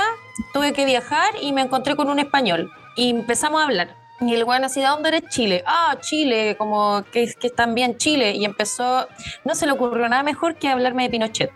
tuve 0.54 0.72
que 0.72 0.84
viajar 0.84 1.30
y 1.42 1.52
me 1.52 1.62
encontré 1.62 1.94
con 1.96 2.08
un 2.10 2.18
español 2.18 2.70
y 2.96 3.10
empezamos 3.10 3.60
a 3.60 3.64
hablar. 3.64 4.05
Y 4.20 4.34
el 4.34 4.44
weón 4.44 4.64
así, 4.64 4.80
¿de 4.80 4.86
dónde 4.86 5.10
eres 5.10 5.24
Chile? 5.28 5.62
Ah, 5.66 5.98
Chile, 6.00 6.56
como 6.56 7.04
que, 7.12 7.30
que 7.38 7.48
están 7.48 7.74
bien 7.74 7.98
Chile. 7.98 8.32
Y 8.32 8.44
empezó, 8.46 9.06
no 9.44 9.54
se 9.54 9.66
le 9.66 9.72
ocurrió 9.72 10.08
nada 10.08 10.22
mejor 10.22 10.54
que 10.56 10.68
hablarme 10.68 11.02
de 11.04 11.10
Pinochet. 11.10 11.50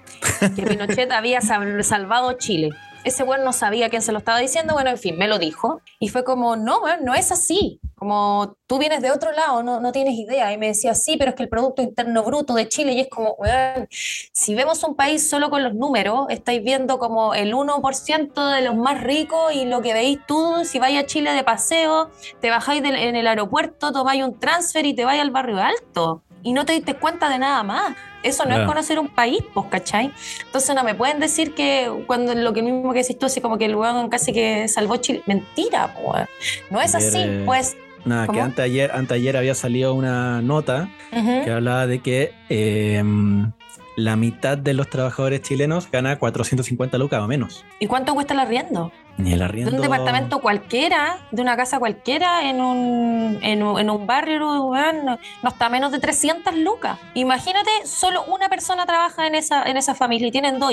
Que 0.54 0.62
Pinochet 0.66 1.10
había 1.10 1.40
sal- 1.40 1.82
salvado 1.84 2.32
Chile. 2.34 2.70
Ese 3.02 3.22
weón 3.22 3.44
no 3.44 3.52
sabía 3.54 3.88
quién 3.88 4.02
se 4.02 4.12
lo 4.12 4.18
estaba 4.18 4.38
diciendo, 4.40 4.74
bueno, 4.74 4.90
en 4.90 4.98
fin, 4.98 5.16
me 5.16 5.26
lo 5.26 5.38
dijo. 5.38 5.80
Y 5.98 6.08
fue 6.08 6.22
como, 6.22 6.56
no, 6.56 6.80
weón, 6.80 7.02
no 7.04 7.14
es 7.14 7.32
así. 7.32 7.80
Como 7.94 8.56
tú 8.66 8.78
vienes 8.78 9.00
de 9.00 9.10
otro 9.10 9.32
lado, 9.32 9.62
no, 9.62 9.92
tienes 9.92 10.14
idea. 10.14 10.52
Y 10.52 10.58
me 10.58 10.68
decía, 10.68 10.94
sí, 10.94 11.16
pero 11.16 11.30
es 11.30 11.34
que 11.36 11.42
el 11.42 11.48
Producto 11.48 11.80
Interno 11.82 12.22
Bruto 12.22 12.52
de 12.54 12.68
Chile, 12.68 12.92
y 12.92 13.00
es 13.00 13.08
como, 13.08 13.32
weón, 13.38 13.88
si 13.90 14.54
vemos 14.54 14.82
un 14.84 14.96
país 14.96 15.28
solo 15.28 15.48
con 15.50 15.62
los 15.62 15.74
números, 15.74 16.26
estáis 16.28 16.62
viendo 16.62 16.98
como 16.98 17.32
el 17.34 17.54
1% 17.54 18.48
de 18.50 18.62
los 18.62 18.76
más 18.76 19.00
ricos 19.02 19.52
y 19.54 19.64
lo 19.64 19.80
que 19.80 19.94
veis 19.94 20.18
tú, 20.26 20.64
si 20.64 20.78
vais 20.78 20.98
a 20.98 21.06
Chile 21.06 21.32
de 21.32 21.42
paseo, 21.42 22.10
te 22.40 22.50
bajáis 22.50 22.82
del- 22.82 22.96
en 22.96 23.16
el 23.16 23.26
aeropuerto, 23.26 23.92
tomáis 23.92 24.22
un 24.22 24.38
transfer 24.38 24.84
y 24.84 24.94
te 24.94 25.04
vais 25.06 25.20
al 25.20 25.30
barrio 25.30 25.58
alto. 25.62 26.22
Y 26.42 26.52
no 26.52 26.64
te 26.64 26.72
diste 26.74 26.94
cuenta 26.94 27.28
de 27.28 27.38
nada 27.38 27.62
más. 27.62 27.96
Eso 28.22 28.42
no 28.44 28.50
Claro. 28.50 28.62
es 28.62 28.68
conocer 28.68 28.98
un 28.98 29.08
país, 29.08 29.42
pues, 29.54 29.66
¿cachai? 29.70 30.12
Entonces 30.44 30.74
no 30.74 30.84
me 30.84 30.94
pueden 30.94 31.20
decir 31.20 31.54
que 31.54 31.90
cuando 32.06 32.34
lo 32.34 32.52
que 32.52 32.62
mismo 32.62 32.92
que 32.92 33.00
decís 33.00 33.18
tú, 33.18 33.26
así 33.26 33.40
como 33.40 33.58
que 33.58 33.64
el 33.66 33.74
weón 33.76 34.08
casi 34.08 34.32
que 34.32 34.68
salvó 34.68 34.96
Chile. 34.96 35.22
Mentira, 35.26 35.94
pues. 35.94 36.28
No 36.70 36.80
es 36.80 36.94
así, 36.94 37.18
eh, 37.18 37.42
pues. 37.44 37.76
Nada, 38.04 38.26
que 38.28 38.40
anteayer, 38.40 38.92
anteayer 38.92 39.36
había 39.36 39.54
salido 39.54 39.92
una 39.94 40.40
nota 40.40 40.88
que 41.10 41.50
hablaba 41.50 41.86
de 41.86 41.98
que 42.00 42.32
eh, 42.48 43.02
la 43.96 44.16
mitad 44.16 44.56
de 44.56 44.72
los 44.72 44.88
trabajadores 44.88 45.42
chilenos 45.42 45.90
gana 45.90 46.18
450 46.18 46.96
lucas 46.96 47.20
o 47.20 47.26
menos. 47.28 47.64
¿Y 47.78 47.86
cuánto 47.86 48.14
cuesta 48.14 48.32
el 48.34 48.40
arriendo? 48.40 48.90
Ni 49.16 49.32
el 49.32 49.38
De 49.40 49.44
arriendo. 49.44 49.70
un 49.76 49.82
departamento 49.82 50.38
cualquiera, 50.40 51.18
de 51.30 51.42
una 51.42 51.56
casa 51.56 51.78
cualquiera, 51.78 52.48
en 52.48 52.60
un, 52.60 53.38
en 53.42 53.62
un, 53.62 53.78
en 53.78 53.90
un 53.90 54.06
barrio, 54.06 54.64
weón, 54.64 55.04
no, 55.04 55.18
está 55.48 55.68
menos 55.68 55.92
de 55.92 55.98
300 55.98 56.54
lucas. 56.56 56.98
Imagínate, 57.14 57.68
solo 57.84 58.24
una 58.24 58.48
persona 58.48 58.86
trabaja 58.86 59.26
en 59.26 59.34
esa, 59.34 59.62
en 59.64 59.76
esa 59.76 59.94
familia 59.94 60.28
y 60.28 60.30
tienen 60.30 60.58
dos 60.58 60.72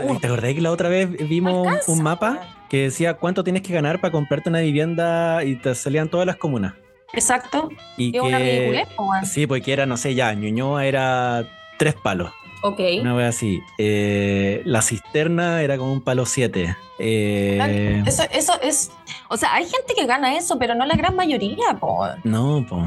uno. 0.00 0.18
¿Te 0.18 0.26
acordás 0.26 0.54
que 0.54 0.60
la 0.60 0.70
otra 0.72 0.88
vez 0.88 1.08
vimos 1.28 1.52
un- 1.54 1.68
alcanza, 1.68 1.92
un 1.92 2.02
mapa 2.02 2.40
que 2.68 2.82
decía 2.82 3.14
cuánto 3.14 3.44
tienes 3.44 3.62
que 3.62 3.72
ganar 3.72 4.00
para 4.00 4.10
comprarte 4.12 4.48
una 4.48 4.60
vivienda 4.60 5.44
y 5.44 5.56
te 5.56 5.74
salían 5.74 6.08
todas 6.08 6.26
las 6.26 6.36
comunas? 6.36 6.74
Exacto. 7.12 7.68
Y 7.96 8.16
es 8.16 8.22
una 8.22 8.38
que- 8.38 8.44
ridiculez. 8.72 8.88
Sí, 9.30 9.46
porque 9.46 9.72
era, 9.72 9.86
no 9.86 9.96
sé, 9.96 10.14
ya, 10.14 10.32
Ñuñoa 10.34 10.84
era 10.86 11.44
tres 11.78 11.94
palos. 11.94 12.32
Ok. 12.62 12.80
Una 13.00 13.14
vez 13.14 13.28
así. 13.28 13.62
Eh, 13.78 14.62
la 14.64 14.82
cisterna 14.82 15.62
era 15.62 15.78
como 15.78 15.92
un 15.92 16.00
palo 16.02 16.26
siete. 16.26 16.76
Eh, 16.98 18.02
Eso, 18.06 18.22
eso 18.32 18.52
es. 18.62 18.90
O 19.28 19.36
sea, 19.36 19.54
hay 19.54 19.64
gente 19.64 19.94
que 19.96 20.06
gana 20.06 20.36
eso, 20.36 20.58
pero 20.58 20.74
no 20.74 20.84
la 20.86 20.94
gran 20.96 21.16
mayoría, 21.16 21.74
po. 21.78 22.06
no, 22.24 22.64
pues. 22.68 22.84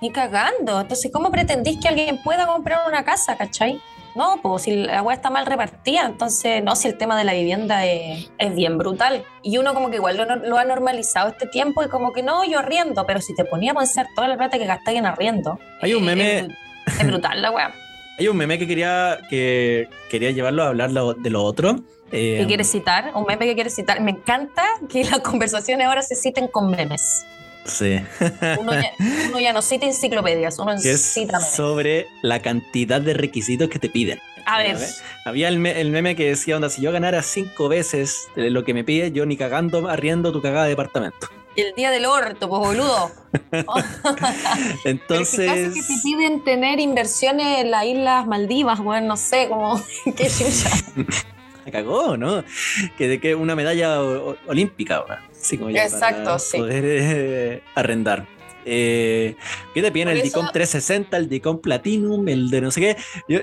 Ni 0.00 0.10
cagando. 0.12 0.80
Entonces, 0.80 1.10
¿cómo 1.12 1.30
pretendís 1.30 1.78
que 1.80 1.88
alguien 1.88 2.22
pueda 2.22 2.46
comprar 2.46 2.80
una 2.86 3.04
casa, 3.04 3.36
cachai? 3.36 3.80
No, 4.14 4.38
pues 4.42 4.62
si 4.62 4.74
la 4.76 4.98
agua 4.98 5.12
está 5.12 5.28
mal 5.28 5.44
repartida, 5.44 6.06
entonces 6.06 6.62
no, 6.64 6.74
si 6.74 6.88
el 6.88 6.96
tema 6.96 7.18
de 7.18 7.24
la 7.24 7.34
vivienda 7.34 7.84
es, 7.84 8.30
es 8.38 8.54
bien 8.54 8.78
brutal. 8.78 9.24
Y 9.42 9.58
uno 9.58 9.74
como 9.74 9.90
que 9.90 9.96
igual 9.96 10.16
lo, 10.16 10.24
lo 10.36 10.56
ha 10.56 10.64
normalizado 10.64 11.28
este 11.28 11.46
tiempo 11.46 11.82
y 11.84 11.88
como 11.88 12.14
que 12.14 12.22
no, 12.22 12.42
yo 12.44 12.58
arriendo, 12.60 13.04
pero 13.06 13.20
si 13.20 13.34
te 13.34 13.44
ponía 13.44 13.72
a 13.72 13.74
pensar 13.74 14.06
toda 14.14 14.26
la 14.28 14.38
plata 14.38 14.56
que 14.58 14.64
gastáis 14.64 14.98
en 14.98 15.04
arriendo. 15.06 15.58
Hay 15.82 15.92
un 15.92 16.08
eh, 16.08 16.14
meme- 16.16 16.54
Es, 16.86 17.00
es 17.00 17.06
brutal 17.06 17.42
la 17.42 17.50
weá. 17.50 17.74
Hay 18.18 18.28
un 18.28 18.36
meme 18.36 18.58
que 18.58 18.66
quería, 18.66 19.18
que 19.28 19.88
quería 20.10 20.30
llevarlo 20.30 20.62
a 20.62 20.68
hablar 20.68 20.90
lo- 20.90 21.14
de 21.14 21.30
lo 21.30 21.42
otro. 21.42 21.80
Eh, 22.12 22.38
¿Qué 22.40 22.46
quieres 22.46 22.70
citar? 22.70 23.12
Un 23.14 23.24
meme 23.24 23.46
que 23.46 23.54
quieres 23.54 23.74
citar. 23.74 24.00
Me 24.00 24.12
encanta 24.12 24.64
que 24.88 25.04
las 25.04 25.20
conversaciones 25.20 25.86
ahora 25.86 26.02
se 26.02 26.14
citen 26.14 26.48
con 26.48 26.70
memes. 26.70 27.24
Sí. 27.64 27.98
Uno 28.60 28.74
ya, 28.74 28.92
uno 29.28 29.40
ya 29.40 29.52
no 29.52 29.60
cita 29.60 29.86
enciclopedias, 29.86 30.58
uno 30.60 30.72
que 30.80 30.96
cita 30.96 31.38
memes. 31.38 31.52
sobre 31.52 32.06
la 32.22 32.40
cantidad 32.40 33.00
de 33.00 33.12
requisitos 33.12 33.68
que 33.68 33.78
te 33.80 33.88
piden. 33.90 34.20
A 34.48 34.58
ver, 34.58 34.76
Había 35.24 35.48
el, 35.48 35.58
me- 35.58 35.80
el 35.80 35.90
meme 35.90 36.14
que 36.14 36.26
decía, 36.28 36.54
onda, 36.54 36.70
si 36.70 36.80
yo 36.80 36.92
ganara 36.92 37.20
cinco 37.22 37.68
veces 37.68 38.28
lo 38.36 38.62
que 38.64 38.72
me 38.72 38.84
pide, 38.84 39.10
yo 39.10 39.26
ni 39.26 39.36
cagando 39.36 39.88
arriendo 39.88 40.30
tu 40.30 40.40
cagada 40.40 40.62
de 40.64 40.70
departamento. 40.70 41.26
El 41.56 41.74
día 41.74 41.90
del 41.90 42.04
orto, 42.06 42.48
pues 42.48 42.60
boludo. 42.60 43.10
Entonces. 44.84 45.36
Pero 45.36 45.52
es 45.52 45.74
que 45.74 45.80
casi 45.80 45.80
que 45.80 45.94
te 45.94 46.00
piden 46.02 46.44
tener 46.44 46.80
inversiones 46.80 47.60
en 47.60 47.70
las 47.70 47.84
Islas 47.84 48.26
Maldivas, 48.26 48.78
bueno, 48.80 49.06
no 49.08 49.16
sé, 49.16 49.48
como. 49.48 49.82
¿Qué 50.04 50.28
chucha? 50.28 50.70
Cagó, 51.72 52.16
¿no? 52.16 52.44
Que 52.96 53.08
de 53.08 53.18
que 53.20 53.34
una 53.34 53.56
medalla 53.56 54.00
olímpica 54.00 54.96
ahora. 54.96 55.24
Así 55.32 55.58
como 55.58 55.70
ya 55.70 55.84
Exacto, 55.84 56.24
para 56.24 56.38
sí. 56.38 56.58
Poder 56.58 56.84
eh, 56.86 57.62
arrendar. 57.74 58.26
Eh, 58.64 59.34
¿Qué 59.74 59.82
te 59.82 59.90
piden? 59.90 60.08
Por 60.08 60.12
El 60.12 60.18
eso- 60.18 60.26
Dicom 60.40 60.52
360, 60.52 61.16
el 61.16 61.28
Dicom 61.28 61.60
Platinum, 61.60 62.28
el 62.28 62.50
de 62.50 62.60
no 62.60 62.70
sé 62.70 62.80
qué. 62.80 62.96
Yo- 63.28 63.40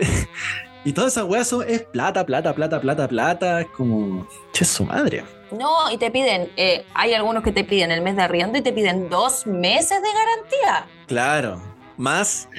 y 0.85 0.93
todas 0.93 1.13
esas 1.13 1.25
weas 1.25 1.47
son- 1.47 1.65
es 1.67 1.83
plata, 1.83 2.25
plata, 2.25 2.53
plata, 2.53 2.79
plata, 2.81 3.07
plata. 3.07 3.61
Es 3.61 3.67
como. 3.67 4.27
Che, 4.51 4.65
su 4.65 4.85
madre. 4.85 5.23
No, 5.51 5.91
y 5.91 5.97
te 5.97 6.09
piden, 6.09 6.49
eh, 6.57 6.83
hay 6.95 7.13
algunos 7.13 7.43
que 7.43 7.51
te 7.51 7.63
piden 7.63 7.91
el 7.91 8.01
mes 8.01 8.15
de 8.15 8.23
arriendo 8.23 8.57
y 8.57 8.61
te 8.61 8.73
piden 8.73 9.09
dos 9.09 9.45
meses 9.45 10.01
de 10.01 10.07
garantía. 10.13 10.87
Claro. 11.07 11.61
Más 11.97 12.49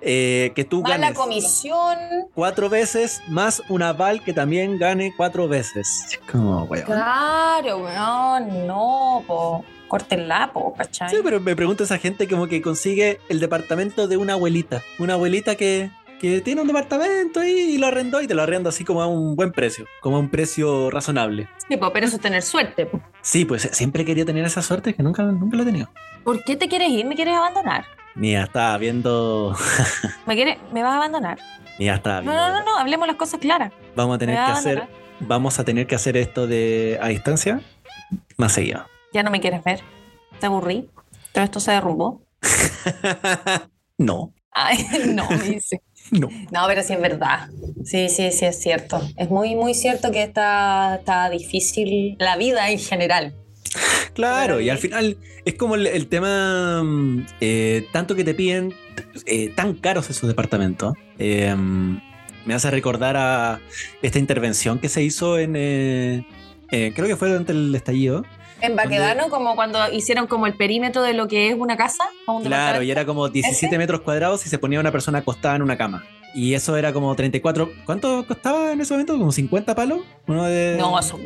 eh, 0.00 0.52
que 0.54 0.64
tú 0.64 0.80
Más 0.80 0.92
la 0.92 0.96
ganes 0.98 1.18
comisión. 1.18 1.98
cuatro 2.34 2.68
veces, 2.70 3.20
más 3.28 3.62
un 3.68 3.82
aval 3.82 4.22
que 4.24 4.32
también 4.32 4.78
gane 4.78 5.12
cuatro 5.16 5.46
veces. 5.48 6.04
Es 6.12 6.18
como, 6.30 6.62
weón. 6.64 6.84
Claro, 6.86 7.78
weón, 7.78 8.66
no, 8.66 9.24
po. 9.26 9.64
Córtenla, 9.88 10.50
po, 10.52 10.74
¿cachai? 10.74 11.08
Sí, 11.10 11.16
pero 11.24 11.40
me 11.40 11.56
pregunto 11.56 11.82
esa 11.84 11.98
gente 11.98 12.28
como 12.28 12.46
que 12.46 12.60
consigue 12.62 13.20
el 13.30 13.40
departamento 13.40 14.06
de 14.06 14.16
una 14.18 14.34
abuelita. 14.34 14.82
Una 14.98 15.14
abuelita 15.14 15.54
que, 15.56 15.90
que 16.20 16.40
tiene 16.40 16.60
un 16.60 16.66
departamento 16.66 17.40
ahí 17.40 17.74
y 17.74 17.78
lo 17.78 17.86
arrendó 17.86 18.20
y 18.20 18.26
te 18.26 18.34
lo 18.34 18.42
arrenda 18.42 18.70
así 18.70 18.84
como 18.84 19.02
a 19.02 19.06
un 19.06 19.36
buen 19.36 19.52
precio, 19.52 19.86
como 20.00 20.16
a 20.16 20.20
un 20.20 20.28
precio 20.28 20.90
razonable. 20.90 21.48
Sí, 21.68 21.76
po, 21.76 21.92
pero 21.92 22.06
eso 22.06 22.16
es 22.16 22.22
tener 22.22 22.42
suerte. 22.42 22.88
Sí, 23.22 23.44
pues 23.44 23.68
siempre 23.72 24.04
quería 24.04 24.24
tener 24.24 24.44
esa 24.44 24.62
suerte 24.62 24.94
que 24.94 25.02
nunca, 25.02 25.22
nunca 25.22 25.56
lo 25.56 25.62
he 25.62 25.66
tenido. 25.66 25.88
¿Por 26.24 26.42
qué 26.44 26.56
te 26.56 26.68
quieres 26.68 26.90
ir? 26.90 27.06
¿Me 27.06 27.14
quieres 27.14 27.34
abandonar? 27.34 27.84
Mira, 28.14 28.44
estaba 28.44 28.76
viendo. 28.78 29.54
¿Me, 30.26 30.34
quieres, 30.34 30.58
¿Me 30.72 30.82
vas 30.82 30.92
a 30.92 30.96
abandonar? 30.96 31.38
Mira, 31.78 31.94
estaba 31.94 32.20
viendo. 32.20 32.36
no, 32.36 32.50
no, 32.52 32.64
no, 32.64 32.78
hablemos 32.78 33.06
las 33.06 33.16
cosas 33.16 33.40
claras. 33.40 33.72
Vamos 33.94 34.14
a 34.14 34.18
¿Me 34.18 34.18
tener 34.18 34.34
que 34.36 34.40
hacer. 34.52 34.78
abandonar? 34.78 35.08
Vamos 35.20 35.58
a 35.58 35.64
tener 35.64 35.86
que 35.86 35.94
hacer 35.94 36.16
esto 36.16 36.46
de 36.46 36.98
a 37.00 37.08
distancia 37.08 37.60
más 38.36 38.52
seguido. 38.52 38.84
Ya 39.12 39.22
no 39.22 39.30
me 39.30 39.40
quieres 39.40 39.62
ver. 39.64 39.80
Te 40.38 40.46
aburrí. 40.46 40.88
Todo 41.32 41.44
esto 41.44 41.60
se 41.60 41.72
derrumbó. 41.72 42.22
no, 43.98 44.32
Ay, 44.50 44.86
no, 45.14 45.28
me 45.30 45.38
dice. 45.38 45.82
no. 46.20 46.28
No, 46.50 46.66
pero 46.66 46.82
sí 46.82 46.92
es 46.92 47.00
verdad. 47.00 47.48
Sí, 47.84 48.08
sí, 48.08 48.30
sí 48.32 48.44
es 48.44 48.60
cierto. 48.60 49.00
Es 49.16 49.30
muy, 49.30 49.54
muy 49.54 49.74
cierto 49.74 50.10
que 50.10 50.22
está, 50.22 50.96
está 50.96 51.30
difícil 51.30 52.16
la 52.18 52.36
vida 52.36 52.70
en 52.70 52.78
general. 52.78 53.34
Claro, 54.14 54.60
y 54.60 54.70
al 54.70 54.78
final 54.78 55.16
es 55.44 55.54
como 55.54 55.74
el, 55.74 55.86
el 55.86 56.08
tema, 56.08 56.82
mm, 56.82 57.26
eh, 57.40 57.86
tanto 57.92 58.14
que 58.14 58.24
te 58.24 58.34
piden 58.34 58.74
eh, 59.26 59.50
tan 59.54 59.74
caros 59.74 60.10
esos 60.10 60.28
departamentos. 60.28 60.94
eh, 61.18 61.54
me 62.44 62.54
hace 62.54 62.70
recordar 62.70 63.14
a 63.18 63.60
esta 64.00 64.18
intervención 64.18 64.78
que 64.78 64.88
se 64.88 65.02
hizo 65.02 65.38
en, 65.38 65.52
creo 66.70 67.06
que 67.06 67.14
fue 67.14 67.28
durante 67.28 67.52
el 67.52 67.74
estallido. 67.74 68.24
En 68.60 68.74
Baquedano, 68.76 69.28
como 69.28 69.54
cuando 69.54 69.78
hicieron 69.92 70.26
como 70.26 70.46
el 70.46 70.54
perímetro 70.54 71.02
de 71.02 71.12
lo 71.14 71.28
que 71.28 71.48
es 71.48 71.54
una 71.56 71.76
casa 71.76 72.04
un 72.26 72.42
Claro, 72.42 72.82
y 72.82 72.90
era 72.90 73.04
como 73.06 73.28
17 73.28 73.66
¿Ese? 73.66 73.78
metros 73.78 74.00
cuadrados 74.00 74.44
y 74.46 74.48
se 74.48 74.58
ponía 74.58 74.80
una 74.80 74.90
persona 74.92 75.18
acostada 75.18 75.56
en 75.56 75.62
una 75.62 75.76
cama. 75.78 76.04
Y 76.34 76.52
eso 76.54 76.76
era 76.76 76.92
como 76.92 77.14
34. 77.14 77.70
¿Cuánto 77.86 78.26
costaba 78.26 78.72
en 78.72 78.80
ese 78.80 78.92
momento? 78.92 79.16
¿Como 79.16 79.32
50 79.32 79.74
palos? 79.74 80.00
Uno 80.26 80.44
de, 80.44 80.76
No, 80.78 80.98
eso, 80.98 81.18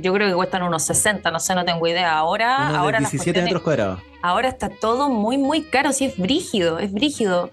yo 0.00 0.12
creo 0.12 0.28
que 0.28 0.34
cuestan 0.34 0.62
unos 0.64 0.82
60, 0.82 1.30
no 1.30 1.38
sé, 1.38 1.54
no 1.54 1.64
tengo 1.64 1.86
idea. 1.86 2.12
Ahora, 2.18 2.56
uno 2.62 2.72
de 2.72 2.78
ahora, 2.78 3.00
las 3.00 3.10
17 3.12 3.40
cuestiones- 3.40 3.44
metros 3.44 3.62
cuadrados. 3.62 4.00
ahora 4.20 4.48
está 4.48 4.68
todo 4.68 5.08
muy, 5.10 5.38
muy 5.38 5.62
caro. 5.62 5.92
Sí, 5.92 6.06
es 6.06 6.18
brígido, 6.18 6.78
es 6.80 6.92
brígido. 6.92 7.50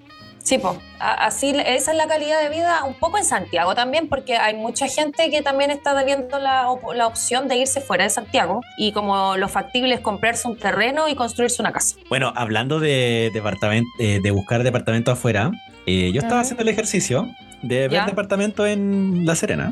Sí, 0.49 0.57
pues, 0.57 0.77
así, 0.99 1.49
esa 1.63 1.91
es 1.91 1.97
la 1.97 2.07
calidad 2.07 2.41
de 2.41 2.49
vida 2.49 2.83
un 2.83 2.95
poco 2.95 3.19
en 3.19 3.23
Santiago 3.25 3.75
también, 3.75 4.09
porque 4.09 4.35
hay 4.35 4.55
mucha 4.55 4.87
gente 4.87 5.29
que 5.29 5.43
también 5.43 5.69
está 5.69 6.03
viendo 6.03 6.39
la, 6.39 6.69
op- 6.71 6.91
la 6.95 7.05
opción 7.05 7.47
de 7.47 7.57
irse 7.57 7.81
fuera 7.81 8.05
de 8.05 8.09
Santiago 8.09 8.61
y 8.75 8.91
como 8.91 9.37
lo 9.37 9.47
factible 9.47 9.93
es 9.93 9.99
comprarse 9.99 10.47
un 10.47 10.57
terreno 10.57 11.07
y 11.07 11.13
construirse 11.13 11.61
una 11.61 11.71
casa. 11.71 11.97
Bueno, 12.09 12.33
hablando 12.35 12.79
de, 12.79 13.29
departamento, 13.31 13.87
eh, 13.99 14.21
de 14.23 14.31
buscar 14.31 14.63
departamento 14.63 15.11
afuera, 15.11 15.51
eh, 15.85 16.11
yo 16.13 16.19
estaba 16.19 16.41
haciendo 16.41 16.63
el 16.63 16.69
ejercicio 16.69 17.27
de 17.61 17.81
ver 17.87 17.91
Ya. 17.91 18.05
departamento 18.07 18.65
en 18.65 19.27
La 19.27 19.35
Serena. 19.35 19.71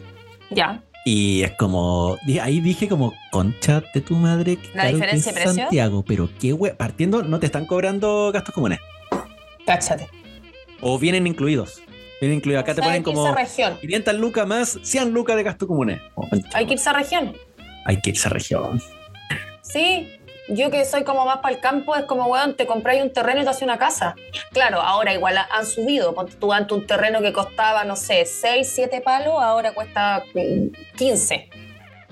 Ya, 0.52 0.84
Y 1.06 1.42
es 1.42 1.54
como, 1.54 2.18
ahí 2.40 2.60
dije 2.60 2.88
como, 2.88 3.14
concha 3.32 3.82
de 3.96 4.02
tu 4.02 4.14
madre, 4.16 4.58
qué 4.58 4.70
¿La 4.76 4.84
que 4.88 4.94
diferencia 4.94 5.30
es 5.32 5.36
de 5.36 5.42
precio? 5.42 5.62
Santiago, 5.64 6.04
pero 6.08 6.30
qué 6.40 6.54
hue... 6.54 6.76
Partiendo, 6.76 7.24
no 7.24 7.40
te 7.40 7.48
están 7.48 7.66
cobrando 7.66 8.30
gastos 8.32 8.54
comunes. 8.54 8.78
cáchate. 9.66 10.08
O 10.82 10.98
vienen 11.00 11.28
incluidos. 11.28 11.82
Vienen 12.20 12.38
incluidos. 12.38 12.64
Acá 12.64 12.76
te 12.76 12.82
ponen 12.82 13.04
como 13.04 13.26
a 13.26 13.36
región. 13.36 13.78
500 13.80 14.16
lucas 14.16 14.48
más 14.48 14.80
100 14.82 15.12
lucas 15.12 15.36
de 15.36 15.44
gastos 15.44 15.68
comunes. 15.68 16.02
Oh, 16.16 16.28
Hay 16.54 16.66
que 16.66 16.74
irse 16.74 16.90
a 16.90 16.94
región. 16.94 17.36
Hay 17.86 18.02
que 18.02 18.12
irse 18.12 18.28
a 18.28 18.32
región. 18.32 18.82
Sí, 19.62 20.08
yo 20.50 20.72
que 20.72 20.86
soy 20.86 21.04
como 21.04 21.26
más 21.26 21.40
para 21.40 21.54
el 21.54 21.62
campo, 21.62 21.96
es 21.96 22.06
como, 22.06 22.26
weón, 22.26 22.56
te 22.56 22.66
compráis 22.66 23.02
un 23.02 23.12
terreno 23.12 23.42
y 23.42 23.44
te 23.44 23.50
haces 23.50 23.64
una 23.64 23.78
casa. 23.78 24.16
Claro, 24.52 24.82
ahora 24.82 25.14
igual 25.14 25.38
han 25.38 25.66
subido. 25.66 26.14
Tú 26.40 26.54
antes 26.54 26.78
un 26.78 26.88
terreno 26.88 27.22
que 27.22 27.34
costaba, 27.34 27.84
no 27.84 27.96
sé, 27.96 28.26
6, 28.26 28.70
7 28.74 29.02
palos, 29.02 29.36
ahora 29.40 29.74
cuesta 29.74 30.24
mm, 30.34 30.96
15. 30.96 31.50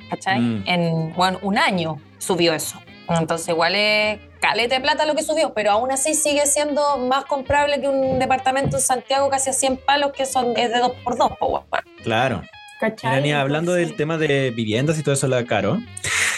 ¿Cachai? 0.09 0.39
Mm. 0.39 0.63
En, 0.67 1.13
bueno, 1.13 1.39
un 1.41 1.57
año 1.57 1.99
subió 2.17 2.53
eso. 2.53 2.79
Entonces 3.07 3.49
igual 3.49 3.75
es 3.75 4.19
caleta 4.45 4.75
de 4.75 4.81
plata 4.81 5.05
lo 5.05 5.15
que 5.15 5.23
subió, 5.23 5.53
pero 5.53 5.71
aún 5.71 5.91
así 5.91 6.13
sigue 6.13 6.45
siendo 6.45 6.97
más 6.99 7.25
comprable 7.25 7.81
que 7.81 7.87
un 7.87 8.19
departamento 8.19 8.77
en 8.77 8.81
Santiago 8.81 9.29
casi 9.29 9.49
a 9.49 9.53
100 9.53 9.77
palos 9.77 10.11
que 10.15 10.25
son 10.25 10.55
es 10.55 10.71
de 10.71 10.79
2 10.79 10.91
por 11.03 11.17
2 11.17 11.31
po, 11.39 11.47
weón. 11.47 11.65
Claro. 12.03 12.43
¿Cachai? 12.79 13.09
Mira, 13.11 13.21
ni 13.21 13.31
hablando 13.33 13.73
del 13.73 13.95
tema 13.95 14.17
de 14.17 14.51
viviendas 14.51 14.99
y 14.99 15.03
todo 15.03 15.15
eso, 15.15 15.27
la 15.27 15.45
caro. 15.45 15.79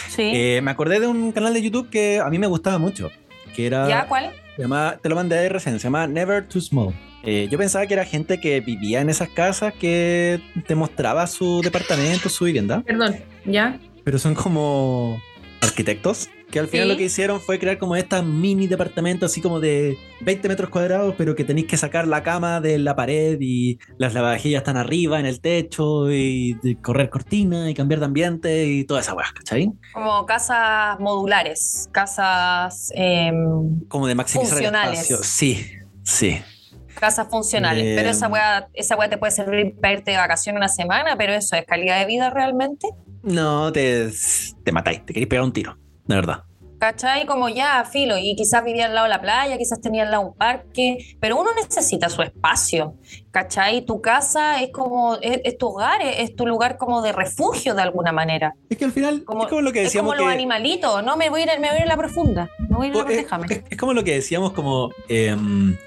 Sí. 0.09 0.31
eh, 0.33 0.61
me 0.63 0.71
acordé 0.71 0.99
de 0.99 1.07
un 1.07 1.31
canal 1.31 1.53
de 1.53 1.61
YouTube 1.61 1.89
que 1.89 2.19
a 2.19 2.29
mí 2.29 2.39
me 2.39 2.47
gustaba 2.47 2.77
mucho. 2.77 3.11
Que 3.55 3.67
era. 3.67 3.87
¿Ya 3.89 4.07
cuál? 4.07 4.31
Se 4.55 4.61
llama, 4.63 4.97
te 5.01 5.09
lo 5.09 5.15
mandé 5.15 5.37
ahí 5.37 5.49
recién, 5.49 5.77
se 5.79 5.83
llama 5.83 6.07
Never 6.07 6.47
Too 6.47 6.61
Small. 6.61 6.93
Eh, 7.23 7.47
yo 7.51 7.57
pensaba 7.57 7.85
que 7.85 7.93
era 7.93 8.05
gente 8.05 8.39
que 8.39 8.61
vivía 8.61 9.01
en 9.01 9.09
esas 9.09 9.29
casas 9.29 9.73
que 9.73 10.39
te 10.65 10.75
mostraba 10.75 11.27
su 11.27 11.61
departamento, 11.61 12.29
su 12.29 12.45
vivienda, 12.45 12.81
Perdón, 12.85 13.17
¿ya? 13.45 13.77
pero 14.03 14.17
son 14.17 14.33
como 14.33 15.21
arquitectos 15.61 16.29
que 16.51 16.59
al 16.59 16.67
final 16.67 16.87
Sí. 16.87 16.91
lo 16.93 16.97
que 16.97 17.03
hicieron 17.05 17.41
fue 17.41 17.59
crear 17.59 17.77
como 17.77 17.95
estas 17.95 18.23
mini 18.23 18.67
departamentos 18.67 19.31
así 19.31 19.41
como 19.41 19.59
de 19.59 19.97
20 20.21 20.47
metros 20.47 20.69
cuadrados, 20.69 21.13
pero 21.17 21.35
que 21.35 21.43
tenéis 21.43 21.67
que 21.67 21.75
sacar 21.77 22.07
la 22.07 22.23
cama 22.23 22.61
de 22.61 22.77
la 22.79 22.95
pared 22.95 23.37
y 23.41 23.79
las 23.97 24.13
lavavajillas 24.13 24.59
están 24.61 24.77
arriba 24.77 25.19
en 25.19 25.25
el 25.25 25.41
techo 25.41 26.11
y 26.11 26.57
correr 26.81 27.09
cortina 27.09 27.69
y 27.69 27.73
cambiar 27.73 27.99
de 27.99 28.05
ambiente 28.05 28.65
y 28.65 28.85
toda 28.85 29.01
esa 29.01 29.13
weá, 29.13 29.27
¿cachai? 29.35 29.71
Como 29.93 30.25
casas 30.25 30.99
modulares, 30.99 31.89
casas, 31.91 32.91
em, 32.95 33.81
Como 33.87 34.07
de 34.07 34.15
maximizar 34.15 34.53
Funcionales. 34.53 34.99
el 35.09 35.15
espacio. 35.15 35.23
Sí, 35.23 35.65
sí. 36.03 36.41
casas 36.99 37.27
funcionales. 37.29 37.83
Eh, 37.85 37.93
pero 37.95 38.09
esa 38.09 38.27
weá, 38.27 38.69
esa 38.73 38.95
weá 38.95 39.07
te 39.07 39.19
puede 39.19 39.31
servir 39.31 39.75
para 39.79 39.93
irte 39.93 40.09
de 40.11 40.17
vacaciones 40.17 40.57
una 40.57 40.67
semana, 40.67 41.15
pero 41.15 41.33
eso 41.33 41.55
es 41.55 41.63
calidad 41.65 41.99
de 41.99 42.07
vida 42.07 42.31
realmente. 42.31 42.87
No, 43.21 43.71
te, 43.71 44.09
te 44.63 44.71
matáis, 44.71 45.05
te 45.05 45.13
queréis 45.13 45.27
pegar 45.27 45.43
un 45.43 45.53
tiro, 45.53 45.77
de 46.07 46.15
verdad. 46.15 46.43
¿Cachai? 46.79 47.25
Como 47.25 47.49
ya, 47.49 47.83
filo, 47.85 48.17
y 48.19 48.35
quizás 48.35 48.63
vivía 48.63 48.85
al 48.85 48.93
lado 48.93 49.05
de 49.05 49.09
la 49.09 49.21
playa, 49.21 49.57
quizás 49.57 49.81
tenía 49.81 50.03
al 50.03 50.11
lado 50.11 50.27
un 50.27 50.35
parque, 50.35 51.17
pero 51.19 51.39
uno 51.39 51.49
necesita 51.55 52.07
su 52.07 52.21
espacio, 52.21 52.95
¿cachai? 53.31 53.85
Tu 53.85 54.01
casa 54.01 54.61
es 54.61 54.71
como, 54.71 55.15
es, 55.21 55.41
es 55.43 55.57
tu 55.57 55.67
hogar, 55.67 56.01
es, 56.01 56.19
es 56.29 56.35
tu 56.35 56.45
lugar 56.47 56.77
como 56.77 57.01
de 57.01 57.11
refugio 57.11 57.75
de 57.75 57.81
alguna 57.81 58.11
manera. 58.11 58.53
Es 58.69 58.77
que 58.77 58.85
al 58.85 58.91
final 58.91 59.23
Como, 59.25 59.43
es 59.43 59.49
como 59.49 59.61
lo 59.61 59.71
que 59.71 59.79
es 59.79 59.85
decíamos 59.85 60.13
como 60.13 60.21
los 60.23 60.29
que- 60.31 60.35
animalitos, 60.35 61.03
no, 61.03 61.17
me 61.17 61.29
voy, 61.29 61.41
a 61.41 61.53
ir, 61.53 61.59
me 61.59 61.67
voy 61.69 61.77
a 61.77 61.79
ir 61.79 61.83
a 61.83 61.87
la 61.87 61.97
profunda, 61.97 62.49
me 62.59 62.75
voy 62.75 62.87
a 62.87 62.89
ir 62.89 62.95
a 62.95 62.97
la 62.99 63.03
Pues, 63.05 63.17
es, 63.19 63.57
es- 63.57 63.63
es 63.71 63.77
como 63.77 63.93
lo 63.93 64.03
que 64.03 64.13
decíamos 64.15 64.51
como 64.53 64.91
em, 65.07 65.77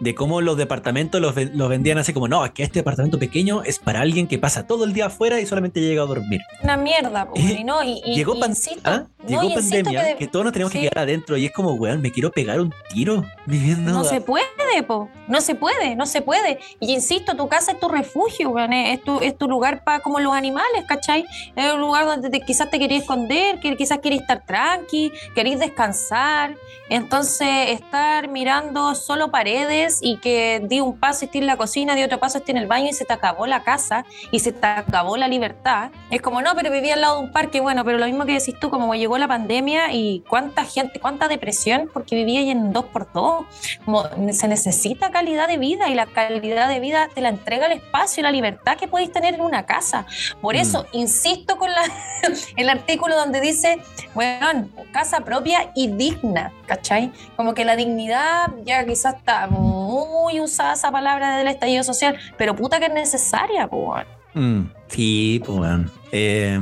de 0.00 0.14
cómo 0.14 0.40
los 0.40 0.56
departamentos 0.56 1.20
los, 1.20 1.34
ven- 1.34 1.52
los 1.54 1.68
vendían 1.68 1.98
así 1.98 2.12
como 2.12 2.28
no, 2.28 2.44
es 2.44 2.52
que 2.52 2.62
este 2.62 2.80
departamento 2.80 3.18
pequeño 3.18 3.62
es 3.64 3.78
para 3.78 4.00
alguien 4.00 4.26
que 4.28 4.38
pasa 4.38 4.66
todo 4.66 4.84
el 4.84 4.92
día 4.92 5.06
afuera 5.06 5.40
y 5.40 5.46
solamente 5.46 5.80
llega 5.80 6.02
a 6.02 6.06
dormir. 6.06 6.40
Una 6.62 6.76
mierda, 6.76 7.26
po, 7.28 7.34
Eh, 7.36 7.62
no, 7.64 7.82
y, 7.82 8.00
y- 8.04 8.14
llegó 8.14 8.38
pan- 8.38 8.50
insisto, 8.50 8.80
¿ah? 8.84 9.06
Llegó 9.26 9.54
pandemia, 9.54 10.16
que, 10.16 10.24
de- 10.24 10.30
todos 10.30 10.44
nos 10.44 10.52
tenemos 10.52 10.72
sí. 10.72 10.80
que 10.80 10.88
quedar 10.88 11.04
adentro 11.04 11.36
y 11.36 11.46
es 11.46 11.52
como, 11.52 11.74
weón, 11.74 12.00
me 12.02 12.10
quiero 12.10 12.30
pegar 12.32 12.60
un 12.60 12.72
tiro 12.92 13.24
viviendo. 13.46 13.92
No 13.92 14.04
se 14.04 14.20
puede, 14.20 14.44
po. 14.86 15.08
No 15.28 15.40
se 15.40 15.54
puede, 15.54 15.94
no 15.94 16.06
se 16.06 16.22
puede. 16.22 16.58
Y 16.82 16.92
insisto, 16.92 17.36
tu 17.36 17.46
casa 17.48 17.72
es 17.72 17.78
tu 17.80 17.88
refugio. 17.88 18.58
Es 18.58 19.02
tu, 19.04 19.20
es 19.20 19.38
tu 19.38 19.46
lugar 19.48 19.84
para 19.84 20.00
como 20.00 20.18
los 20.18 20.34
animales, 20.34 20.84
¿cachai? 20.88 21.24
Es 21.54 21.72
un 21.72 21.80
lugar 21.80 22.06
donde 22.06 22.28
te- 22.28 22.40
quizás 22.40 22.68
te 22.70 22.78
querías 22.80 23.02
esconder, 23.02 23.60
quizás 23.60 23.98
querías 24.00 24.22
estar 24.22 24.44
tranqui, 24.44 25.12
querías 25.34 25.60
descansar. 25.60 26.56
Entonces, 26.88 27.70
estar 27.70 28.28
mirando 28.28 28.94
solo 28.96 29.30
paredes 29.30 30.00
y 30.02 30.18
que 30.18 30.60
di 30.68 30.80
un 30.80 30.98
paso 30.98 31.24
y 31.24 31.26
esté 31.26 31.38
en 31.38 31.46
la 31.46 31.56
cocina, 31.56 31.94
di 31.94 32.02
otro 32.02 32.18
paso 32.18 32.38
esté 32.38 32.50
en 32.50 32.58
el 32.58 32.66
baño 32.66 32.88
y 32.88 32.92
se 32.92 33.04
te 33.04 33.12
acabó 33.12 33.46
la 33.46 33.62
casa 33.62 34.04
y 34.32 34.40
se 34.40 34.52
te 34.52 34.66
acabó 34.66 35.16
la 35.16 35.28
libertad. 35.28 35.90
Es 36.10 36.20
como, 36.20 36.42
no, 36.42 36.54
pero 36.56 36.70
vivía 36.70 36.94
al 36.94 37.00
lado 37.00 37.18
de 37.20 37.26
un 37.26 37.32
parque. 37.32 37.60
Bueno, 37.60 37.84
pero 37.84 37.96
lo 37.98 38.06
mismo 38.06 38.26
que 38.26 38.32
decís 38.32 38.58
tú, 38.60 38.70
como 38.70 38.94
llegó 38.94 39.16
la 39.18 39.28
pandemia 39.28 39.92
y 39.92 40.24
cuánta 40.28 40.64
gente, 40.64 40.98
cuánta 41.00 41.28
depresión 41.28 41.88
porque 41.92 42.16
vivía 42.16 42.40
en 42.40 42.72
dos 42.72 42.86
por 42.86 43.10
dos. 43.12 43.44
Como 43.84 44.04
se 44.32 44.48
necesita 44.48 45.10
calidad 45.12 45.46
de 45.46 45.58
vida 45.58 45.88
y 45.88 45.94
la 45.94 46.06
calidad 46.06 46.71
de 46.72 46.80
vida 46.80 47.08
te 47.14 47.20
la 47.20 47.28
entrega 47.28 47.66
el 47.66 47.72
espacio 47.72 48.20
y 48.20 48.24
la 48.24 48.32
libertad 48.32 48.76
que 48.76 48.88
podéis 48.88 49.12
tener 49.12 49.34
en 49.34 49.40
una 49.40 49.66
casa. 49.66 50.06
Por 50.40 50.56
eso, 50.56 50.86
insisto 50.92 51.56
con 51.56 51.70
la, 51.70 51.82
el 52.56 52.68
artículo 52.68 53.16
donde 53.16 53.40
dice, 53.40 53.78
bueno, 54.14 54.68
casa 54.92 55.20
propia 55.20 55.70
y 55.74 55.88
digna, 55.88 56.52
¿cachai? 56.66 57.12
Como 57.36 57.54
que 57.54 57.64
la 57.64 57.76
dignidad 57.76 58.50
ya 58.64 58.84
quizás 58.86 59.16
está 59.16 59.46
muy 59.46 60.40
usada 60.40 60.74
esa 60.74 60.90
palabra 60.90 61.36
del 61.38 61.48
estallido 61.48 61.82
social, 61.82 62.18
pero 62.36 62.56
puta 62.56 62.78
que 62.78 62.86
es 62.86 62.92
necesaria, 62.92 63.66
pues. 63.68 64.06
Mm, 64.34 64.62
sí, 64.88 65.42
pues 65.44 65.58
bueno. 65.58 65.90
Eh, 66.10 66.58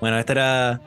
bueno, 0.00 0.18
esta 0.18 0.32
era. 0.32 0.80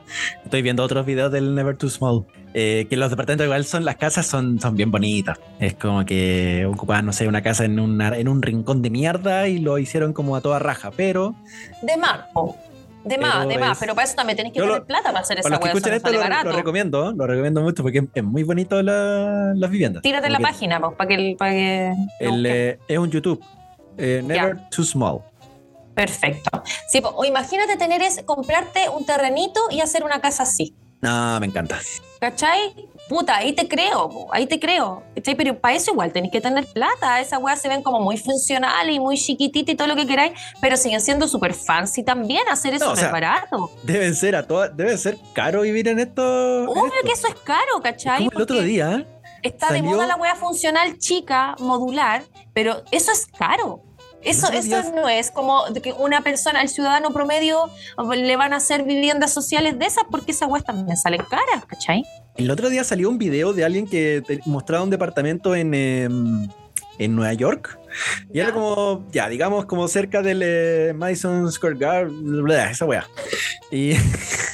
Estoy 0.44 0.62
viendo 0.62 0.82
otros 0.84 1.04
videos 1.04 1.32
del 1.32 1.54
Never 1.54 1.76
Too 1.76 1.90
Small. 1.90 2.24
Eh, 2.54 2.86
que 2.88 2.96
los 2.96 3.10
departamentos 3.10 3.44
igual 3.44 3.64
son, 3.64 3.84
las 3.84 3.96
casas 3.96 4.26
son, 4.26 4.60
son 4.60 4.74
bien 4.76 4.90
bonitas. 4.90 5.38
Es 5.60 5.74
como 5.74 6.04
que 6.04 6.66
ocupaban, 6.72 7.06
no 7.06 7.12
sé, 7.12 7.28
una 7.28 7.42
casa 7.42 7.64
en, 7.64 7.78
una, 7.80 8.16
en 8.16 8.28
un 8.28 8.42
rincón 8.42 8.82
de 8.82 8.90
mierda 8.90 9.48
y 9.48 9.58
lo 9.58 9.78
hicieron 9.78 10.12
como 10.12 10.36
a 10.36 10.40
toda 10.40 10.58
raja. 10.58 10.90
Pero 10.96 11.34
De 11.82 11.96
más, 11.96 12.20
po. 12.32 12.56
De 13.04 13.16
más, 13.16 13.48
de 13.48 13.56
más, 13.58 13.78
pero 13.78 13.94
para 13.94 14.06
eso 14.06 14.16
también 14.16 14.36
tenés 14.36 14.52
que 14.52 14.58
lo- 14.58 14.66
tener 14.66 14.82
plata 14.84 15.04
para 15.10 15.20
hacer 15.20 15.38
esa 15.38 15.48
para 15.48 15.64
escuchan 15.66 15.90
no 15.92 15.96
esto, 15.96 16.10
lo, 16.12 16.50
lo 16.50 16.56
recomiendo, 16.56 17.12
lo 17.12 17.26
recomiendo 17.26 17.62
mucho 17.62 17.82
porque 17.82 17.98
es, 17.98 18.04
es 18.12 18.24
muy 18.24 18.42
bonito 18.42 18.82
la- 18.82 19.52
las 19.54 19.70
viviendas. 19.70 20.02
Tírate 20.02 20.26
Como 20.26 20.38
la 20.38 20.46
página, 20.46 20.80
pues, 20.80 20.92
para 20.96 21.08
que, 21.08 21.36
para 21.38 21.50
que 21.52 21.92
el, 22.20 22.44
eh, 22.44 22.78
es 22.86 22.98
un 22.98 23.10
YouTube. 23.10 23.42
eh, 23.96 24.22
Never 24.26 24.58
Too 24.70 24.84
Small. 24.84 25.20
Perfecto. 25.94 26.62
Sí, 26.88 27.00
po, 27.00 27.08
o 27.16 27.24
imagínate 27.24 27.76
tener 27.76 28.02
es 28.02 28.22
comprarte 28.24 28.88
un 28.88 29.04
terrenito 29.06 29.60
y 29.70 29.80
hacer 29.80 30.04
una 30.04 30.20
casa 30.20 30.42
así. 30.42 30.74
No, 31.00 31.38
me 31.40 31.46
encanta. 31.46 31.78
¿Cachai? 32.20 32.74
Puta, 33.08 33.36
ahí 33.36 33.52
te 33.52 33.68
creo, 33.68 34.08
po, 34.08 34.28
ahí 34.32 34.46
te 34.46 34.58
creo. 34.58 35.04
¿Cachai? 35.14 35.36
Pero 35.36 35.58
para 35.60 35.76
eso 35.76 35.92
igual 35.92 36.12
tenés 36.12 36.32
que 36.32 36.40
tener 36.40 36.66
plata. 36.66 37.20
Esas 37.20 37.40
weas 37.40 37.60
se 37.62 37.68
ven 37.68 37.82
como 37.82 38.00
muy 38.00 38.16
funcionales 38.18 38.94
y 38.94 38.98
muy 38.98 39.16
chiquititas 39.16 39.72
y 39.74 39.76
todo 39.76 39.86
lo 39.88 39.94
que 39.96 40.06
queráis, 40.06 40.32
pero 40.60 40.76
siguen 40.76 41.00
siendo 41.00 41.28
súper 41.28 41.54
fancy 41.54 42.02
también. 42.02 42.42
Hacer 42.48 42.74
eso 42.74 42.86
No, 42.86 42.92
o 42.92 42.96
sea, 42.96 43.10
barato. 43.12 43.70
Deben 43.84 44.14
ser 44.16 44.34
a 44.34 44.46
todas, 44.46 44.76
debe 44.76 44.98
ser 44.98 45.16
caro 45.32 45.62
vivir 45.62 45.86
en 45.88 46.00
esto. 46.00 46.62
en 46.64 46.68
Obvio 46.68 46.86
esto. 46.86 47.06
que 47.06 47.12
eso 47.12 47.28
es 47.28 47.34
caro, 47.44 47.80
¿cachai? 47.82 48.18
Como 48.18 48.32
el 48.32 48.42
otro 48.42 48.60
día, 48.60 49.06
Está 49.40 49.72
de 49.72 49.82
moda 49.82 50.04
la 50.08 50.16
wea 50.16 50.34
funcional 50.34 50.98
chica, 50.98 51.54
modular, 51.60 52.24
pero 52.52 52.82
eso 52.90 53.12
es 53.12 53.26
caro. 53.26 53.84
Eso, 54.22 54.50
eso 54.50 54.82
no 54.94 55.08
es 55.08 55.30
como 55.30 55.62
que 55.82 55.92
una 55.92 56.22
persona, 56.22 56.60
el 56.60 56.68
ciudadano 56.68 57.12
promedio, 57.12 57.70
le 58.16 58.36
van 58.36 58.52
a 58.52 58.56
hacer 58.56 58.82
viviendas 58.82 59.32
sociales 59.32 59.78
de 59.78 59.86
esas 59.86 60.04
porque 60.10 60.32
esas 60.32 60.48
weas 60.48 60.64
también 60.64 60.96
salen 60.96 61.22
caras, 61.30 61.64
¿cachai? 61.66 62.04
el 62.36 62.50
otro 62.52 62.68
día 62.70 62.84
salió 62.84 63.08
un 63.10 63.18
video 63.18 63.52
de 63.52 63.64
alguien 63.64 63.86
que 63.88 64.22
te- 64.26 64.40
mostraba 64.46 64.84
un 64.84 64.90
departamento 64.90 65.56
en, 65.56 65.74
em, 65.74 66.48
en 66.98 67.16
Nueva 67.16 67.32
York. 67.34 67.78
Y 68.32 68.40
era 68.40 68.52
como, 68.52 69.06
ya, 69.10 69.28
digamos, 69.28 69.66
como 69.66 69.88
cerca 69.88 70.22
del 70.22 70.42
eh, 70.44 70.92
Madison 70.94 71.50
Square 71.50 71.76
Garden, 71.76 72.42
bla, 72.42 72.70
esa 72.70 72.84
weá. 72.84 73.06
Y 73.70 73.94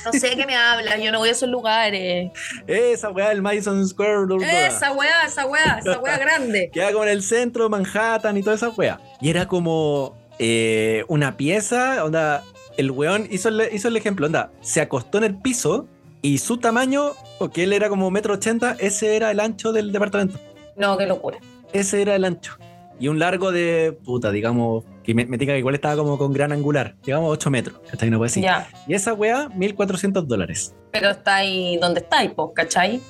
No 0.04 0.12
sé 0.12 0.30
de 0.30 0.36
qué 0.36 0.46
me 0.46 0.56
hablas, 0.56 1.00
yo 1.00 1.10
no 1.12 1.18
voy 1.18 1.28
a 1.28 1.32
esos 1.32 1.48
lugares. 1.48 2.30
esa 2.66 3.10
weá 3.10 3.28
del 3.30 3.42
Madison 3.42 3.86
Square 3.86 4.26
bla, 4.26 4.36
bla, 4.36 4.66
Esa 4.66 4.92
weá, 4.92 5.26
esa 5.26 5.46
weá, 5.46 5.78
esa 5.78 5.98
weá 5.98 6.18
grande. 6.18 6.70
Queda 6.72 6.92
como 6.92 7.04
en 7.04 7.10
el 7.10 7.22
centro, 7.22 7.68
Manhattan 7.68 8.36
y 8.36 8.42
toda 8.42 8.56
esa 8.56 8.68
wea. 8.70 9.00
Y 9.20 9.30
era 9.30 9.46
como 9.48 10.16
eh, 10.38 11.04
una 11.08 11.36
pieza, 11.36 12.04
onda, 12.04 12.42
el 12.76 12.90
weón 12.90 13.28
hizo 13.30 13.48
el, 13.48 13.68
hizo 13.72 13.88
el 13.88 13.96
ejemplo, 13.96 14.26
onda, 14.26 14.50
se 14.60 14.80
acostó 14.80 15.18
en 15.18 15.24
el 15.24 15.36
piso 15.36 15.86
y 16.22 16.38
su 16.38 16.58
tamaño, 16.58 17.12
porque 17.38 17.64
él 17.64 17.72
era 17.72 17.88
como 17.88 18.10
metro 18.10 18.34
ochenta, 18.34 18.76
ese 18.78 19.16
era 19.16 19.30
el 19.30 19.40
ancho 19.40 19.72
del 19.72 19.92
departamento. 19.92 20.38
No, 20.76 20.96
qué 20.96 21.06
locura. 21.06 21.38
Ese 21.72 22.02
era 22.02 22.14
el 22.14 22.24
ancho. 22.24 22.56
Y 23.00 23.08
un 23.08 23.18
largo 23.18 23.50
de, 23.52 23.98
puta, 24.04 24.30
digamos, 24.30 24.84
que 25.02 25.14
me, 25.14 25.26
me 25.26 25.36
diga 25.36 25.52
que 25.54 25.58
igual 25.58 25.74
estaba 25.74 25.96
como 25.96 26.16
con 26.16 26.32
gran 26.32 26.52
angular, 26.52 26.94
digamos 27.04 27.30
8 27.32 27.50
metros, 27.50 27.80
¿cachai? 27.90 28.08
No 28.10 28.18
puede 28.18 28.28
decir. 28.28 28.42
Ya, 28.44 28.68
Y 28.86 28.94
esa 28.94 29.12
wea, 29.14 29.48
1400 29.54 30.26
dólares. 30.28 30.74
pero 30.92 31.10
está 31.10 31.36
ahí 31.36 31.76
donde 31.78 32.00
está, 32.00 32.18
ahí, 32.18 32.28
pues, 32.28 32.50
¿cachai? 32.54 33.00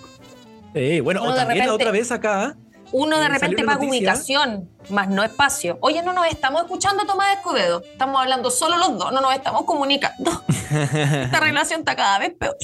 Eh, 0.74 1.01
bueno, 1.03 1.22
o 1.22 1.26
también 1.35 1.61
repente- 1.61 1.70
otra 1.70 1.91
vez 1.93 2.11
acá, 2.11 2.57
Uno 2.93 3.18
de 3.18 3.26
Eh, 3.26 3.28
repente 3.28 3.64
paga 3.64 3.85
ubicación, 3.85 4.68
más 4.89 5.09
no 5.09 5.24
espacio. 5.24 5.78
Oye, 5.80 6.03
no 6.03 6.12
nos 6.12 6.26
estamos 6.28 6.62
escuchando 6.62 7.03
a 7.03 7.07
Tomás 7.07 7.37
Escobedo. 7.37 7.82
Estamos 7.82 8.20
hablando 8.20 8.51
solo 8.51 8.78
los 8.78 8.97
dos, 8.99 9.11
no 9.12 9.20
nos 9.20 9.35
estamos 9.35 9.64
comunicando. 9.64 10.30
Esta 10.70 11.41
relación 11.41 11.80
está 11.80 11.97
cada 11.97 12.18
vez 12.20 12.35
peor. 12.39 12.57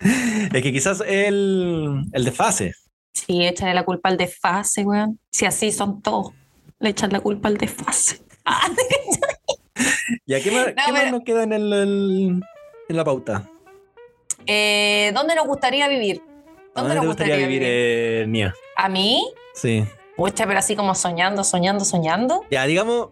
es 0.00 0.62
que 0.62 0.72
quizás 0.72 1.02
el, 1.06 2.02
el 2.12 2.24
desfase. 2.24 2.74
Sí, 3.12 3.44
échale 3.44 3.74
la 3.74 3.84
culpa 3.84 4.08
al 4.08 4.16
desfase, 4.16 4.84
weón. 4.84 5.18
Si 5.30 5.44
así 5.44 5.70
son 5.70 6.00
todos, 6.00 6.32
le 6.80 6.90
echan 6.90 7.12
la 7.12 7.20
culpa 7.20 7.48
al 7.48 7.56
desfase. 7.56 8.20
Ah, 8.46 8.68
¿Y 10.26 10.34
a 10.34 10.40
qué 10.42 10.50
más, 10.50 10.66
No, 10.66 10.72
qué 10.84 10.92
más 10.92 11.10
nos 11.12 11.22
queda 11.22 11.44
en, 11.44 11.54
el, 11.54 11.72
el- 11.72 12.42
en 12.90 12.96
la 12.96 13.04
pauta? 13.04 13.48
eh, 14.46 15.10
¿Dónde 15.14 15.34
nos 15.34 15.46
gustaría 15.46 15.88
vivir? 15.88 16.20
¿A 16.74 16.80
¿Dónde 16.82 16.96
nos 16.96 17.06
gustaría 17.06 17.36
vivir, 17.38 17.62
eh, 17.64 18.26
Nia? 18.28 18.54
¿A 18.76 18.90
mí? 18.90 19.24
Sí. 19.54 19.82
Pucha, 20.14 20.46
pero 20.46 20.58
así 20.58 20.76
como 20.76 20.94
soñando, 20.94 21.42
soñando, 21.42 21.86
soñando. 21.86 22.42
Ya, 22.50 22.66
digamos. 22.66 23.08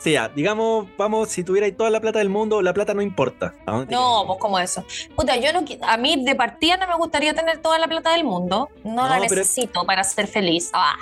Sí, 0.00 0.12
ya, 0.12 0.28
digamos, 0.30 0.86
vamos, 0.96 1.28
si 1.28 1.44
tuvierais 1.44 1.76
toda 1.76 1.90
la 1.90 2.00
plata 2.00 2.18
del 2.20 2.30
mundo, 2.30 2.62
la 2.62 2.72
plata 2.72 2.94
no 2.94 3.02
importa. 3.02 3.54
¿A 3.66 3.72
dónde 3.72 3.86
te 3.88 3.94
No, 3.94 4.24
pues 4.26 4.38
como 4.40 4.58
eso. 4.58 4.82
Puta, 5.14 5.36
yo 5.36 5.52
no, 5.52 5.62
a 5.82 5.96
mí 5.98 6.24
de 6.24 6.34
partida 6.34 6.78
no 6.78 6.86
me 6.88 6.94
gustaría 6.96 7.34
tener 7.34 7.58
toda 7.58 7.78
la 7.78 7.86
plata 7.86 8.12
del 8.12 8.24
mundo. 8.24 8.70
No, 8.82 8.90
No, 8.94 9.08
la 9.08 9.20
necesito 9.20 9.84
para 9.84 10.02
ser 10.04 10.26
feliz. 10.26 10.70
Ah, 10.72 10.94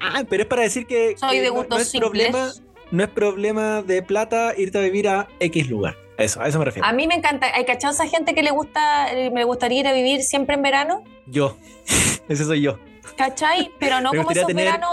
Ah, 0.00 0.22
pero 0.28 0.44
es 0.44 0.48
para 0.48 0.62
decir 0.62 0.86
que, 0.86 1.14
Soy 1.18 1.36
que 1.36 1.40
de 1.42 1.50
no- 1.50 1.76
es 1.76 1.90
problema, 1.90 2.52
no 2.90 3.04
es 3.04 3.10
problema 3.10 3.82
de 3.82 4.02
plata 4.02 4.54
irte 4.56 4.78
a 4.78 4.80
vivir 4.80 5.08
a 5.08 5.28
X 5.38 5.68
lugar. 5.68 5.96
Eso, 6.18 6.40
a 6.40 6.48
eso 6.48 6.58
me 6.58 6.64
refiero. 6.64 6.86
a 6.88 6.92
mí 6.92 7.06
me 7.06 7.14
encanta. 7.14 7.48
¿Hay 7.54 7.64
cachado 7.64 7.92
esa 7.92 8.06
gente 8.06 8.34
que 8.34 8.42
le 8.42 8.50
gusta, 8.50 9.12
eh, 9.12 9.30
me 9.30 9.44
gustaría 9.44 9.80
ir 9.80 9.88
a 9.88 9.92
vivir 9.92 10.22
siempre 10.22 10.54
en 10.56 10.62
verano? 10.62 11.04
Yo. 11.26 11.56
Ese 12.28 12.44
soy 12.44 12.62
yo. 12.62 12.78
¿Cachai? 13.16 13.70
Pero 13.78 14.00
no 14.00 14.10
como 14.16 14.30
esos 14.30 14.46
tener 14.46 14.64
veranos. 14.66 14.90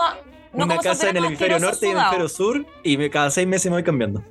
No 0.53 0.65
Una 0.65 0.77
casa 0.77 1.09
en 1.09 1.17
el 1.17 1.25
hemisferio 1.25 1.59
norte 1.59 1.87
y 1.87 1.89
el 1.91 1.97
hemisferio 1.97 2.29
sur 2.29 2.65
y 2.83 2.97
me, 2.97 3.09
cada 3.09 3.29
seis 3.29 3.47
meses 3.47 3.65
me 3.65 3.77
voy 3.77 3.83
cambiando. 3.83 4.23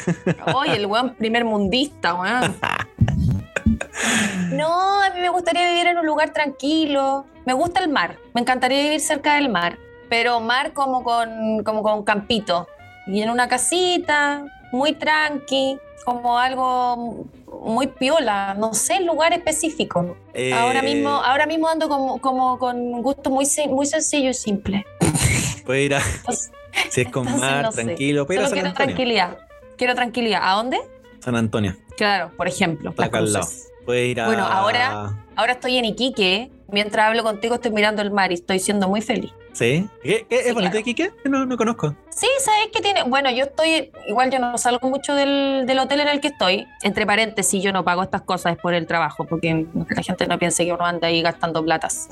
Oye, 0.54 0.76
el 0.76 0.86
weón 0.86 1.14
primer 1.14 1.44
mundista, 1.44 2.14
weón. 2.14 2.54
No, 4.50 5.02
a 5.02 5.10
mí 5.10 5.20
me 5.20 5.28
gustaría 5.28 5.68
vivir 5.68 5.86
en 5.86 5.98
un 5.98 6.06
lugar 6.06 6.32
tranquilo. 6.32 7.24
Me 7.46 7.52
gusta 7.52 7.80
el 7.80 7.88
mar. 7.88 8.18
Me 8.34 8.40
encantaría 8.40 8.82
vivir 8.82 9.00
cerca 9.00 9.34
del 9.36 9.48
mar. 9.48 9.78
Pero 10.08 10.40
mar 10.40 10.72
como 10.72 11.02
con, 11.02 11.62
como 11.64 11.82
con 11.82 12.02
campito. 12.02 12.68
Y 13.06 13.22
en 13.22 13.30
una 13.30 13.48
casita, 13.48 14.44
muy 14.70 14.92
tranqui, 14.92 15.78
como 16.04 16.38
algo 16.38 17.26
muy 17.64 17.86
piola. 17.86 18.54
No 18.58 18.74
sé, 18.74 19.00
lugar 19.00 19.32
específico. 19.32 20.16
Eh, 20.34 20.52
Ahora 20.52 20.82
mismo, 20.82 21.10
ahora 21.10 21.46
mismo 21.46 21.68
ando 21.68 21.88
como, 21.88 22.20
como 22.20 22.58
con 22.58 23.02
gusto 23.02 23.30
muy, 23.30 23.46
muy 23.70 23.86
sencillo 23.86 24.30
y 24.30 24.34
simple. 24.34 24.86
Puedo 25.64 25.78
ir 25.80 25.94
a. 25.94 26.00
Si 26.88 27.02
es 27.02 27.08
con 27.10 27.26
entonces 27.26 27.40
mar, 27.50 27.62
no 27.64 27.72
sé. 27.72 27.84
tranquilo. 27.84 28.26
Puedo 28.26 28.40
ir 28.40 28.46
a 28.46 28.48
Solo 28.48 28.50
San 28.50 28.54
quiero 28.56 28.68
Antonio. 28.70 28.86
tranquilidad. 28.96 29.38
Quiero 29.76 29.94
tranquilidad. 29.94 30.40
¿A 30.42 30.52
dónde? 30.54 30.78
San 31.20 31.36
Antonio. 31.36 31.76
Claro, 31.98 32.30
por 32.36 32.48
ejemplo. 32.48 32.90
Está 32.90 33.04
acá 33.06 33.18
al 33.18 33.32
lado. 33.32 33.46
Puede 33.84 34.06
ir 34.06 34.20
a. 34.20 34.26
Bueno, 34.26 34.44
ahora- 34.46 35.18
Ahora 35.36 35.52
estoy 35.52 35.76
en 35.76 35.84
Iquique. 35.86 36.50
Mientras 36.68 37.06
hablo 37.08 37.22
contigo 37.22 37.54
estoy 37.56 37.70
mirando 37.72 38.00
el 38.02 38.10
mar 38.10 38.30
y 38.30 38.34
estoy 38.34 38.58
siendo 38.58 38.88
muy 38.88 39.02
feliz. 39.02 39.32
¿Sí? 39.52 39.88
¿Qué, 40.02 40.26
¿Es 40.30 40.54
bonito 40.54 40.72
claro. 40.72 40.78
Iquique? 40.78 41.12
No, 41.24 41.44
no 41.44 41.56
conozco. 41.56 41.94
Sí, 42.08 42.26
¿sabes 42.40 42.68
qué 42.72 42.80
tiene? 42.80 43.02
Bueno, 43.04 43.30
yo 43.30 43.44
estoy, 43.44 43.90
igual 44.08 44.30
yo 44.30 44.38
no 44.38 44.56
salgo 44.56 44.88
mucho 44.88 45.14
del, 45.14 45.64
del 45.66 45.78
hotel 45.78 46.00
en 46.00 46.08
el 46.08 46.20
que 46.20 46.28
estoy. 46.28 46.66
Entre 46.82 47.06
paréntesis, 47.06 47.62
yo 47.62 47.72
no 47.72 47.84
pago 47.84 48.02
estas 48.02 48.22
cosas 48.22 48.56
por 48.56 48.72
el 48.74 48.86
trabajo, 48.86 49.24
porque 49.24 49.66
la 49.74 50.02
gente 50.02 50.26
no 50.26 50.38
piense 50.38 50.64
que 50.64 50.72
uno 50.72 50.84
anda 50.84 51.08
ahí 51.08 51.20
gastando 51.20 51.62
platas. 51.64 52.08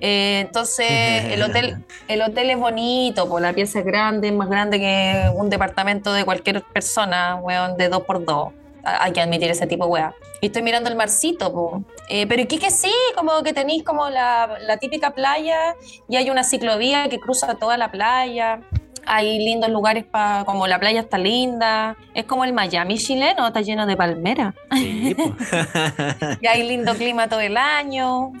Eh, 0.00 0.40
entonces, 0.46 0.86
el 1.32 1.42
hotel, 1.42 1.84
el 2.08 2.22
hotel 2.22 2.50
es 2.50 2.58
bonito, 2.58 3.28
pues 3.28 3.42
la 3.42 3.52
pieza 3.52 3.80
es 3.80 3.84
grande, 3.84 4.28
es 4.28 4.34
más 4.34 4.48
grande 4.48 4.78
que 4.78 5.30
un 5.34 5.50
departamento 5.50 6.12
de 6.12 6.24
cualquier 6.24 6.62
persona, 6.62 7.36
weón, 7.36 7.76
de 7.76 7.88
dos 7.88 8.02
por 8.02 8.24
dos. 8.24 8.52
Hay 8.84 9.12
que 9.12 9.20
admitir 9.20 9.50
ese 9.50 9.66
tipo 9.66 9.84
de 9.86 9.90
weá. 9.90 10.14
Y 10.40 10.46
estoy 10.46 10.62
mirando 10.62 10.90
el 10.90 10.96
marcito. 10.96 11.82
Eh, 12.08 12.26
pero 12.26 12.46
que 12.46 12.70
sí, 12.70 12.92
como 13.16 13.42
que 13.42 13.52
tenéis 13.52 13.82
como 13.82 14.10
la, 14.10 14.58
la 14.60 14.76
típica 14.76 15.12
playa 15.14 15.74
y 16.08 16.16
hay 16.16 16.30
una 16.30 16.44
ciclovía 16.44 17.08
que 17.08 17.18
cruza 17.18 17.54
toda 17.54 17.76
la 17.78 17.90
playa. 17.90 18.60
Hay 19.06 19.38
lindos 19.38 19.70
lugares 19.70 20.04
para, 20.04 20.44
como 20.44 20.66
la 20.66 20.78
playa 20.78 21.00
está 21.00 21.18
linda. 21.18 21.96
Es 22.14 22.24
como 22.24 22.44
el 22.44 22.52
Miami 22.52 22.98
chileno, 22.98 23.46
está 23.46 23.60
lleno 23.60 23.86
de 23.86 23.96
palmeras. 23.96 24.54
Sí. 24.72 25.16
Y 26.40 26.46
hay 26.46 26.62
lindo 26.66 26.94
clima 26.94 27.28
todo 27.28 27.40
el 27.40 27.56
año. 27.56 28.32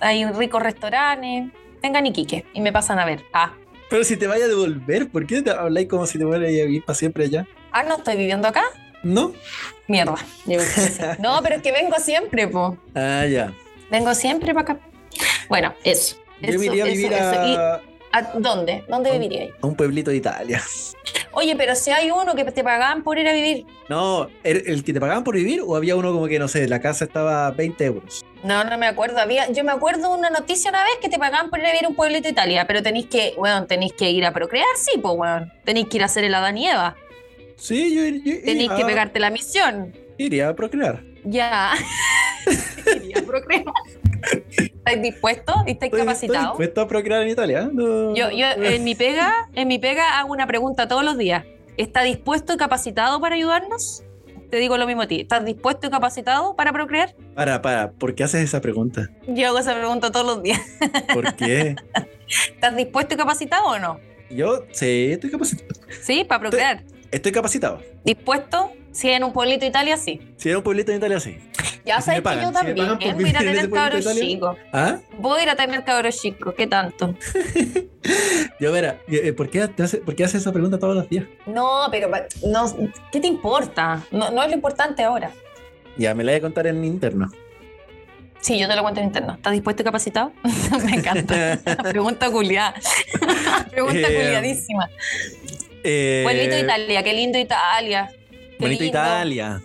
Hay 0.00 0.24
ricos 0.26 0.62
restaurantes. 0.62 1.52
Vengan 1.82 2.06
Iquique 2.06 2.44
y 2.52 2.60
me 2.60 2.72
pasan 2.72 2.98
a 2.98 3.04
ver. 3.04 3.24
Ah, 3.32 3.52
Pero 3.88 4.02
si 4.04 4.16
te 4.16 4.26
vaya 4.26 4.46
a 4.46 4.48
devolver, 4.48 5.08
¿por 5.10 5.26
qué 5.26 5.42
te 5.42 5.50
habláis 5.50 5.88
como 5.88 6.06
si 6.06 6.18
te 6.18 6.24
fueras 6.24 6.48
a 6.48 6.50
vivir 6.50 6.84
para 6.84 6.96
siempre 6.96 7.24
allá? 7.24 7.46
ah, 7.72 7.82
no 7.82 7.96
estoy 7.96 8.16
viviendo 8.16 8.48
acá. 8.48 8.64
¿No? 9.02 9.32
Mierda. 9.88 10.16
No, 11.18 11.40
pero 11.42 11.56
es 11.56 11.62
que 11.62 11.72
vengo 11.72 11.96
siempre, 11.98 12.48
po. 12.48 12.76
Ah, 12.94 13.24
ya. 13.26 13.52
Vengo 13.90 14.14
siempre 14.14 14.52
para 14.52 14.72
acá. 14.72 14.78
Bueno, 15.48 15.74
eso. 15.84 16.16
Yo 16.40 16.50
Eso, 16.50 16.64
iría 16.64 16.84
a 16.84 16.86
vivir 16.88 17.12
eso. 17.12 17.46
¿Y 17.46 17.54
a, 17.54 17.80
a 18.12 18.22
dónde? 18.34 18.84
¿Dónde 18.88 19.10
viviríais? 19.12 19.52
a 19.62 19.66
un 19.66 19.74
pueblito 19.76 20.10
de 20.10 20.16
Italia. 20.16 20.60
Oye, 21.32 21.54
pero 21.56 21.74
si 21.74 21.90
hay 21.90 22.10
uno 22.10 22.34
que 22.34 22.44
te 22.44 22.64
pagaban 22.64 23.02
por 23.02 23.18
ir 23.18 23.28
a 23.28 23.32
vivir. 23.32 23.64
No, 23.88 24.28
¿el, 24.42 24.62
el 24.66 24.84
que 24.84 24.92
te 24.92 25.00
pagaban 25.00 25.22
por 25.22 25.34
vivir 25.36 25.60
o 25.64 25.76
había 25.76 25.94
uno 25.94 26.12
como 26.12 26.26
que, 26.26 26.38
no 26.38 26.48
sé, 26.48 26.66
la 26.66 26.80
casa 26.80 27.04
estaba 27.04 27.46
a 27.46 27.50
20 27.52 27.84
euros? 27.84 28.24
No, 28.42 28.64
no 28.64 28.76
me 28.78 28.86
acuerdo. 28.86 29.18
Había, 29.18 29.50
yo 29.52 29.62
me 29.64 29.72
acuerdo 29.72 30.10
de 30.12 30.18
una 30.18 30.30
noticia 30.30 30.70
una 30.70 30.82
vez 30.82 30.94
que 31.00 31.08
te 31.08 31.18
pagaban 31.18 31.48
por 31.50 31.58
ir 31.60 31.66
a 31.66 31.70
vivir 31.70 31.84
a 31.86 31.88
un 31.88 31.94
pueblito 31.94 32.24
de 32.24 32.30
Italia, 32.30 32.66
pero 32.66 32.82
tenéis 32.82 33.06
que, 33.06 33.34
bueno, 33.36 33.66
tenéis 33.66 33.92
que 33.92 34.10
ir 34.10 34.24
a 34.24 34.32
procrear, 34.32 34.66
sí, 34.76 34.98
pues, 35.00 35.14
weón. 35.16 35.52
Tenéis 35.64 35.88
que 35.88 35.98
ir 35.98 36.02
a 36.02 36.06
hacer 36.06 36.24
el 36.24 36.34
Adán 36.34 36.56
y 36.58 36.68
Eva. 36.68 36.96
Sí, 37.56 37.94
yo, 37.94 38.02
yo 38.04 38.40
Tenéis 38.44 38.70
que 38.72 38.84
pegarte 38.84 39.18
la 39.20 39.30
misión. 39.30 39.94
iría 40.18 40.48
a 40.50 40.54
procrear. 40.56 41.02
Ya. 41.24 41.72
Iría 42.96 43.18
a 43.18 43.22
procrear. 43.22 43.64
¿Estáis 44.56 45.02
dispuestos? 45.02 45.56
¿Estáis 45.66 45.92
capacitados? 45.92 46.50
dispuesto 46.50 46.80
a 46.80 46.88
procrear 46.88 47.22
en 47.22 47.28
Italia. 47.30 47.62
¿eh? 47.62 47.68
No- 47.72 48.14
Yo, 48.14 48.30
yo 48.30 48.46
en 48.46 48.84
mi 48.84 48.94
pega, 48.94 49.48
en 49.54 49.66
mi 49.68 49.78
pega 49.78 50.18
hago 50.20 50.32
una 50.32 50.46
pregunta 50.46 50.86
todos 50.86 51.04
los 51.04 51.18
días. 51.18 51.44
¿Está 51.76 52.02
dispuesto 52.02 52.54
y 52.54 52.56
capacitado 52.56 53.20
para 53.20 53.34
ayudarnos? 53.34 54.04
Te 54.50 54.58
digo 54.58 54.78
lo 54.78 54.86
mismo 54.86 55.02
a 55.02 55.06
ti. 55.08 55.20
¿Estás 55.22 55.44
dispuesto 55.44 55.88
y 55.88 55.90
capacitado 55.90 56.54
para 56.54 56.72
procrear? 56.72 57.14
Para, 57.34 57.60
para, 57.60 57.90
¿por 57.90 58.14
qué 58.14 58.22
haces 58.24 58.44
esa 58.44 58.60
pregunta? 58.60 59.10
Yo 59.26 59.48
hago 59.48 59.58
esa 59.58 59.74
pregunta 59.74 60.12
todos 60.12 60.26
los 60.26 60.42
días. 60.42 60.60
¿Por 61.12 61.34
qué? 61.34 61.74
¿Estás 62.54 62.76
dispuesto 62.76 63.14
y 63.14 63.16
capacitado 63.16 63.64
o 63.66 63.78
no? 63.80 63.98
Yo, 64.30 64.64
sí, 64.70 65.08
estoy 65.12 65.30
capacitado. 65.30 65.68
Sí, 66.00 66.24
para 66.24 66.40
procrear. 66.40 66.76
Estoy 66.84 66.95
capacitado. 67.32 67.80
¿Dispuesto? 68.04 68.72
Sí, 68.92 69.10
en 69.10 69.24
un 69.24 69.32
pueblito 69.32 69.60
de 69.60 69.66
Italia, 69.66 69.96
sí. 69.96 70.20
Si 70.36 70.48
era 70.48 70.58
un 70.58 70.64
pueblito 70.64 70.90
en 70.90 70.98
Italia, 70.98 71.20
sí. 71.20 71.36
Ya 71.84 71.96
¿Y 71.98 72.00
si 72.00 72.06
sabes 72.06 72.22
que 72.22 72.34
yo? 72.42 72.48
¿Si 72.48 72.52
también 72.54 72.76
voy 72.76 72.86
a 73.24 73.28
ir 73.28 73.36
a 73.36 73.40
en 73.40 73.46
tener 73.46 73.70
cabros 73.70 74.04
de 74.04 74.14
chicos. 74.20 74.56
¿Ah? 74.72 74.98
Voy 75.18 75.38
a 75.38 75.42
ir 75.42 75.50
a 75.50 75.56
tener 75.56 75.84
cabros 75.84 76.20
chicos. 76.20 76.54
¿Qué 76.56 76.66
tanto? 76.66 77.14
Yo, 78.60 78.72
verá, 78.72 78.98
eh, 79.08 79.32
¿por 79.32 79.50
qué, 79.50 79.68
te 79.68 79.82
hace- 79.82 79.98
¿por 79.98 80.14
qué 80.16 80.24
haces 80.24 80.40
esa 80.42 80.52
pregunta 80.52 80.78
todos 80.78 80.94
los 80.96 81.08
días? 81.08 81.26
No, 81.46 81.88
pero 81.90 82.10
no, 82.46 82.74
¿qué 83.12 83.20
te 83.20 83.26
importa? 83.28 84.02
No, 84.10 84.30
no 84.30 84.42
es 84.42 84.48
lo 84.48 84.54
importante 84.54 85.02
ahora. 85.04 85.30
Ya, 85.98 86.14
me 86.14 86.24
la 86.24 86.32
voy 86.32 86.38
a 86.38 86.40
contar 86.42 86.66
en 86.66 86.84
interno. 86.84 87.30
Sí, 88.40 88.58
yo 88.58 88.68
te 88.68 88.76
lo 88.76 88.82
cuento 88.82 89.00
en 89.00 89.06
interno. 89.06 89.34
¿Estás 89.34 89.52
dispuesto 89.52 89.82
y 89.82 89.84
capacitado? 89.84 90.32
Me 90.84 90.96
encanta. 90.96 91.58
Pregunta 91.82 92.30
culiada. 92.30 92.74
Pregunta 93.70 93.98
Eh, 94.08 94.14
culiadísima. 94.14 94.88
Eh, 95.88 96.22
Pueblito 96.24 96.58
Italia, 96.58 97.02
qué 97.02 97.12
lindo 97.12 97.38
Italia. 97.38 98.08
Qué 98.30 98.56
Bonito 98.58 98.82
lindo. 98.82 98.98
Italia. 98.98 99.62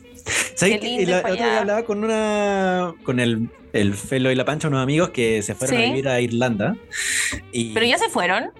¿Sabes 0.55 0.79
Qué 0.79 0.85
lindo 0.85 1.11
La, 1.11 1.17
otra 1.19 1.31
vez 1.31 1.41
allá. 1.41 1.59
hablaba 1.61 1.83
con 1.83 2.03
una 2.03 2.93
con 3.03 3.19
el, 3.19 3.49
el 3.73 3.93
Felo 3.95 4.31
y 4.31 4.35
la 4.35 4.45
Pancha, 4.45 4.67
unos 4.67 4.83
amigos 4.83 5.09
que 5.09 5.41
se 5.41 5.55
fueron 5.55 5.77
Sí. 5.77 5.83
a 5.83 5.87
vivir 5.87 6.07
a 6.09 6.21
Irlanda. 6.21 6.75
Y 7.51 7.73
Pero 7.73 7.85
ya 7.87 7.97
se 7.97 8.09
fueron. 8.09 8.51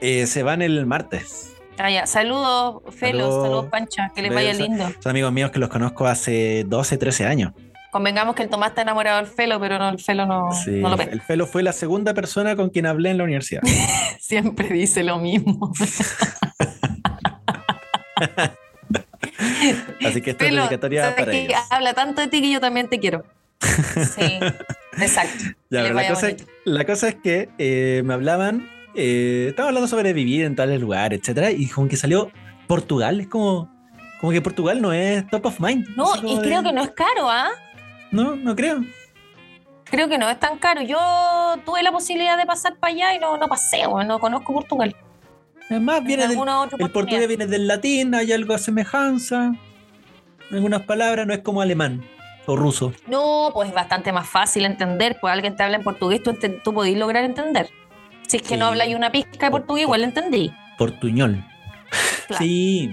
eh, 0.00 0.26
se 0.26 0.42
van 0.44 0.62
el 0.62 0.86
martes. 0.86 1.48
Ah, 1.78 1.90
ya. 1.90 2.06
Saludos, 2.06 2.82
Felos, 2.94 3.22
Saludos. 3.22 3.42
saludos, 3.44 3.66
Pancha, 3.70 4.12
que 4.14 4.22
les 4.22 4.32
vaya 4.32 4.52
lindo. 4.52 4.86
Son 5.00 5.10
amigos 5.10 5.32
míos 5.32 5.50
que 5.50 5.58
los 5.58 5.68
conozco 5.70 6.06
hace 6.06 6.64
12, 6.68 6.98
13 6.98 7.24
años. 7.26 7.52
Convengamos 7.90 8.34
que 8.34 8.42
el 8.42 8.48
Tomás 8.48 8.70
está 8.70 8.82
enamorado 8.82 9.18
del 9.18 9.26
Felo, 9.26 9.58
pero 9.60 9.78
no, 9.78 9.88
el 9.90 9.98
Felo 9.98 10.24
no, 10.26 10.50
Sí, 10.52 10.70
no 10.70 10.90
lo 10.96 11.02
el 11.02 11.08
ve. 11.10 11.20
Felo 11.26 11.46
fue 11.46 11.62
la 11.62 11.72
segunda 11.72 12.14
persona 12.14 12.56
con 12.56 12.70
quien 12.70 12.86
hablé 12.86 13.10
en 13.10 13.18
la 13.18 13.24
universidad. 13.24 13.62
Siempre 14.20 14.68
dice 14.68 15.02
lo 15.02 15.18
mismo. 15.18 15.72
Así 20.04 20.20
que 20.20 20.30
esta 20.30 20.44
es 20.44 20.50
Felo, 20.50 20.62
dedicatoria 20.62 21.02
¿sabes 21.02 21.16
para 21.18 21.32
ellos. 21.32 21.60
habla 21.70 21.94
tanto 21.94 22.20
de 22.20 22.28
ti 22.28 22.40
que 22.40 22.50
yo 22.52 22.60
también 22.60 22.88
te 22.88 22.98
quiero. 22.98 23.24
Sí, 23.60 24.40
exacto. 25.00 25.44
Ya, 25.70 25.82
pero 25.82 25.94
la, 25.94 26.08
cosa, 26.08 26.26
bonito. 26.26 26.44
la 26.64 26.84
cosa 26.84 27.08
es 27.08 27.14
que 27.16 27.48
eh, 27.58 28.02
me 28.04 28.14
hablaban, 28.14 28.68
eh, 28.94 29.46
estaba 29.50 29.68
hablando 29.68 29.88
sobre 29.88 30.12
vivir 30.12 30.44
en 30.44 30.56
tales 30.56 30.80
lugares, 30.80 31.20
etcétera, 31.20 31.50
y 31.52 31.68
como 31.68 31.88
que 31.88 31.96
salió 31.96 32.30
Portugal, 32.66 33.20
es 33.20 33.28
como, 33.28 33.70
como 34.20 34.32
que 34.32 34.42
Portugal 34.42 34.82
no 34.82 34.92
es 34.92 35.26
top 35.28 35.46
of 35.46 35.60
mind. 35.60 35.86
No, 35.96 36.10
y 36.24 36.36
de- 36.36 36.42
creo 36.42 36.62
que 36.62 36.72
no 36.72 36.82
es 36.82 36.90
caro, 36.90 37.30
¿ah? 37.30 37.50
No, 38.10 38.36
no 38.36 38.54
creo. 38.56 38.84
Creo 39.84 40.08
que 40.08 40.18
no 40.18 40.28
es 40.28 40.40
tan 40.40 40.58
caro. 40.58 40.80
Yo 40.82 40.98
tuve 41.64 41.82
la 41.82 41.92
posibilidad 41.92 42.36
de 42.36 42.46
pasar 42.46 42.76
para 42.76 42.92
allá 42.94 43.14
y 43.14 43.18
no, 43.18 43.36
no 43.36 43.46
pasé, 43.46 43.82
no 44.06 44.18
conozco 44.18 44.52
Portugal. 44.54 44.96
Además, 45.70 46.04
viene 46.04 46.24
En 46.24 46.30
del, 46.30 46.38
el 46.38 46.90
portugués 46.90 47.28
viene 47.28 47.46
del 47.46 47.66
latín, 47.66 48.14
hay 48.14 48.32
algo 48.32 48.52
de 48.52 48.58
semejanza. 48.58 49.54
En 50.50 50.56
algunas 50.56 50.82
palabras 50.82 51.26
no 51.26 51.32
es 51.32 51.40
como 51.40 51.62
alemán 51.62 52.04
o 52.46 52.56
ruso. 52.56 52.92
No, 53.06 53.50
pues 53.54 53.68
es 53.70 53.74
bastante 53.74 54.12
más 54.12 54.28
fácil 54.28 54.64
entender. 54.66 55.16
Pues 55.20 55.32
alguien 55.32 55.56
te 55.56 55.62
habla 55.62 55.76
en 55.78 55.82
portugués, 55.82 56.22
tú, 56.22 56.36
tú 56.62 56.74
podís 56.74 56.98
lograr 56.98 57.24
entender. 57.24 57.70
Si 58.26 58.36
es 58.36 58.42
que 58.42 58.50
Sí. 58.50 58.56
no 58.56 58.66
hablas 58.66 58.88
una 58.88 59.10
pizca 59.10 59.46
de 59.46 59.50
Por- 59.50 59.60
portugués, 59.62 59.82
igual 59.84 60.02
entendí. 60.04 60.52
Portuñol. 60.78 61.44
Claro. 62.28 62.44
Sí. 62.44 62.90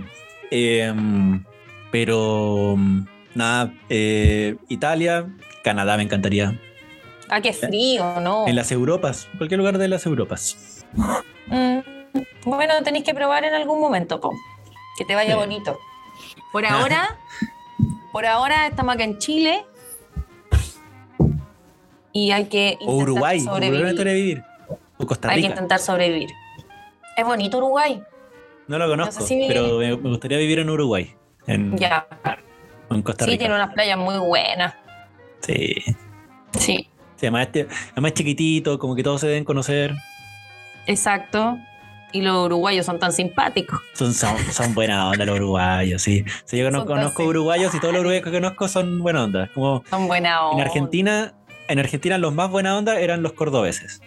em, 0.51 1.43
pero 1.91 2.75
nada, 3.35 3.71
eh, 3.89 4.55
Italia, 4.67 5.27
Canadá 5.63 5.95
me 5.97 6.03
encantaría. 6.03 6.59
Ah, 7.29 7.39
qué 7.41 7.53
frío, 7.53 8.19
¿no? 8.21 8.47
En 8.47 8.55
las 8.55 8.71
Europas, 8.71 9.27
cualquier 9.37 9.59
lugar 9.59 9.77
de 9.77 9.87
las 9.87 10.05
Europas. 10.07 10.85
Mm, 11.47 11.79
bueno, 12.45 12.73
tenéis 12.83 13.03
que 13.05 13.13
probar 13.13 13.43
en 13.45 13.53
algún 13.53 13.79
momento, 13.79 14.19
po. 14.19 14.31
Que 14.97 15.05
te 15.05 15.15
vaya 15.15 15.33
Sí. 15.33 15.39
bonito. 15.39 15.77
Por 16.51 16.65
ahora, 16.65 17.17
por 18.11 18.25
ahora 18.25 18.67
estamos 18.67 18.95
acá 18.95 19.03
en 19.03 19.17
Chile. 19.19 19.65
Y 22.11 22.31
hay 22.31 22.45
que 22.45 22.77
O 22.81 22.83
intentar 22.83 22.95
Uruguay, 23.03 23.39
sobrevivir. 23.39 23.85
Uruguay 23.85 24.05
me 24.05 24.13
vivir. 24.13 24.43
O 24.97 25.05
Costa 25.05 25.29
Hay 25.29 25.35
que 25.35 25.41
Rica. 25.47 25.53
intentar 25.53 25.79
sobrevivir. 25.79 26.29
Es 27.15 27.25
bonito 27.25 27.57
Uruguay. 27.57 28.01
No 28.67 28.77
lo 28.77 28.87
conozco, 28.87 29.13
No 29.15 29.21
sé 29.21 29.27
si- 29.27 29.45
pero 29.47 29.77
me, 29.77 29.95
me 29.97 30.09
gustaría 30.09 30.37
vivir 30.37 30.59
en 30.59 30.69
Uruguay. 30.69 31.15
En, 31.47 31.77
Ya. 31.77 32.07
o 32.89 32.95
en 32.95 33.01
Costa 33.01 33.25
Sí, 33.25 33.31
Rica. 33.31 33.39
tiene 33.43 33.55
unas 33.55 33.73
playas 33.73 33.97
muy 33.97 34.17
buenas. 34.17 34.75
Sí. 35.41 35.75
Sí, 36.57 36.89
Sí, 37.15 37.25
además, 37.25 37.47
este- 37.47 37.67
además 37.93 38.11
es 38.11 38.13
chiquitito, 38.15 38.79
como 38.79 38.95
que 38.95 39.03
todos 39.03 39.21
se 39.21 39.27
deben 39.27 39.43
conocer. 39.45 39.93
exacto. 40.87 41.57
Y 42.11 42.21
los 42.21 42.45
uruguayos 42.45 42.85
son 42.85 42.97
tan 42.99 43.11
simpáticos. 43.13 43.79
Son, 43.93 44.13
son, 44.13 44.35
son 44.51 44.73
buena 44.73 45.09
onda 45.09 45.25
los 45.25 45.35
uruguayos, 45.35 46.01
sí. 46.01 46.25
Sí, 46.45 46.57
yo 46.57 46.65
conozco 46.71 46.95
tan 46.95 47.27
uruguayos 47.27 47.73
y 47.75 47.79
todos 47.79 47.93
los 47.93 48.01
uruguayos 48.01 48.23
que 48.23 48.31
conozco 48.31 48.67
son 48.67 48.99
buena 48.99 49.23
onda. 49.25 49.49
Como 49.53 49.83
Son 49.89 50.07
buena 50.07 50.29
en 50.29 50.35
onda. 50.37 50.63
Argentina, 50.63 51.33
en 51.67 51.79
Argentina 51.79 52.17
los 52.17 52.33
más 52.33 52.49
buena 52.49 52.75
onda 52.77 52.99
eran 52.99 53.21
los 53.21 53.33
cordobeses. 53.33 54.01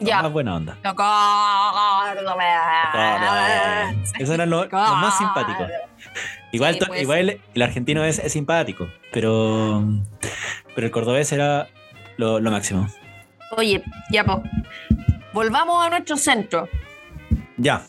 Los 0.00 0.08
Ya. 0.08 0.22
más 0.22 0.32
buena 0.32 0.56
onda. 0.56 0.76
No, 0.84 0.94
córdome. 0.94 2.44
Esos 4.18 4.34
eran 4.34 4.50
los, 4.50 4.62
los 4.70 4.72
más 4.72 5.16
simpáticos. 5.18 5.68
Igual, 6.52 6.74
Sí, 6.74 6.84
puede 6.86 7.02
igual 7.02 7.18
el, 7.18 7.40
el 7.54 7.62
argentino 7.62 8.04
es, 8.04 8.18
es 8.18 8.32
simpático, 8.32 8.88
pero, 9.12 9.82
pero 10.74 10.86
el 10.86 10.90
cordobés 10.90 11.30
era 11.32 11.68
lo, 12.16 12.40
lo 12.40 12.50
máximo. 12.50 12.88
Oye, 13.56 13.82
ya 14.10 14.24
pues. 14.24 14.38
Volvamos 15.32 15.84
a 15.86 15.90
nuestro 15.90 16.16
centro. 16.16 16.68
Ya. 17.56 17.82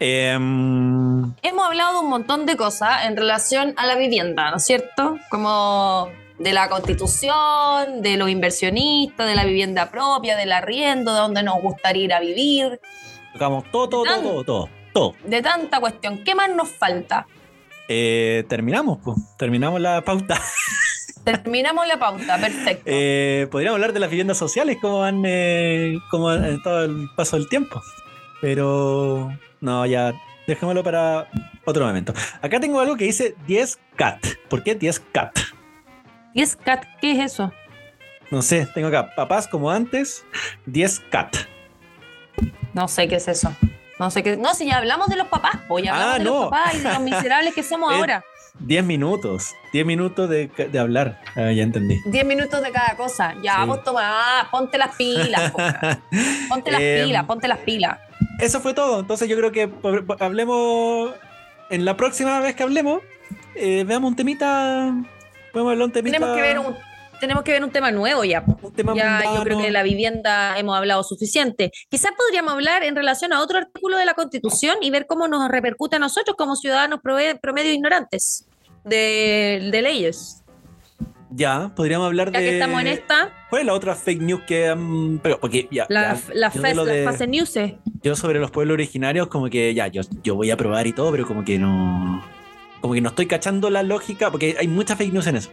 Em, 0.00 1.32
Hemos 1.42 1.66
hablado 1.66 1.94
de 1.94 1.98
un 2.00 2.10
montón 2.10 2.46
de 2.46 2.56
cosas 2.56 3.06
en 3.06 3.16
relación 3.16 3.74
a 3.76 3.86
la 3.86 3.96
vivienda, 3.96 4.50
¿no 4.50 4.56
es 4.56 4.64
cierto? 4.64 5.18
Como 5.30 6.08
de 6.38 6.52
la 6.52 6.68
constitución, 6.68 8.02
de 8.02 8.16
los 8.16 8.28
inversionistas, 8.28 9.26
de 9.26 9.34
la 9.34 9.44
vivienda 9.44 9.90
propia, 9.90 10.36
del 10.36 10.52
arriendo, 10.52 11.14
de 11.14 11.20
dónde 11.20 11.42
nos 11.42 11.62
gustaría 11.62 12.04
ir 12.04 12.12
a 12.12 12.20
vivir, 12.20 12.80
tocamos 13.32 13.64
todo, 13.70 13.88
todo, 13.88 14.04
todo, 14.04 14.22
todo, 14.22 14.44
todo. 14.44 14.68
todo. 14.92 15.14
de 15.24 15.42
tanta 15.42 15.80
cuestión. 15.80 16.22
¿Qué 16.24 16.34
más 16.34 16.50
nos 16.54 16.68
falta? 16.68 17.26
Eh, 17.88 18.44
terminamos, 18.48 18.98
pues. 19.04 19.16
Terminamos 19.36 19.80
la 19.80 20.02
pauta. 20.02 20.40
Terminamos 21.24 21.86
la 21.86 21.98
pauta, 21.98 22.38
perfecto. 22.38 22.84
Eh, 22.86 23.48
podríamos 23.50 23.76
hablar 23.76 23.92
de 23.92 24.00
las 24.00 24.10
viviendas 24.10 24.36
sociales, 24.36 24.76
cómo 24.80 25.02
han, 25.04 25.22
eh, 25.24 25.98
cómo 26.10 26.28
han 26.28 26.44
estado 26.44 26.84
el 26.84 27.08
paso 27.16 27.36
del 27.36 27.48
tiempo. 27.48 27.80
Pero 28.44 29.34
no, 29.62 29.86
ya, 29.86 30.12
dejémoslo 30.46 30.84
para, 30.84 31.30
otro 31.64 31.86
momento. 31.86 32.12
Acá 32.42 32.60
tengo 32.60 32.78
algo 32.78 32.94
que 32.94 33.06
dice 33.06 33.34
10 33.46 33.78
cat. 33.96 34.22
¿Por 34.50 34.62
qué 34.62 34.74
10 34.74 35.00
cat? 35.12 35.34
¿Y 36.34 36.42
es 36.42 36.54
cat? 36.54 36.84
¿Qué 37.00 37.12
es 37.12 37.32
eso? 37.32 37.50
No 38.30 38.42
sé, 38.42 38.66
tengo 38.74 38.88
acá 38.88 39.14
papás 39.16 39.48
como 39.48 39.70
antes, 39.70 40.26
10 40.66 41.00
cat. 41.08 41.34
No 42.74 42.86
sé 42.86 43.08
qué 43.08 43.16
es 43.16 43.28
eso. 43.28 43.50
No 43.98 44.10
sé 44.10 44.22
qué. 44.22 44.36
No, 44.36 44.52
si 44.52 44.66
ya 44.66 44.76
hablamos 44.76 45.08
de 45.08 45.16
los 45.16 45.28
papás, 45.28 45.60
pues 45.66 45.82
ya 45.82 45.94
hablamos 45.94 46.14
Ah, 46.14 46.18
de 46.18 46.24
no. 46.24 46.30
los 46.42 46.50
papás 46.50 46.74
y 46.74 46.78
de 46.80 46.92
los 46.92 47.00
miserables 47.00 47.54
que 47.54 47.62
somos 47.62 47.90
Eh, 47.94 47.96
ahora. 47.96 48.22
10 48.60 48.84
minutos. 48.84 49.54
10 49.72 49.84
minutos 49.86 50.28
de, 50.30 50.46
de 50.48 50.78
hablar. 50.78 51.20
Ah, 51.36 51.50
ya 51.52 51.62
entendí. 51.62 51.98
10 52.06 52.24
minutos 52.24 52.62
de 52.62 52.70
cada 52.70 52.96
cosa. 52.96 53.34
Ya, 53.42 53.60
Sí. 53.62 53.66
vos 53.68 53.82
toma, 53.84 54.00
ah, 54.04 54.48
ponte 54.50 54.78
las 54.78 54.94
pilas, 54.96 55.50
po. 55.52 55.58
ponte 56.48 56.70
las 56.70 56.80
Em, 56.80 57.04
pilas, 57.06 57.24
ponte 57.24 57.48
las 57.48 57.58
pilas. 57.58 57.98
Eso 58.40 58.60
fue 58.60 58.72
todo. 58.74 59.00
Entonces 59.00 59.28
yo 59.28 59.36
creo 59.36 59.52
que 59.52 59.70
hablemos. 60.20 61.12
En 61.70 61.84
la 61.84 61.96
próxima 61.96 62.40
vez 62.40 62.54
que 62.54 62.62
hablemos, 62.62 63.00
eh, 63.54 63.84
veamos 63.86 64.10
un 64.10 64.16
temita. 64.16 64.94
Podemos 65.52 65.72
hablar 65.72 65.86
un 65.86 65.92
temita. 65.92 66.16
Tenemos 66.18 66.36
que 66.36 66.42
ver 66.42 66.58
un, 66.58 66.76
tenemos 67.24 67.42
que 67.44 67.52
ver 67.52 67.64
un 67.64 67.70
tema 67.70 67.90
nuevo 67.90 68.24
ya. 68.24 68.44
un 68.62 68.72
tema 68.72 68.94
Ya, 68.94 69.04
mundano. 69.18 69.36
yo 69.36 69.42
creo 69.42 69.58
que 69.58 69.64
de 69.64 69.70
la 69.72 69.82
vivienda 69.82 70.58
hemos 70.58 70.76
hablado 70.76 71.02
suficiente. 71.02 71.70
Quizás 71.90 72.12
podríamos 72.16 72.52
hablar 72.54 72.82
en 72.84 72.94
relación 72.96 73.32
a 73.32 73.40
otro 73.42 73.58
artículo 73.58 73.96
de 73.96 74.04
la 74.04 74.14
Constitución 74.14 74.76
y 74.80 74.90
ver 74.90 75.06
cómo 75.06 75.28
nos 75.28 75.48
repercute 75.48 75.96
a 75.96 75.98
nosotros 75.98 76.36
como 76.36 76.56
ciudadanos 76.56 77.00
promedio 77.02 77.72
ignorantes 77.72 78.46
de, 78.84 79.68
de 79.72 79.82
leyes. 79.82 80.40
Ya, 81.36 81.72
podríamos 81.74 82.06
hablar 82.06 82.30
Ya 82.30 82.38
de. 82.38 82.46
que 82.46 82.54
estamos 82.54 82.80
en 82.80 82.86
esta, 82.86 83.32
¿Cuál 83.50 83.62
es 83.62 83.66
la 83.66 83.74
otra 83.74 83.94
fake 83.96 84.20
news 84.22 84.42
que. 84.46 84.72
mm, 84.72 85.18
pero, 85.18 85.40
porque 85.40 85.66
ya. 85.70 85.84
la, 85.88 86.14
ya, 86.14 86.22
la, 86.34 86.52
yo, 86.52 86.60
fes- 86.62 86.68
de 86.68 86.74
lo 86.76 86.84
la 86.84 86.92
de- 86.92 87.04
fase 87.04 87.26
news. 87.26 87.54
yo 88.02 88.14
sobre 88.14 88.38
los 88.38 88.50
pueblos 88.52 88.74
originarios, 88.74 89.26
como 89.26 89.48
que 89.50 89.74
ya, 89.74 89.88
yo, 89.88 90.02
yo 90.22 90.36
voy 90.36 90.50
a 90.52 90.56
probar 90.56 90.86
y 90.86 90.92
todo, 90.92 91.10
pero 91.10 91.26
como 91.26 91.44
que 91.44 91.58
no. 91.58 92.24
Como 92.80 92.94
que 92.94 93.00
no 93.00 93.08
estoy 93.08 93.26
cachando 93.26 93.68
la 93.70 93.82
lógica, 93.82 94.30
porque 94.30 94.56
hay 94.60 94.68
mucha 94.68 94.94
fake 94.94 95.12
news 95.12 95.26
en 95.26 95.36
eso. 95.36 95.50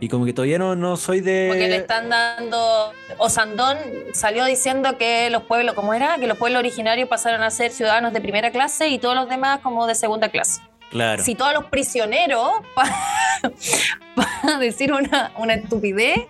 Y 0.00 0.08
como 0.08 0.26
que 0.26 0.32
todavía 0.32 0.58
no, 0.58 0.76
no 0.76 0.96
soy 0.96 1.20
de. 1.20 1.46
Porque 1.48 1.68
le 1.68 1.76
están 1.76 2.08
dando. 2.08 2.92
Osandón 3.18 3.78
salió 4.12 4.44
diciendo 4.44 4.98
que 4.98 5.30
los 5.30 5.42
pueblos, 5.44 5.74
¿cómo 5.74 5.94
era? 5.94 6.18
Que 6.18 6.26
los 6.26 6.36
pueblos 6.36 6.58
originarios 6.58 7.08
pasaron 7.08 7.42
a 7.42 7.50
ser 7.50 7.70
ciudadanos 7.72 8.12
de 8.12 8.20
primera 8.20 8.50
clase 8.50 8.88
y 8.88 8.98
todos 8.98 9.14
los 9.14 9.28
demás 9.28 9.60
como 9.60 9.86
de 9.86 9.94
segunda 9.94 10.28
clase. 10.28 10.60
Claro. 10.90 11.22
Si 11.22 11.34
todos 11.34 11.52
los 11.54 11.64
prisioneros, 11.66 12.50
para 12.74 14.58
decir 14.58 14.92
una, 14.92 15.32
una 15.38 15.54
estupidez 15.54 16.26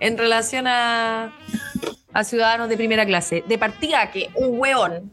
en 0.00 0.18
relación 0.18 0.66
a, 0.66 1.32
a 2.12 2.24
ciudadanos 2.24 2.68
de 2.68 2.76
primera 2.76 3.04
clase. 3.04 3.44
De 3.46 3.58
partida 3.58 4.10
que 4.10 4.30
un 4.34 4.58
hueón 4.58 5.12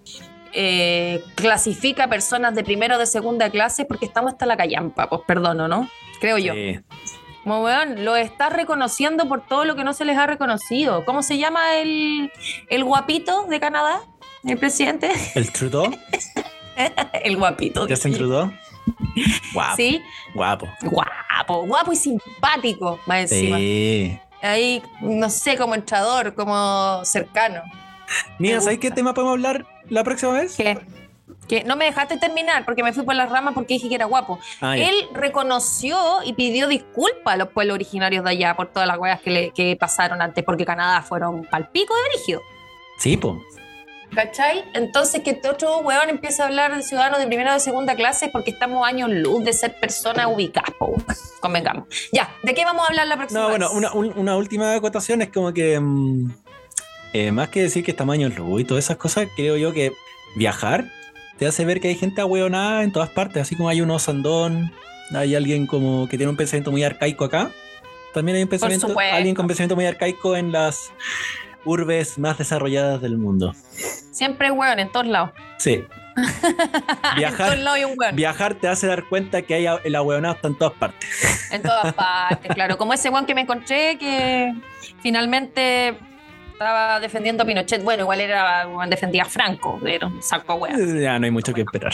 eh, 0.54 1.24
clasifica 1.36 2.08
personas 2.08 2.56
de 2.56 2.64
primera 2.64 2.96
o 2.96 3.00
de 3.00 3.06
segunda 3.06 3.50
clase 3.50 3.86
porque 3.86 4.06
estamos 4.06 4.34
hasta 4.34 4.46
la 4.46 4.56
callampa, 4.56 5.10
pues 5.10 5.22
perdono, 5.28 5.68
¿no? 5.68 5.90
Creo 6.20 6.38
yo. 6.38 6.54
Sí. 6.54 6.80
Como 7.44 7.62
weón, 7.62 8.06
lo 8.06 8.16
está 8.16 8.50
reconociendo 8.50 9.28
por 9.28 9.46
todo 9.46 9.66
lo 9.66 9.76
que 9.76 9.84
no 9.84 9.94
se 9.94 10.06
les 10.06 10.18
ha 10.18 10.26
reconocido. 10.26 11.04
¿Cómo 11.06 11.22
se 11.22 11.38
llama 11.38 11.76
el, 11.76 12.32
el 12.70 12.84
guapito 12.84 13.46
de 13.48 13.60
Canadá? 13.60 14.02
El 14.46 14.58
presidente. 14.58 15.12
¿El 15.36 15.52
Trudeau? 15.52 15.92
el 17.24 17.38
guapito. 17.38 17.88
¿Justin 17.88 18.14
Trudeau? 18.14 18.52
Guapo. 19.54 19.76
Sí, 19.76 20.02
Guapo. 20.34 20.68
guapo, 20.82 21.66
guapo 21.66 21.94
y 21.94 21.96
simpático, 21.96 23.00
más 23.06 23.32
encima. 23.32 23.58
Sí. 23.58 24.20
Ahí, 24.42 24.84
no 25.02 25.30
sé, 25.30 25.58
como 25.58 25.76
entrador, 25.76 26.34
como 26.36 27.02
cercano. 27.06 27.62
Mira, 28.40 28.60
¿sabes 28.60 28.80
qué 28.80 28.92
tema 28.92 29.14
podemos 29.14 29.34
hablar 29.34 29.66
la 29.90 30.04
próxima 30.04 30.34
vez? 30.34 30.56
¿Qué? 30.56 30.78
Que 31.48 31.64
no 31.64 31.76
me 31.76 31.86
dejaste 31.86 32.18
terminar 32.18 32.64
porque 32.66 32.84
me 32.84 32.94
fui 32.94 33.04
por 33.04 33.16
las 33.16 33.30
ramas 33.30 33.54
porque 33.54 33.74
dije 33.76 33.90
que 33.90 33.96
era 33.96 34.06
guapo. 34.06 34.40
Ah. 34.62 34.78
Él 34.78 34.96
reconoció 35.14 35.98
y 36.24 36.34
pidió 36.34 36.68
disculpas 36.68 37.34
a 37.34 37.38
los 37.38 37.50
pueblos 37.50 37.76
originarios 37.76 38.24
de 38.24 38.30
allá 38.32 38.56
por 38.56 38.68
todas 38.72 38.88
las 38.88 38.98
weas 38.98 39.20
que, 39.22 39.30
le, 39.30 39.52
que 39.52 39.76
pasaron 39.76 40.22
antes, 40.22 40.44
porque 40.44 40.66
Canadá 40.66 41.02
fueron 41.02 41.44
palpico 41.46 41.94
de 41.96 42.02
brígido. 42.14 42.42
Sí, 42.98 43.18
po. 43.18 43.44
¿Cachai? 44.16 44.64
Entonces 44.76 45.22
que 45.24 45.32
este 45.32 45.50
otro 45.50 45.80
weón 45.80 46.08
empieza 46.10 46.44
a 46.44 46.48
hablar 46.48 46.76
de 46.76 46.84
ciudadanos 46.84 47.18
de 47.20 47.26
primera 47.26 47.52
o 47.52 47.54
de 47.56 47.60
segunda 47.60 47.96
clase 47.96 48.30
porque 48.32 48.52
estamos 48.52 48.88
años 48.88 49.10
luz 49.10 49.44
de 49.44 49.54
ser 49.54 49.80
personas 49.80 50.28
ubicadas, 50.28 50.70
po, 50.78 50.94
convengamos. 51.40 51.88
Ya, 52.12 52.30
¿de 52.44 52.54
qué 52.54 52.64
vamos 52.64 52.84
a 52.86 52.90
hablar 52.90 53.08
la 53.08 53.18
próxima 53.18 53.42
No, 53.42 53.48
vez? 53.48 53.58
bueno, 53.58 53.72
una, 53.74 53.92
un- 53.94 54.14
una 54.18 54.36
última 54.36 54.74
acotación 54.76 55.22
es 55.24 55.30
como 55.30 55.52
que. 55.52 55.80
mm, 55.80 56.32
eh, 57.14 57.32
más 57.32 57.50
que 57.50 57.64
decir 57.64 57.84
que 57.84 57.92
es 57.92 57.98
tamaño 57.98 58.30
luz 58.30 58.62
y 58.62 58.66
todas 58.66 58.84
esas 58.86 58.98
cosas, 58.98 59.28
creo 59.36 59.58
yo 59.58 59.74
que 59.74 59.92
viajar 60.36 60.86
te 61.38 61.48
hace 61.48 61.66
ver 61.66 61.80
que 61.80 61.90
hay 61.90 61.96
gente 61.96 62.22
ahueonada 62.22 62.84
en 62.84 62.92
todas 62.92 63.10
partes, 63.10 63.42
así 63.42 63.56
como 63.56 63.70
hay 63.70 63.82
un 63.82 63.92
osandón, 63.92 64.72
hay 65.14 65.36
alguien 65.36 65.68
como 65.68 66.08
que 66.08 66.18
tiene 66.18 66.30
un 66.30 66.38
pensamiento 66.38 66.72
muy 66.72 66.84
arcaico 66.84 67.26
acá. 67.26 67.52
También 68.14 68.38
hay 68.38 68.44
un 68.44 68.50
pensamiento, 68.50 68.94
alguien 69.00 69.36
con 69.36 69.48
pensamiento 69.48 69.76
muy 69.76 69.86
arcaico 69.86 70.36
en 70.36 70.52
las 70.52 70.92
urbes 71.66 72.18
más 72.20 72.38
desarrolladas 72.38 73.02
del 73.02 73.18
mundo. 73.18 73.56
Siempre 74.12 74.48
hay 74.48 74.54
weón 74.54 74.80
en 74.80 74.92
todos 74.92 75.08
lados. 75.08 75.32
Sí. 75.58 75.84
en 76.16 77.16
Viajar, 77.18 77.48
todos 77.48 77.60
lados 77.60 77.78
hay 77.78 77.86
un 77.86 77.94
weón. 77.98 78.16
viajar 78.16 78.54
te 78.54 78.68
hace 78.68 78.86
dar 78.86 79.06
cuenta 79.06 79.42
que 79.42 79.56
hay 79.56 79.66
el 79.84 79.96
ahueonado 79.96 80.36
está 80.36 80.48
en 80.48 80.58
todas 80.58 80.74
partes. 80.74 81.52
En 81.52 81.64
todas 81.64 81.94
partes, 81.94 82.54
claro. 82.54 82.78
Como 82.78 82.94
ese 82.94 83.10
weón 83.10 83.26
que 83.26 83.34
me 83.34 83.42
encontré 83.42 83.98
que 83.98 84.54
finalmente 85.02 85.98
estaba 86.64 87.00
defendiendo 87.00 87.44
a 87.44 87.46
Pinochet. 87.46 87.84
Bueno, 87.84 88.04
igual 88.04 88.22
era 88.22 88.66
defendía 88.88 89.24
a 89.24 89.26
Franco, 89.26 89.80
un 90.08 90.22
saco 90.24 90.56
weón. 90.56 91.00
Ya 91.02 91.20
no 91.20 91.26
hay 91.26 91.32
mucho 91.32 91.54
que 91.54 91.62
esperar. 91.62 91.94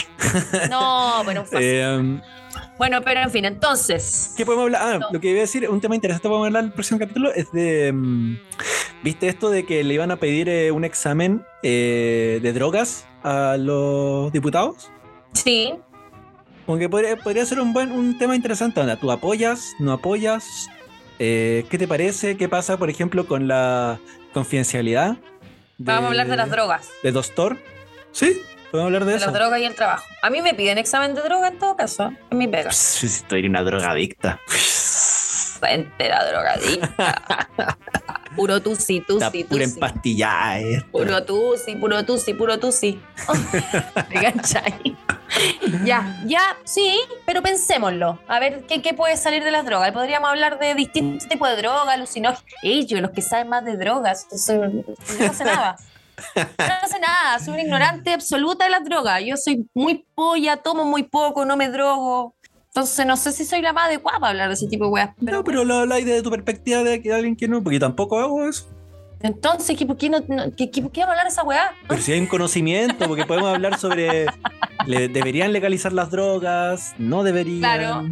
No, 0.70 1.22
pero 1.26 1.44
fácil. 1.44 1.58
Eh, 1.62 2.20
Bueno, 2.78 3.00
pero 3.02 3.20
en 3.20 3.30
fin, 3.30 3.44
entonces. 3.44 4.34
¿Qué 4.36 4.44
podemos 4.44 4.64
hablar? 4.64 4.82
Ah, 4.84 4.98
No. 4.98 5.08
lo 5.12 5.20
que 5.20 5.28
iba 5.30 5.38
a 5.38 5.42
decir, 5.42 5.68
un 5.68 5.80
tema 5.80 5.94
interesante 5.94 6.28
podemos 6.28 6.46
hablar 6.46 6.62
en 6.64 6.68
el 6.68 6.72
próximo 6.72 6.98
capítulo 6.98 7.32
es 7.34 7.50
de. 7.52 7.92
mm, 7.92 8.36
¿Viste 9.02 9.28
esto 9.28 9.50
de 9.50 9.64
que 9.64 9.82
le 9.84 9.94
iban 9.94 10.10
a 10.10 10.16
pedir 10.16 10.48
eh, 10.48 10.70
un 10.72 10.84
examen 10.84 11.44
eh, 11.62 12.38
de 12.42 12.52
drogas 12.52 13.06
a 13.22 13.56
los 13.58 14.32
diputados? 14.32 14.90
Sí, 15.32 15.74
Como 16.66 16.78
que 16.78 16.88
podría, 16.88 17.16
podría 17.16 17.44
ser 17.46 17.60
un 17.60 17.72
buen 17.72 17.92
un 17.92 18.18
tema 18.18 18.34
interesante. 18.36 18.80
Onda, 18.80 18.96
¿Tú 18.96 19.10
apoyas? 19.10 19.72
¿No 19.78 19.92
apoyas? 19.92 20.68
Eh, 21.22 21.66
¿Qué 21.70 21.76
te 21.78 21.86
parece? 21.86 22.36
¿Qué 22.38 22.48
pasa, 22.48 22.78
por 22.78 22.88
ejemplo, 22.88 23.26
con 23.26 23.46
la 23.46 23.98
confidencialidad? 24.32 25.16
de- 25.76 25.84
vamos 25.92 26.04
a 26.04 26.08
hablar 26.08 26.28
de 26.28 26.36
las 26.36 26.50
drogas. 26.50 26.88
¿De 27.02 27.12
Dostor? 27.12 27.58
Sí, 28.12 28.40
podemos 28.70 28.88
hablar 28.88 29.04
de, 29.04 29.12
De 29.12 29.16
eso. 29.18 29.26
las 29.26 29.34
drogas 29.34 29.60
y 29.60 29.64
el 29.64 29.74
trabajo. 29.74 30.04
A 30.22 30.30
mí 30.30 30.40
me 30.42 30.54
piden 30.54 30.78
examen 30.78 31.14
de 31.14 31.20
droga 31.22 31.48
en 31.48 31.58
todo 31.58 31.76
caso, 31.76 32.10
en 32.30 32.38
mi 32.38 32.48
pega. 32.48 32.70
Pss, 32.70 33.04
Estoy 33.04 33.46
una 33.46 33.62
drogadicta. 33.62 34.40
Entera 35.68 36.24
drogadicta. 36.24 37.48
puro 38.36 38.60
tusi, 38.62 38.98
Está 38.98 39.30
tusi, 39.30 39.44
pura 39.44 39.64
tusi. 39.64 39.74
empastillada. 39.74 40.86
Puro 40.92 41.24
tusi, 41.24 41.76
puro 41.76 42.04
tusi, 42.04 42.34
puro 42.34 42.58
tusi. 42.58 43.00
¿Me 44.08 44.20
cachai? 44.32 44.96
Ya, 45.84 46.20
ya, 46.26 46.40
sí, 46.64 46.98
pero 47.26 47.42
pensémoslo. 47.42 48.18
A 48.28 48.38
ver, 48.40 48.66
¿qué, 48.66 48.82
qué 48.82 48.94
puede 48.94 49.16
salir 49.16 49.44
de 49.44 49.50
las 49.50 49.64
drogas? 49.64 49.92
Podríamos 49.92 50.28
hablar 50.30 50.58
de 50.58 50.74
distintos 50.74 51.28
tipos 51.28 51.48
de 51.48 51.56
drogas, 51.56 51.88
alucinógenos. 51.88 52.44
Ellos, 52.62 53.00
los 53.00 53.10
que 53.12 53.22
saben 53.22 53.48
más 53.48 53.64
de 53.64 53.76
drogas, 53.76 54.26
son- 54.36 54.84
no 55.20 55.32
sé 55.34 55.44
nada. 55.44 55.76
No 56.36 56.88
sé 56.88 56.98
nada, 57.00 57.38
soy 57.38 57.54
una 57.54 57.62
ignorante 57.62 58.12
absoluta 58.12 58.64
de 58.64 58.70
las 58.70 58.84
drogas. 58.84 59.22
Yo 59.24 59.36
soy 59.36 59.66
muy 59.72 60.04
polla, 60.14 60.56
tomo 60.58 60.84
muy 60.84 61.04
poco, 61.04 61.44
no 61.46 61.56
me 61.56 61.68
drogo. 61.68 62.34
Entonces 62.72 63.04
no 63.04 63.16
sé 63.16 63.32
si 63.32 63.44
soy 63.44 63.62
la 63.62 63.72
más 63.72 63.86
adecuada 63.86 64.18
para 64.20 64.30
hablar 64.30 64.48
de 64.48 64.54
ese 64.54 64.68
tipo 64.68 64.84
de 64.84 64.90
weas. 64.90 65.10
Pero, 65.24 65.38
no, 65.38 65.44
pero 65.44 65.64
lo 65.64 65.74
habláis 65.78 66.06
de 66.06 66.22
tu 66.22 66.30
perspectiva 66.30 66.84
de, 66.84 66.98
de 67.00 67.12
alguien 67.12 67.34
que 67.34 67.48
no, 67.48 67.62
porque 67.62 67.76
yo 67.76 67.80
tampoco 67.80 68.18
hago 68.20 68.48
eso. 68.48 68.68
entonces, 69.20 69.76
¿qué, 69.76 69.84
¿por 69.86 69.96
qué 69.96 70.08
no, 70.08 70.20
no- 70.28 70.54
qué, 70.56 70.70
qué- 70.70 70.80
por 70.80 70.92
qué 70.92 71.00
vamos 71.00 71.10
a 71.10 71.18
hablar 71.18 71.24
de 71.26 71.32
esa 71.32 71.42
wea? 71.42 71.72
Pero 71.88 72.00
si 72.00 72.12
hay 72.12 72.20
un 72.20 72.26
conocimiento, 72.26 73.06
porque 73.08 73.24
podemos 73.26 73.52
hablar 73.52 73.76
sobre. 73.78 74.26
le- 74.86 75.08
¿Deberían 75.08 75.52
legalizar 75.52 75.92
las 75.92 76.10
drogas? 76.12 76.94
¿No 76.98 77.24
deberían? 77.24 77.58
Claro. 77.58 78.08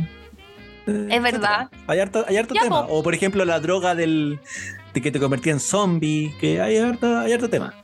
Eh, 0.88 1.06
Es 1.10 1.22
verdad. 1.22 1.68
Hay 1.86 2.00
harto, 2.00 2.24
hay 2.26 2.36
harto 2.36 2.54
tema. 2.54 2.86
po. 2.88 2.94
O 2.94 3.02
por 3.04 3.14
ejemplo, 3.14 3.44
la 3.44 3.60
droga 3.60 3.94
del. 3.94 4.40
de 4.92 5.00
que 5.00 5.12
te 5.12 5.20
convertía 5.20 5.52
en 5.52 5.60
zombie, 5.60 6.34
que 6.40 6.60
hay 6.60 6.78
harto, 6.78 7.16
hay 7.18 7.32
harto 7.32 7.48
tema. 7.48 7.74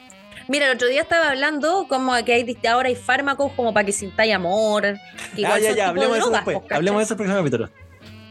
Mira, 0.49 0.67
el 0.67 0.77
otro 0.77 0.89
día 0.89 1.03
estaba 1.03 1.29
hablando 1.31 1.87
como 1.89 2.15
que 2.25 2.33
hay 2.35 2.45
ahora 2.69 2.89
hay 2.89 2.97
fármacos 2.97 3.53
como 3.53 3.73
para 3.73 3.87
que 3.87 3.93
sintáis 3.93 4.35
amor. 4.35 4.83
Que 5.35 5.47
Ah, 5.47 5.59
ya, 5.59 5.73
ya, 5.73 5.89
hablemos 5.89 6.13
de 6.13 6.19
eso 6.21 6.31
después. 6.31 6.59
pues. 6.61 6.73
Hablemos 6.73 6.99
de 7.01 7.05
eso 7.05 7.15
el 7.15 7.19
próximo 7.19 7.39
capítulo. 7.39 7.71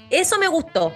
Eso 0.10 0.38
me 0.38 0.48
gustó. 0.48 0.94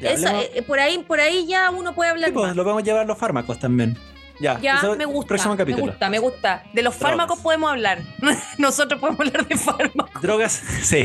Ya, 0.00 0.10
Eso, 0.10 0.26
hablemos- 0.28 0.50
eh, 0.54 0.62
por 0.62 0.78
ahí, 0.80 0.98
por 0.98 1.20
ahí 1.20 1.46
ya 1.46 1.70
uno 1.70 1.94
puede 1.94 2.10
hablar 2.10 2.28
Sí, 2.30 2.34
pues, 2.34 2.48
más. 2.48 2.56
lo 2.56 2.64
a 2.76 2.82
llevar 2.82 3.06
los 3.06 3.16
fármacos 3.16 3.58
también. 3.58 3.96
Ya, 4.38 4.58
Ya, 4.60 4.76
eso- 4.76 4.96
me 4.96 5.06
gusta. 5.06 5.28
Próximo 5.28 5.54
Me 5.54 5.58
capítulo. 5.58 5.86
gusta, 5.86 6.10
me 6.10 6.18
gusta. 6.18 6.62
De 6.74 6.82
los 6.82 6.94
Drogas. 6.98 7.10
fármacos 7.10 7.38
podemos 7.40 7.70
hablar. 7.70 8.00
Nosotros 8.58 9.00
podemos 9.00 9.20
hablar 9.20 9.46
de 9.46 9.56
fármacos. 9.56 10.20
Drogas, 10.20 10.52
sí. 10.82 11.04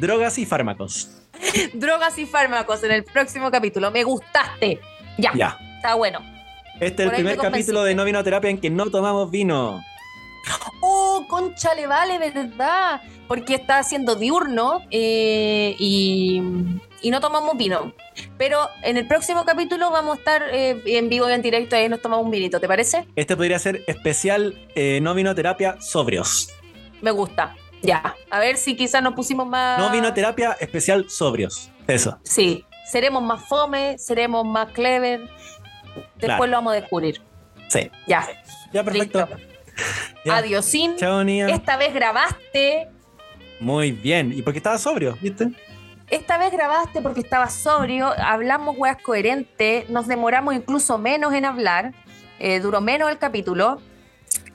drogas 0.00 0.38
y 0.38 0.46
fármacos. 0.46 1.10
Drogas 1.74 2.18
y 2.18 2.26
fármacos 2.26 2.82
en 2.82 2.90
el 2.92 3.04
próximo 3.04 3.50
capítulo. 3.50 3.90
Me 3.92 4.02
gustaste. 4.02 4.80
Ya, 5.18 5.32
Ya. 5.34 5.58
está 5.76 5.94
bueno. 5.94 6.18
Este 6.80 7.04
es 7.04 7.08
el 7.10 7.14
primer 7.14 7.36
me 7.36 7.42
capítulo 7.42 7.84
de 7.84 7.94
No 7.94 8.04
Vino 8.04 8.22
Terapia 8.24 8.50
en 8.50 8.58
que 8.58 8.70
no 8.70 8.90
tomamos 8.90 9.30
vino. 9.30 9.82
Oh, 10.84 11.26
concha 11.28 11.74
le 11.74 11.86
vale, 11.86 12.18
¿verdad? 12.18 13.00
Porque 13.28 13.54
está 13.54 13.78
haciendo 13.78 14.16
diurno 14.16 14.80
eh, 14.90 15.76
y, 15.78 16.42
y 17.02 17.10
no 17.10 17.20
tomamos 17.20 17.56
vino. 17.56 17.92
Pero 18.36 18.68
en 18.82 18.96
el 18.96 19.06
próximo 19.06 19.44
capítulo 19.44 19.90
vamos 19.92 20.16
a 20.16 20.18
estar 20.18 20.42
eh, 20.52 20.82
en 20.86 21.08
vivo 21.08 21.30
y 21.30 21.32
en 21.32 21.42
directo, 21.42 21.76
ahí 21.76 21.88
nos 21.88 22.02
tomamos 22.02 22.24
un 22.24 22.32
vinito, 22.32 22.58
¿te 22.58 22.66
parece? 22.66 23.06
Este 23.14 23.36
podría 23.36 23.60
ser 23.60 23.84
especial 23.86 24.68
eh, 24.74 24.98
no 25.02 25.14
vinoterapia 25.14 25.80
sobrios. 25.80 26.50
Me 27.00 27.10
gusta. 27.12 27.54
Ya. 27.82 28.16
A 28.30 28.38
ver 28.40 28.56
si 28.56 28.76
quizás 28.76 29.02
nos 29.02 29.14
pusimos 29.14 29.46
más. 29.46 29.78
No 29.78 29.90
vinoterapia 29.90 30.56
especial 30.60 31.08
sobrios. 31.08 31.70
Eso. 31.86 32.18
Sí. 32.22 32.64
Seremos 32.90 33.22
más 33.22 33.44
fome, 33.44 33.98
seremos 33.98 34.44
más 34.44 34.72
clever. 34.72 35.20
Después 35.94 36.18
Claro. 36.18 36.46
lo 36.46 36.56
vamos 36.56 36.72
a 36.72 36.76
descubrir. 36.76 37.20
Sí. 37.68 37.90
Ya. 38.06 38.26
Ya, 38.72 38.84
perfecto. 38.84 39.28
Ya. 40.24 40.36
Adiosín. 40.36 40.96
Chao, 40.96 41.24
Nia. 41.24 41.48
Esta 41.48 41.76
vez 41.76 41.92
grabaste. 41.94 42.88
Muy 43.60 43.92
bien. 43.92 44.32
¿Y 44.32 44.42
porque 44.42 44.58
estaba 44.58 44.78
sobrio? 44.78 45.16
¿Viste? 45.20 45.48
Esta 46.10 46.36
vez 46.36 46.52
grabaste 46.52 47.00
porque 47.00 47.20
estaba 47.20 47.48
sobrio, 47.48 48.12
hablamos 48.18 48.76
weas 48.76 48.98
coherentes, 49.00 49.88
nos 49.88 50.06
demoramos 50.06 50.54
incluso 50.54 50.98
menos 50.98 51.32
en 51.32 51.46
hablar, 51.46 51.94
eh, 52.38 52.60
duró 52.60 52.82
menos 52.82 53.10
el 53.10 53.16
capítulo. 53.18 53.80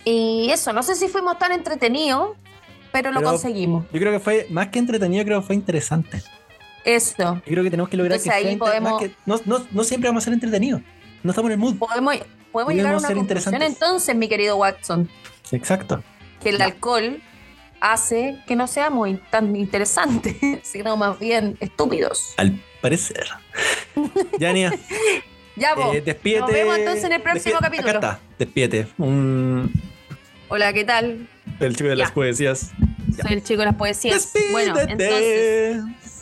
Y 0.06 0.50
eso, 0.52 0.72
no 0.72 0.84
sé 0.84 0.94
si 0.96 1.08
fuimos 1.08 1.40
tan 1.40 1.52
entretenidos, 1.52 2.38
pero 2.92 3.12
lo 3.12 3.20
Pero- 3.20 3.32
conseguimos. 3.32 3.86
Yo 3.92 4.00
creo 4.00 4.12
que 4.12 4.20
fue 4.20 4.46
más 4.52 4.68
que 4.68 4.78
entretenido, 4.80 5.26
creo 5.26 5.42
que 5.42 5.48
fue 5.48 5.56
interesante. 5.56 6.22
Eso. 6.86 7.36
Yo 7.36 7.42
creo 7.52 7.64
que 7.64 7.72
tenemos 7.72 7.90
que 7.90 7.98
lograr 7.98 8.18
Entonces 8.18 8.32
que 8.42 8.48
ahí 8.48 8.54
sea 8.56 8.60
podemos- 8.60 9.02
que- 9.02 9.12
no, 9.26 9.40
no, 9.46 9.66
no 9.72 9.84
siempre 9.84 10.10
vamos 10.10 10.24
a 10.24 10.26
ser 10.26 10.34
entretenidos. 10.34 10.82
No 11.24 11.32
estamos 11.32 11.50
en 11.50 11.54
el 11.54 11.58
mood. 11.60 11.78
Podemos, 11.78 12.16
podemos 12.52 12.74
llegar 12.74 12.94
a 12.94 12.98
una 12.98 13.14
conclusión 13.14 13.62
entonces, 13.62 14.16
mi 14.16 14.28
querido 14.28 14.58
Watson, 14.58 15.10
Exacto. 15.52 16.04
que 16.42 16.50
el 16.50 16.62
alcohol 16.62 17.22
hace 17.80 18.40
que 18.48 18.56
no 18.56 18.68
seamos 18.68 19.10
tan 19.30 19.56
interesantes, 19.56 20.36
sino 20.64 20.98
más 20.98 21.20
bien 21.20 21.58
estúpidos. 21.60 22.34
Al 22.38 22.60
parecer. 22.82 23.26
Yania, 24.40 24.74
Ya, 25.56 25.76
vos. 25.76 25.94
eh, 25.96 26.02
despídete. 26.02 26.42
Nos 26.42 26.52
vemos 26.52 26.78
entonces 26.78 27.04
en 27.04 27.12
el 27.14 27.22
próximo 27.22 27.60
capítulo. 27.60 27.90
Acá 27.90 27.98
está. 28.14 28.20
Despídete. 28.40 28.88
Hola, 30.50 30.74
¿qué 30.74 30.86
tal? 30.86 31.28
el 31.60 31.76
chico 31.76 31.90
de 31.90 31.96
Ya. 31.98 32.04
las 32.04 32.12
poesías. 32.12 32.72
Soy 33.22 33.34
el 33.34 33.44
chico 33.44 33.60
de 33.62 33.66
las 33.66 33.76
poesías. 33.76 34.16
Despídete. 34.34 34.52
Bueno, 34.52 34.80
entonces. 34.80 36.17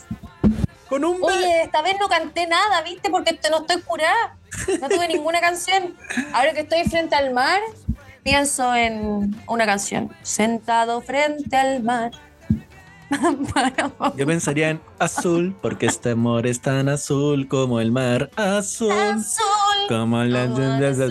Con 0.88 1.04
un. 1.04 1.22
Oye, 1.22 1.62
esta 1.62 1.82
vez 1.82 1.96
no 1.98 2.08
canté 2.08 2.46
nada, 2.46 2.82
¿viste? 2.82 3.10
Porque 3.10 3.38
no 3.50 3.58
estoy 3.58 3.82
curada. 3.82 4.36
No 4.80 4.88
tuve 4.88 5.08
ninguna 5.08 5.40
canción. 5.40 5.94
Ahora 6.32 6.52
que 6.52 6.60
estoy 6.60 6.84
frente 6.84 7.14
al 7.16 7.32
mar, 7.34 7.60
pienso 8.22 8.74
en 8.74 9.36
una 9.48 9.66
canción. 9.66 10.12
Sentado 10.22 11.00
frente 11.00 11.56
al 11.56 11.82
mar. 11.82 12.12
Yo 14.16 14.26
pensaría 14.26 14.70
en 14.70 14.80
azul, 14.98 15.56
porque 15.62 15.86
este 15.86 16.10
amor 16.10 16.46
es 16.46 16.60
tan 16.60 16.88
azul 16.88 17.46
como 17.48 17.80
el 17.80 17.92
mar 17.92 18.30
azul. 18.36 18.90
Azul. 18.92 19.44
Como 19.88 20.22
la 20.24 20.46
como 20.46 20.56
azul 20.56 21.08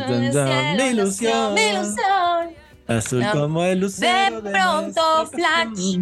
mi 0.77 0.83
ilusión. 0.83 1.53
mi 1.53 1.61
ilusión. 1.61 2.49
Azul 2.87 3.21
No. 3.21 3.31
como 3.31 3.63
el 3.63 3.79
lucero. 3.79 4.41
De 4.41 4.51
pronto, 4.51 5.27
flash. 5.27 5.97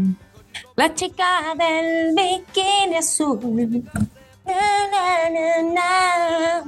La 0.76 0.92
chica 0.96 1.54
del 1.56 2.16
bikini 2.16 2.98
azul. 2.98 3.40
Na, 4.44 4.88
na, 4.92 5.30
na, 5.30 5.62
na. 5.72 6.64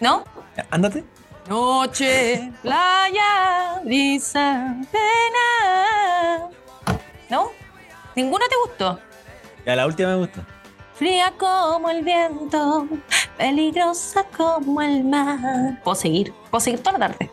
¿No? 0.00 0.24
Ándate. 0.70 1.04
Noche, 1.48 2.52
playa, 2.62 3.80
brisa, 3.84 4.76
pena. 4.92 6.48
¿No? 7.28 7.50
¿Ninguna 8.14 8.44
te 8.48 8.54
gustó? 8.64 9.00
Ya 9.66 9.74
la 9.74 9.86
última 9.86 10.10
me 10.10 10.16
gusta. 10.16 10.46
Fría 10.94 11.32
como 11.36 11.90
el 11.90 12.04
viento, 12.04 12.86
peligrosa 13.36 14.24
como 14.36 14.80
el 14.80 15.02
mar. 15.02 15.82
Puedo 15.82 15.96
seguir, 15.96 16.32
puedo 16.50 16.60
seguir 16.60 16.80
toda 16.80 16.98
la 16.98 17.08
tarde. 17.08 17.30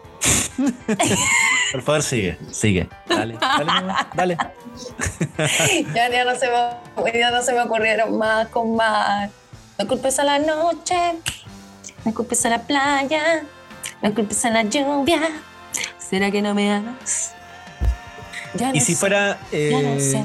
Por 1.71 1.81
favor, 1.81 2.03
sigue. 2.03 2.37
Sigue. 2.51 2.89
Dale. 3.07 3.37
Dale. 3.39 3.65
mamá, 3.65 4.09
Dale. 4.13 4.37
Ya, 5.95 6.09
ya, 6.09 6.23
no 6.25 6.35
se 6.35 6.47
me, 6.49 7.19
ya 7.19 7.31
no 7.31 7.41
se 7.41 7.53
me 7.53 7.61
ocurrieron 7.61 8.17
más 8.17 8.47
con 8.47 8.75
más. 8.75 9.29
No 9.77 9.87
culpes 9.87 10.19
a 10.19 10.23
la 10.23 10.39
noche, 10.39 10.95
no 12.05 12.13
culpes 12.13 12.45
a 12.45 12.49
la 12.49 12.59
playa, 12.63 13.43
no 14.01 14.13
culpes 14.13 14.43
a 14.45 14.49
la 14.49 14.63
lluvia. 14.63 15.19
¿Será 15.97 16.29
que 16.31 16.41
no 16.41 16.53
me 16.53 16.71
amas? 16.71 17.33
Ya 18.53 18.69
no 18.69 18.75
Y 18.75 18.79
si 18.81 18.93
sé. 18.93 18.99
fuera. 18.99 19.39
Ya 19.51 19.81
no 19.81 19.93
eh, 19.95 19.99
sé, 19.99 20.23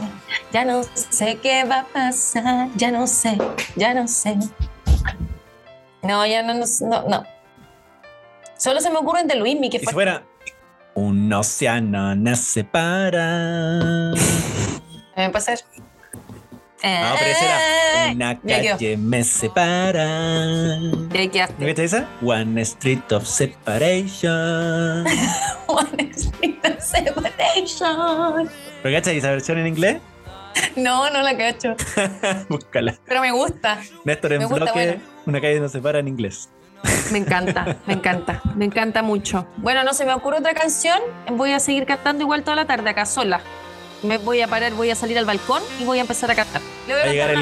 ya 0.52 0.64
no 0.64 0.82
sé 0.94 1.38
qué 1.42 1.64
va 1.64 1.80
a 1.80 1.84
pasar, 1.86 2.68
ya 2.76 2.90
no 2.90 3.06
sé, 3.06 3.38
ya 3.76 3.94
no 3.94 4.06
sé. 4.08 4.36
No, 6.02 6.24
ya 6.26 6.42
no, 6.42 6.54
no, 6.54 7.02
no. 7.08 7.24
Solo 8.56 8.80
se 8.80 8.90
me 8.90 8.96
ocurren 8.98 9.26
de 9.26 9.34
Luis, 9.36 9.56
que 9.70 9.76
Y 9.76 9.80
si 9.80 9.84
fue. 9.84 9.92
fuera. 9.92 10.22
Un 10.96 11.30
océano 11.32 12.14
nos 12.16 12.38
separa. 12.38 14.12
Me 15.16 15.30
puede 15.30 15.44
ser. 15.44 15.60
No, 16.82 17.14
pero 17.18 17.30
esa 17.30 17.44
era. 17.44 18.08
Eh, 18.08 18.12
Una 18.14 18.40
calle 18.40 18.96
me 18.96 19.22
separa. 19.24 20.78
Ya 21.12 21.30
quedaste. 21.30 21.54
¿No 21.58 21.66
viste 21.66 21.84
esa? 21.84 22.08
One 22.22 22.60
Street 22.62 23.12
of 23.12 23.26
Separation. 23.26 25.04
One 25.66 26.10
Street 26.16 26.58
of 26.64 26.80
Separation. 26.82 28.48
¿Pero 28.82 28.96
cachai 28.96 29.18
esa 29.18 29.30
versión 29.30 29.58
en 29.58 29.66
inglés? 29.66 30.00
No, 30.74 31.10
no 31.10 31.20
la 31.20 31.36
cacho. 31.36 31.76
Búscala. 32.48 32.94
Pero 33.04 33.20
me 33.20 33.30
gusta. 33.30 33.78
Néstor 34.04 34.32
en 34.32 34.38
Me 34.38 34.44
gusta, 34.46 34.64
bloque. 34.64 34.86
bueno. 34.86 35.02
Una 35.26 35.40
calle 35.42 35.60
nos 35.60 35.72
separa 35.72 35.98
en 35.98 36.08
inglés. 36.08 36.48
Me 37.12 37.18
encanta, 37.18 37.76
me 37.86 37.94
encanta, 37.94 38.40
me 38.54 38.64
encanta 38.64 39.02
mucho. 39.02 39.46
Bueno, 39.58 39.84
no 39.84 39.94
se 39.94 40.04
me 40.04 40.12
ocurre 40.12 40.38
otra 40.38 40.54
canción. 40.54 40.98
Voy 41.32 41.52
a 41.52 41.60
seguir 41.60 41.86
cantando 41.86 42.22
igual 42.22 42.42
toda 42.42 42.56
la 42.56 42.66
tarde 42.66 42.90
acá 42.90 43.06
sola. 43.06 43.40
Me 44.02 44.18
voy 44.18 44.40
a 44.42 44.48
parar, 44.48 44.72
voy 44.74 44.90
a 44.90 44.94
salir 44.94 45.16
al 45.18 45.24
balcón 45.24 45.62
y 45.80 45.84
voy 45.84 45.98
a 45.98 46.02
empezar 46.02 46.30
a 46.30 46.34
cantar. 46.34 46.60
Le 46.86 46.92
voy 46.94 47.02
a, 47.02 47.04
a 47.04 47.12
llegar 47.12 47.30
el- 47.30 47.38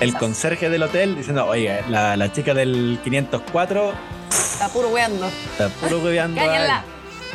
El 0.00 0.14
conserje 0.16 0.70
del 0.70 0.82
hotel 0.82 1.16
diciendo, 1.16 1.46
oye, 1.46 1.80
la, 1.88 2.16
la 2.16 2.32
chica 2.32 2.54
del 2.54 2.98
504 3.04 3.92
Está 4.30 4.68
puro 4.68 4.88
weando. 4.88 5.26
está 5.26 5.68
puro 5.68 6.00
Cállenla. 6.02 6.82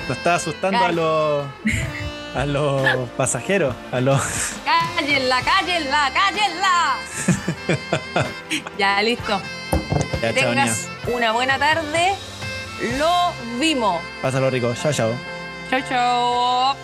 Nos 0.08 0.18
está 0.18 0.36
asustando 0.36 0.80
a 0.80 0.92
los 0.92 1.46
a 2.36 2.46
los 2.46 3.10
pasajeros, 3.18 3.76
a 3.92 4.00
los 4.02 4.22
Cállenla, 4.66 5.42
cállenla, 5.42 6.12
cállenla. 6.14 6.96
ya, 8.78 9.02
listo. 9.02 9.42
ya, 10.22 10.34
Que 10.34 10.40
chao, 10.42 10.50
niña. 10.52 10.64
tengas 10.66 10.90
una 11.14 11.32
buena 11.32 11.58
tarde. 11.58 12.14
Lo 12.98 13.34
vimos. 13.60 14.02
Pásalo 14.22 14.50
rico. 14.50 14.74
Chao, 14.82 14.94
chao. 14.94 15.12
Chau, 15.70 15.82
chau. 15.88 16.76